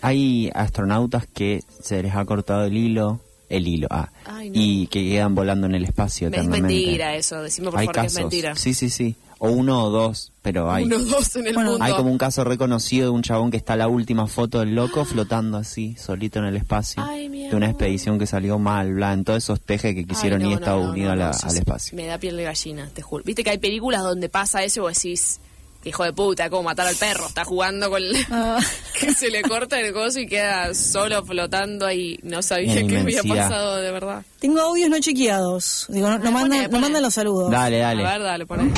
Hay 0.00 0.50
astronautas 0.54 1.26
que 1.26 1.62
se 1.82 2.02
les 2.02 2.14
ha 2.16 2.24
cortado 2.24 2.64
el 2.64 2.76
hilo, 2.76 3.20
el 3.56 3.68
hilo, 3.68 3.86
ah, 3.90 4.10
Ay, 4.24 4.50
no. 4.50 4.54
y 4.60 4.86
que 4.88 5.02
quedan 5.08 5.34
volando 5.34 5.66
en 5.66 5.74
el 5.74 5.84
espacio 5.84 6.28
Es 6.28 6.32
eternamente. 6.34 6.66
mentira 6.68 7.14
eso, 7.16 7.42
decime 7.42 7.70
por 7.70 7.78
hay 7.80 7.86
favor 7.86 7.94
que 7.94 8.00
casos, 8.06 8.16
es 8.18 8.22
mentira. 8.24 8.56
sí, 8.56 8.74
sí, 8.74 8.90
sí, 8.90 9.14
o 9.38 9.50
uno 9.50 9.84
o 9.84 9.90
dos, 9.90 10.32
pero 10.40 10.70
hay. 10.70 10.84
Uno 10.84 10.98
dos 11.00 11.34
en 11.36 11.48
el 11.48 11.54
Bueno, 11.54 11.70
mundo. 11.70 11.84
Hay 11.84 11.92
como 11.94 12.10
un 12.12 12.18
caso 12.18 12.44
reconocido 12.44 13.06
de 13.06 13.10
un 13.10 13.22
chabón 13.22 13.50
que 13.50 13.56
está 13.56 13.74
la 13.76 13.88
última 13.88 14.26
foto 14.28 14.60
del 14.60 14.74
loco 14.74 15.04
flotando 15.04 15.58
así, 15.58 15.96
solito 15.96 16.38
en 16.38 16.44
el 16.46 16.56
espacio. 16.56 17.02
Ay, 17.04 17.28
mi 17.28 17.48
de 17.48 17.56
una 17.56 17.66
amor. 17.66 17.70
expedición 17.80 18.18
que 18.20 18.26
salió 18.26 18.58
mal, 18.60 18.94
bla, 18.94 19.12
en 19.12 19.24
todos 19.24 19.42
esos 19.42 19.60
tejes 19.60 19.94
que 19.96 20.04
quisieron 20.04 20.40
Ay, 20.42 20.44
no, 20.46 20.50
ir 20.50 20.56
a 20.56 20.58
no, 20.60 20.64
Estados 20.64 20.84
no, 20.86 20.92
Unidos 20.92 21.06
no, 21.08 21.12
a 21.12 21.16
la- 21.16 21.24
no, 21.26 21.30
eso 21.32 21.46
al 21.46 21.52
es- 21.52 21.58
espacio. 21.58 21.96
Me 21.96 22.06
da 22.06 22.18
piel 22.18 22.36
de 22.36 22.44
gallina, 22.44 22.88
te 22.94 23.02
juro. 23.02 23.24
Viste 23.24 23.42
que 23.42 23.50
hay 23.50 23.58
películas 23.58 24.02
donde 24.02 24.28
pasa 24.28 24.62
eso 24.62 24.80
y 24.80 24.82
vos 24.82 24.94
decís, 24.94 25.40
hijo 25.84 26.04
de 26.04 26.12
puta, 26.12 26.48
como 26.50 26.62
matar 26.64 26.86
al 26.86 26.94
perro. 26.96 27.26
Está 27.26 27.44
jugando 27.44 27.90
con... 27.90 28.02
el- 28.02 28.16
Ah. 28.30 28.58
que 29.00 29.12
se 29.14 29.30
le 29.30 29.42
corta 29.42 29.80
el 29.80 29.92
gozo 29.92 30.20
y 30.20 30.26
queda 30.26 30.74
solo 30.74 31.24
flotando 31.24 31.86
ahí. 31.86 32.18
No 32.22 32.42
sabía 32.42 32.86
que 32.86 32.98
había 32.98 33.22
pasado 33.22 33.76
de 33.76 33.90
verdad. 33.90 34.22
Tengo 34.40 34.60
audios 34.60 34.90
no 34.90 34.98
chequeados. 35.00 35.86
Digo, 35.88 36.08
no, 36.08 36.18
no 36.18 36.28
Ah, 36.28 36.30
mandan, 36.32 36.58
pone, 36.58 36.68
no 36.68 36.80
mandan 36.80 37.02
los 37.02 37.14
saludos. 37.14 37.50
Dale, 37.50 37.78
dale. 37.78 38.06
A 38.06 38.12
ver, 38.12 38.22
dale, 38.22 38.46
poné. 38.46 38.70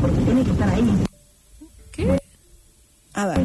porque 0.00 0.16
tiene 0.22 0.44
que 0.44 0.50
estar 0.50 0.68
ahí. 0.68 0.84
¿Qué? 1.92 2.18
A 3.14 3.26
ver. 3.26 3.38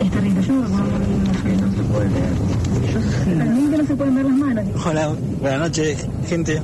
Es 0.00 0.10
terrible, 0.10 0.42
yo 0.46 0.52
no 0.54 0.68
no 0.68 1.42
sé, 1.42 1.56
no 1.56 1.72
se 1.76 1.82
puede 1.82 2.10
leer. 2.10 2.34
Yo. 2.92 3.00
También 3.38 3.70
que 3.70 3.78
no 3.78 3.86
se 3.86 3.96
pueden 3.96 4.14
ver 4.14 4.24
las 4.24 4.34
manos. 4.34 4.86
Hola, 4.86 5.08
buenas 5.40 5.60
noches, 5.60 6.06
gente. 6.28 6.62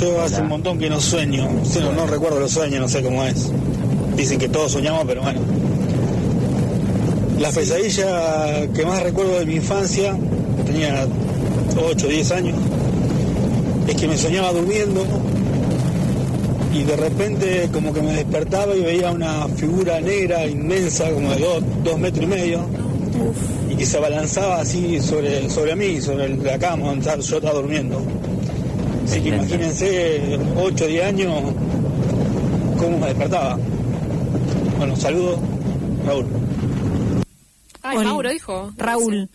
Yo 0.00 0.22
hace 0.22 0.42
un 0.42 0.48
montón 0.48 0.78
que 0.78 0.88
no 0.88 1.00
sueño, 1.00 1.48
Sí, 1.64 1.80
no, 1.80 1.92
no 1.92 2.06
recuerdo 2.06 2.38
los 2.38 2.52
sueños, 2.52 2.80
no 2.80 2.88
sé 2.88 3.02
cómo 3.02 3.24
es. 3.24 3.50
Dicen 4.16 4.38
que 4.38 4.48
todos 4.48 4.72
soñamos, 4.72 5.04
pero 5.06 5.22
bueno. 5.22 5.40
La 7.40 7.50
pesadilla 7.50 8.66
que 8.72 8.84
más 8.84 9.02
recuerdo 9.02 9.38
de 9.40 9.46
mi 9.46 9.56
infancia, 9.56 10.16
tenía 10.66 11.06
8 11.76 12.06
o 12.06 12.10
10 12.10 12.30
años, 12.32 12.58
es 13.88 13.94
que 13.96 14.06
me 14.06 14.16
soñaba 14.16 14.52
durmiendo 14.52 15.04
y 16.72 16.84
de 16.84 16.96
repente 16.96 17.68
como 17.72 17.92
que 17.92 18.02
me 18.02 18.12
despertaba 18.12 18.76
y 18.76 18.82
veía 18.82 19.10
una 19.10 19.48
figura 19.48 20.00
negra 20.00 20.46
inmensa, 20.46 21.10
como 21.10 21.30
de 21.34 21.44
2 21.84 21.98
metros 21.98 22.24
y 22.24 22.26
medio, 22.26 22.60
y 23.68 23.74
que 23.74 23.86
se 23.86 23.96
abalanzaba 23.96 24.60
así 24.60 25.00
sobre, 25.00 25.50
sobre 25.50 25.74
mí, 25.74 26.00
sobre 26.00 26.36
la 26.36 26.58
cama 26.58 26.88
donde 26.88 27.04
yo 27.04 27.36
estaba 27.36 27.52
durmiendo. 27.52 28.00
Así 29.08 29.22
que 29.22 29.28
imagínense, 29.30 30.38
8 30.54 30.84
o 30.84 30.86
10 30.86 31.04
años, 31.06 31.42
cómo 32.78 32.98
me 32.98 33.06
despertaba. 33.06 33.58
Bueno, 34.76 34.94
saludos, 34.96 35.38
Raúl. 36.04 36.26
Ay. 37.82 38.04
Mauro 38.04 38.28
dijo. 38.28 38.70
Raúl. 38.76 39.30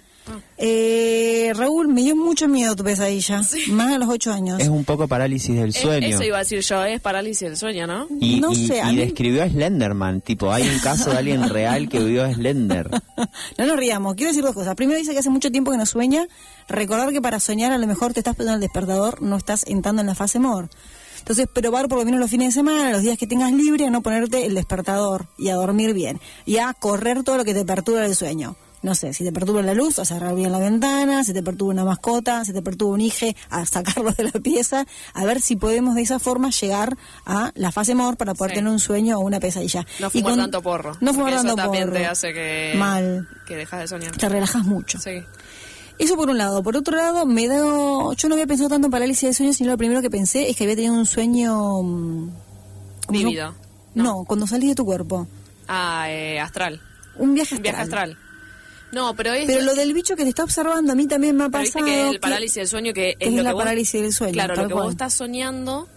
Eh, 0.66 1.52
Raúl, 1.56 1.90
me 1.90 2.04
dio 2.04 2.16
mucho 2.16 2.48
miedo 2.48 2.74
tu 2.74 2.86
pesadilla. 2.86 3.42
Más 3.72 3.94
a 3.94 3.98
los 3.98 4.08
ocho 4.08 4.32
años. 4.32 4.62
Es 4.62 4.70
un 4.70 4.86
poco 4.86 5.10
parálisis 5.10 5.54
del 5.58 5.72
Eh, 5.72 5.74
sueño. 5.74 6.08
Eso 6.08 6.24
iba 6.24 6.38
a 6.38 6.40
decir 6.40 6.62
yo, 6.62 6.86
es 6.86 7.02
parálisis 7.02 7.42
del 7.50 7.58
sueño, 7.58 7.86
¿no? 7.86 8.08
Y, 8.22 8.40
No 8.40 8.54
y- 8.54 8.68
sé, 8.68 8.82
a 8.82 8.90
y 8.90 8.96
mí- 8.96 9.02
describió 9.02 9.44
a 9.44 9.50
Slenderman, 9.50 10.22
tipo, 10.22 10.54
hay 10.54 10.64
un 10.70 10.80
caso 10.80 11.10
de 11.12 11.18
alguien 11.18 11.50
real 11.50 11.90
que 11.90 12.00
vio 12.00 12.24
a 12.24 12.34
Slender. 12.34 12.90
No 13.58 13.66
nos 13.66 13.76
riamos, 13.78 14.16
quiero 14.16 14.30
decir 14.32 14.44
dos 14.44 14.54
cosas. 14.56 14.74
Primero 14.76 14.98
dice 14.98 15.12
que 15.12 15.20
hace 15.20 15.30
mucho 15.30 15.52
tiempo 15.52 15.70
que 15.72 15.78
no 15.78 15.86
sueña. 15.86 16.28
Recordar 16.70 17.12
que 17.12 17.22
para 17.22 17.42
soñar 17.42 17.74
a 17.74 17.78
lo 17.78 17.86
mejor 17.86 18.14
te 18.14 18.22
estás 18.22 18.36
poniendo 18.36 18.56
el 18.56 18.62
despertador, 18.62 19.22
no 19.22 19.36
estás 19.36 19.66
entrando 19.68 20.00
en 20.02 20.08
la 20.08 20.16
fase 20.16 20.40
mor. 20.40 20.70
Entonces, 21.20 21.48
probar 21.54 21.90
por 21.90 22.00
lo 22.00 22.06
menos 22.06 22.22
los 22.22 22.30
fines 22.30 22.48
de 22.50 22.54
semana, 22.54 22.92
los 22.92 23.02
días 23.02 23.18
que 23.18 23.28
tengas 23.28 23.52
libre, 23.52 23.86
a 23.88 23.90
no 23.90 24.02
ponerte 24.02 24.46
el 24.46 24.56
despertador 24.56 25.28
y 25.38 25.50
a 25.50 25.56
dormir 25.56 25.94
bien. 25.94 26.22
Y 26.46 26.58
a 26.58 26.74
correr 26.74 27.24
todo 27.24 27.36
lo 27.38 27.44
que 27.46 27.54
te 27.54 27.66
perturba 27.66 28.06
el 28.06 28.16
sueño. 28.16 28.56
No 28.84 28.94
sé, 28.96 29.14
si 29.14 29.24
te 29.24 29.32
perturba 29.32 29.62
la 29.62 29.74
luz, 29.74 29.98
a 29.98 30.06
cerrar 30.06 30.36
bien 30.36 30.52
la 30.52 30.60
ventana, 30.60 31.24
si 31.24 31.34
te 31.34 31.42
perturba 31.42 31.72
una 31.74 31.86
mascota, 31.86 32.44
si 32.46 32.52
te 32.54 32.62
perturba 32.62 32.94
un 32.94 33.02
hijo, 33.02 33.26
a 33.50 33.66
sacarlo 33.66 34.12
de 34.12 34.26
la 34.26 34.32
pieza, 34.32 34.86
a 35.14 35.24
ver 35.26 35.40
si 35.42 35.56
podemos 35.56 35.96
de 35.96 36.02
esa 36.02 36.20
forma 36.20 36.50
llegar 36.52 36.96
a 37.26 37.52
la 37.56 37.72
fase 37.72 37.96
mor 37.96 38.18
para 38.18 38.34
poder 38.36 38.52
Sí. 38.52 38.56
tener 38.58 38.72
un 38.72 38.80
sueño 38.80 39.18
o 39.18 39.22
una 39.22 39.40
pesadilla. 39.40 39.86
No 40.00 40.08
Y 40.08 40.20
fumar 40.20 40.32
con- 40.34 40.40
tanto 40.40 40.62
porro. 40.62 40.98
No 41.00 41.14
fumar 41.14 41.30
eso 41.34 41.38
tanto 41.44 41.56
también 41.56 41.86
porro. 41.86 41.98
te 41.98 42.06
hace 42.08 42.34
que... 42.34 42.74
Mal. 42.78 43.28
Que 43.48 43.56
dejas 43.56 43.80
de 43.80 43.88
soñar. 43.88 44.18
Te 44.18 44.28
relajas 44.30 44.64
mucho. 44.66 45.00
Sí. 45.00 45.24
Eso 45.98 46.16
por 46.18 46.30
un 46.30 46.38
lado. 46.38 46.62
Por 46.62 46.76
otro 46.76 46.98
lado, 46.98 47.26
me 47.26 47.48
da. 47.48 47.56
Yo 47.56 48.28
no 48.28 48.34
había 48.36 48.48
pensado 48.48 48.68
tanto 48.68 48.88
en 48.88 48.92
parálisis 48.92 49.30
de 49.30 49.34
sueño, 49.34 49.54
sino 49.54 49.70
lo 49.72 49.78
primero 49.78 50.02
que 50.02 50.10
pensé 50.10 50.50
es 50.50 50.58
que 50.58 50.64
había 50.66 50.76
tenido 50.76 50.94
un 50.96 51.06
sueño. 51.06 51.56
mm, 51.84 52.30
¿cómo 53.06 53.18
se 53.20 53.26
Vívido. 53.26 53.54
No. 53.96 54.24
cuando 54.26 54.46
salís 54.48 54.70
de 54.70 54.76
tu 54.76 54.84
cuerpo. 54.86 55.28
Ah, 55.68 56.08
eh, 56.10 56.40
astral. 56.40 56.82
Un 57.16 57.34
viaje 57.36 57.56
Un 57.56 57.60
astral. 57.60 57.62
viaje 57.62 57.82
astral. 57.82 58.18
No, 58.94 59.16
pero 59.16 59.34
es... 59.34 59.46
Pero 59.48 59.62
lo 59.64 59.74
del 59.76 59.94
bicho 59.94 60.16
que 60.16 60.24
te 60.24 60.30
está 60.30 60.44
observando 60.44 60.92
a 60.94 60.96
mí 60.96 61.08
también 61.08 61.36
me 61.36 61.46
ha 61.46 61.50
pero 61.50 61.64
viste 61.64 61.80
pasado. 61.80 61.94
que 61.96 62.08
el 62.08 62.14
que- 62.14 62.20
parálisis 62.20 62.56
del 62.56 62.68
sueño 62.68 62.94
que 62.94 63.16
que 63.18 63.26
es, 63.26 63.30
es 63.30 63.34
lo 63.36 63.44
la 63.44 63.50
que 63.50 63.54
vos- 63.56 63.64
parálisis 63.64 64.02
del 64.02 64.14
sueño, 64.14 64.34
Claro, 64.34 64.56
lo 64.56 64.68
que 64.68 64.74
cual. 64.74 64.84
vos 64.86 64.94
estás 64.94 65.14
soñando 65.14 65.88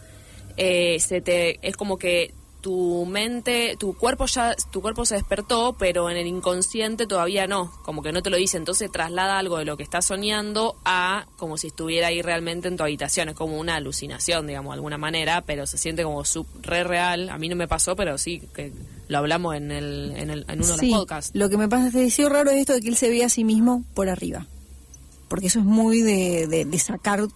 eh, 0.56 0.98
se 1.00 1.20
te 1.20 1.59
es 1.66 1.76
como 1.76 1.98
que 1.98 2.32
tu 2.66 3.07
mente, 3.07 3.76
tu 3.79 3.94
cuerpo 3.94 4.26
ya, 4.26 4.57
tu 4.72 4.83
cuerpo 4.83 5.05
se 5.07 5.14
despertó, 5.14 5.76
pero 5.79 6.11
en 6.11 6.16
el 6.16 6.26
inconsciente 6.26 7.07
todavía 7.07 7.46
no, 7.46 7.72
como 7.85 8.02
que 8.02 8.11
no 8.11 8.24
te 8.24 8.31
lo 8.31 8.38
dice, 8.38 8.57
entonces 8.57 8.90
traslada 8.90 9.38
algo 9.38 9.59
de 9.59 9.64
lo 9.64 9.76
que 9.76 9.85
estás 9.85 10.07
soñando 10.07 10.74
a 10.85 11.29
como 11.37 11.59
si 11.59 11.68
estuviera 11.68 12.09
ahí 12.09 12.22
realmente 12.22 12.66
en 12.66 12.76
tu 12.76 12.83
habitación, 12.83 13.29
es 13.29 13.37
como 13.37 13.57
una 13.57 13.76
alucinación, 13.76 14.48
digamos, 14.48 14.72
de 14.72 14.74
alguna 14.74 14.98
manera, 14.98 15.42
pero 15.42 15.64
se 15.68 15.79
siente 15.79 16.02
como 16.02 16.24
sub, 16.24 16.48
re 16.61 16.83
real, 16.83 17.29
a 17.29 17.38
mí 17.38 17.48
no 17.48 17.55
me 17.55 17.68
pasó, 17.68 17.94
pero 17.94 18.18
sí 18.18 18.42
que 18.52 18.72
lo 19.07 19.18
hablamos 19.18 19.55
en, 19.55 19.70
el, 19.70 20.14
en, 20.16 20.31
el, 20.31 20.44
en 20.48 20.59
uno 20.59 20.72
de 20.72 20.79
Sí, 20.81 20.90
los 20.90 20.98
podcasts. 20.98 21.31
Lo 21.35 21.48
que 21.48 21.59
me 21.59 21.68
pareció 21.68 22.29
raro 22.29 22.50
es 22.50 22.57
esto 22.57 22.72
de 22.72 22.81
que 22.81 22.88
él 22.88 22.96
se 22.96 23.11
ve 23.11 23.22
a 23.22 23.29
sí 23.29 23.44
mismo 23.44 23.85
por 23.94 24.09
arriba. 24.09 24.44
Porque 25.29 25.46
eso 25.46 25.61
es 25.61 25.64
muy 25.64 26.02
de, 26.02 26.48
de, 26.48 26.64
de 26.64 26.79
sacar 26.81 27.29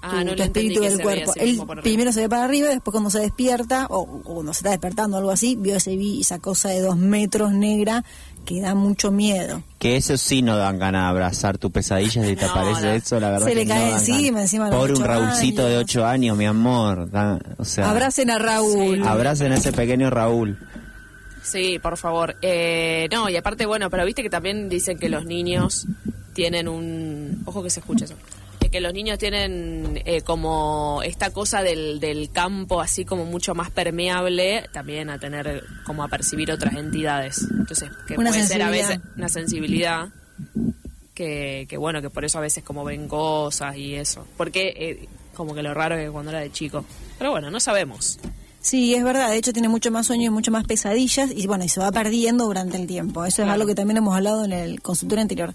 tu, 0.00 0.06
Ah, 0.08 0.24
no 0.24 0.34
tu 0.34 0.42
espíritu 0.42 0.80
del 0.80 1.00
cuerpo. 1.00 1.32
Él 1.36 1.58
por 1.66 1.82
primero 1.82 2.12
se 2.12 2.20
ve 2.20 2.28
para 2.28 2.44
arriba, 2.44 2.68
después 2.68 2.92
cuando 2.92 3.10
se 3.10 3.18
despierta, 3.20 3.86
o, 3.90 4.00
o 4.00 4.22
cuando 4.22 4.52
se 4.54 4.60
está 4.60 4.70
despertando 4.70 5.16
o 5.16 5.20
algo 5.20 5.30
así, 5.30 5.56
vio 5.56 5.76
ese 5.76 5.96
vi- 5.96 6.20
esa 6.20 6.38
cosa 6.38 6.70
de 6.70 6.80
dos 6.80 6.96
metros 6.96 7.52
negra 7.52 8.04
que 8.46 8.60
da 8.62 8.74
mucho 8.74 9.10
miedo. 9.10 9.62
Que 9.78 9.96
eso 9.96 10.16
sí 10.16 10.40
no 10.40 10.56
dan 10.56 10.78
ganas 10.78 11.02
de 11.02 11.08
abrazar 11.10 11.58
tu 11.58 11.70
pesadilla 11.70 12.24
si 12.24 12.34
te 12.36 12.44
No, 12.46 12.50
aparece 12.50 12.82
no. 12.86 12.90
eso, 12.92 13.20
la 13.20 13.30
verdad. 13.30 13.46
Se 13.46 13.52
que 13.52 13.56
le 13.60 13.66
cae 13.66 13.92
encima, 13.92 14.40
encima 14.42 14.70
Pobre 14.70 14.94
un 14.94 15.04
Raúlcito 15.04 15.62
de 15.66 15.74
años. 15.76 15.84
8 15.84 16.06
años, 16.06 16.36
mi 16.38 16.46
amor. 16.46 17.10
da- 17.10 17.38
o 17.58 17.64
sea, 17.66 17.90
Abracen 17.90 18.30
a 18.30 18.38
Raúl. 18.38 19.06
abracen 19.06 19.52
a 19.52 19.56
ese 19.56 19.72
pequeño 19.72 20.08
Raúl. 20.08 20.58
Sí, 21.42 21.78
por 21.78 21.96
favor. 21.96 22.36
Eh, 22.42 23.08
no, 23.12 23.28
y 23.28 23.36
aparte, 23.36 23.66
bueno, 23.66 23.90
pero 23.90 24.04
viste 24.06 24.22
que 24.22 24.30
también 24.30 24.68
dicen 24.68 24.98
que 24.98 25.08
los 25.08 25.24
niños 25.24 25.86
tienen 26.34 26.68
un... 26.68 27.42
Ojo 27.44 27.62
que 27.62 27.70
se 27.70 27.80
escucha 27.80 28.04
eso. 28.04 28.14
Eh, 28.60 28.68
Que 28.70 28.80
los 28.80 28.92
niños 28.92 29.18
tienen 29.18 30.00
eh, 30.04 30.22
como 30.22 31.00
esta 31.04 31.30
cosa 31.32 31.62
del, 31.62 32.00
del 32.00 32.30
campo 32.30 32.80
así 32.80 33.04
como 33.04 33.24
mucho 33.24 33.54
más 33.54 33.70
permeable 33.70 34.64
también 34.72 35.10
a 35.10 35.18
tener 35.18 35.64
como 35.84 36.02
a 36.04 36.08
percibir 36.08 36.50
otras 36.52 36.74
entidades. 36.74 37.46
Entonces, 37.50 37.90
que 38.06 38.16
Una 38.16 38.30
puede 38.30 38.46
ser 38.46 38.62
a 38.62 38.70
veces 38.70 39.00
una 39.16 39.28
sensibilidad 39.28 40.08
que, 41.14 41.66
que 41.68 41.76
bueno, 41.76 42.00
que 42.00 42.10
por 42.10 42.24
eso 42.24 42.38
a 42.38 42.40
veces 42.42 42.64
como 42.64 42.84
ven 42.84 43.08
cosas 43.08 43.76
y 43.76 43.94
eso. 43.94 44.26
Porque 44.36 44.72
eh, 44.76 45.08
como 45.34 45.54
que 45.54 45.62
lo 45.62 45.74
raro 45.74 45.96
es 45.96 46.06
que 46.06 46.10
cuando 46.10 46.30
era 46.30 46.40
de 46.40 46.50
chico. 46.52 46.84
Pero 47.18 47.30
bueno, 47.30 47.50
no 47.50 47.60
sabemos. 47.60 48.18
Sí, 48.62 48.94
es 48.94 49.02
verdad. 49.04 49.30
De 49.30 49.36
hecho, 49.36 49.52
tiene 49.52 49.68
mucho 49.68 49.90
más 49.90 50.06
sueño 50.06 50.26
y 50.26 50.30
mucho 50.30 50.50
más 50.50 50.64
pesadillas. 50.64 51.30
Y 51.34 51.46
bueno, 51.46 51.64
y 51.64 51.68
se 51.68 51.80
va 51.80 51.90
perdiendo 51.92 52.44
durante 52.44 52.76
el 52.76 52.86
tiempo. 52.86 53.20
Eso 53.24 53.28
es 53.42 53.46
Claro. 53.46 53.52
algo 53.52 53.66
que 53.66 53.74
también 53.74 53.96
hemos 53.96 54.14
hablado 54.14 54.44
en 54.44 54.52
el 54.52 54.82
consultorio 54.82 55.22
anterior. 55.22 55.54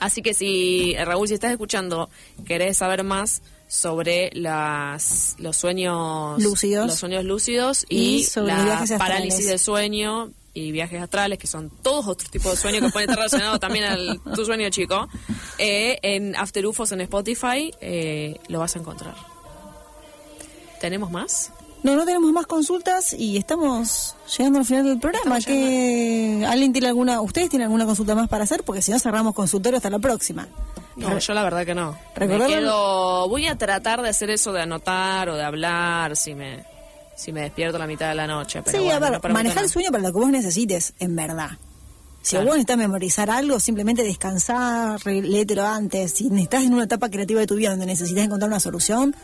Así 0.00 0.20
que 0.22 0.34
si, 0.34 0.94
eh, 0.94 1.04
Raúl, 1.04 1.28
si 1.28 1.34
estás 1.34 1.52
escuchando, 1.52 2.08
querés 2.44 2.78
saber 2.78 3.04
más 3.04 3.42
sobre 3.68 4.30
las, 4.34 5.36
los 5.38 5.56
sueños 5.56 6.42
Lúcidos. 6.42 6.86
los 6.88 6.96
sueños 6.98 7.24
lúcidos 7.24 7.86
y, 7.88 7.98
Y 8.16 8.24
sobre 8.24 8.52
la 8.54 8.84
parálisis 8.98 9.46
del 9.46 9.60
sueño 9.60 10.32
y 10.54 10.72
viajes 10.72 11.00
astrales, 11.00 11.38
que 11.38 11.46
son 11.46 11.70
todos 11.82 12.08
otros 12.08 12.30
tipos 12.32 12.50
de 12.50 12.56
sueños 12.56 12.82
que 12.82 12.88
pueden 12.90 13.08
estar 13.08 13.18
relacionados 13.24 13.60
también 13.60 13.84
al 13.84 14.20
tu 14.34 14.44
sueño 14.44 14.68
chico, 14.70 15.08
eh, 15.58 16.00
en 16.02 16.34
After 16.34 16.66
UFOs 16.66 16.90
en 16.90 17.02
Spotify 17.02 17.72
eh, 17.80 18.40
lo 18.48 18.58
vas 18.58 18.74
a 18.74 18.80
encontrar. 18.80 19.14
¿Tenemos 20.80 21.10
más? 21.12 21.52
No, 21.82 21.96
no 21.96 22.04
tenemos 22.04 22.30
más 22.32 22.46
consultas 22.46 23.14
y 23.14 23.38
estamos 23.38 24.14
llegando 24.36 24.58
al 24.58 24.64
final 24.66 24.84
del 24.84 24.98
programa. 24.98 25.40
Que 25.40 26.44
¿Alguien 26.46 26.72
tiene 26.72 26.88
alguna, 26.88 27.20
ustedes 27.22 27.48
tienen 27.48 27.66
alguna 27.66 27.86
consulta 27.86 28.14
más 28.14 28.28
para 28.28 28.44
hacer? 28.44 28.62
Porque 28.64 28.82
si 28.82 28.92
no 28.92 28.98
cerramos 28.98 29.34
consultorio 29.34 29.78
hasta 29.78 29.88
la 29.90 29.98
próxima. 29.98 30.46
No, 30.96 31.18
yo 31.18 31.34
la 31.34 31.42
verdad 31.42 31.64
que 31.64 31.74
no. 31.74 31.96
Me 32.18 32.28
quedo, 32.46 33.28
voy 33.28 33.46
a 33.46 33.56
tratar 33.56 34.02
de 34.02 34.10
hacer 34.10 34.28
eso 34.30 34.52
de 34.52 34.60
anotar 34.62 35.30
o 35.30 35.36
de 35.36 35.42
hablar 35.42 36.16
si 36.16 36.34
me 36.34 36.64
si 37.16 37.32
me 37.32 37.42
despierto 37.42 37.76
a 37.76 37.80
la 37.80 37.86
mitad 37.86 38.08
de 38.08 38.14
la 38.14 38.26
noche. 38.26 38.62
Pero 38.64 38.78
sí, 38.78 38.84
bueno, 38.84 38.96
a 39.06 39.10
ver, 39.10 39.22
no 39.22 39.34
manejar 39.34 39.62
el 39.64 39.68
sueño 39.68 39.90
para 39.90 40.02
lo 40.02 40.12
que 40.12 40.18
vos 40.18 40.30
necesites, 40.30 40.94
en 40.98 41.14
verdad. 41.16 41.50
Si 42.22 42.30
Claro. 42.30 42.46
vos 42.46 42.54
necesitas 42.56 42.78
memorizar 42.78 43.30
algo, 43.30 43.60
simplemente 43.60 44.02
descansar, 44.02 45.04
léetelo 45.06 45.66
antes. 45.66 46.12
Si 46.12 46.28
estás 46.40 46.64
en 46.64 46.72
una 46.74 46.84
etapa 46.84 47.08
creativa 47.10 47.40
de 47.40 47.46
tu 47.46 47.56
vida 47.56 47.70
donde 47.70 47.86
necesitas 47.86 48.24
encontrar 48.24 48.48
una 48.50 48.60
solución, 48.60 49.14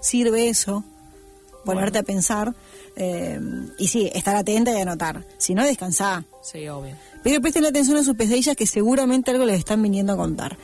sirve 0.00 0.48
eso, 0.48 0.82
ponerte 1.64 1.98
a 1.98 2.02
pensar. 2.02 2.54
eh, 2.96 3.40
y 3.78 3.88
sí, 3.88 4.10
estar 4.14 4.36
atenta 4.36 4.72
y 4.72 4.80
anotar. 4.80 5.26
Si 5.38 5.54
no, 5.54 5.64
descansá. 5.64 6.24
Sí, 6.42 6.68
obvio. 6.68 6.94
Pero 7.22 7.40
presten 7.40 7.64
atención 7.64 7.96
a 7.96 8.04
sus 8.04 8.16
pesadillas 8.16 8.56
que 8.56 8.66
seguramente 8.66 9.30
algo 9.30 9.44
les 9.46 9.58
están 9.58 9.82
viniendo 9.82 10.12
a 10.12 10.16
contar. 10.16 10.58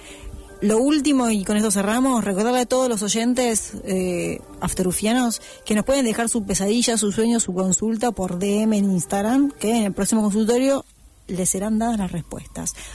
Lo 0.60 0.78
último, 0.78 1.30
y 1.30 1.44
con 1.44 1.56
esto 1.56 1.70
cerramos, 1.70 2.24
recordarle 2.24 2.60
a 2.60 2.66
todos 2.66 2.88
los 2.88 3.02
oyentes 3.04 3.74
eh, 3.84 4.40
afterufianos 4.60 5.40
que 5.64 5.76
nos 5.76 5.84
pueden 5.84 6.04
dejar 6.04 6.28
su 6.28 6.44
pesadilla, 6.44 6.96
su 6.96 7.12
sueño, 7.12 7.38
su 7.38 7.54
consulta 7.54 8.10
por 8.10 8.40
DM 8.40 8.72
en 8.72 8.90
Instagram, 8.90 9.52
que 9.52 9.70
en 9.76 9.84
el 9.84 9.92
próximo 9.92 10.20
consultorio 10.20 10.84
les 11.28 11.50
serán 11.50 11.78
dadas 11.78 11.98
las 11.98 12.10
respuestas. 12.10 12.74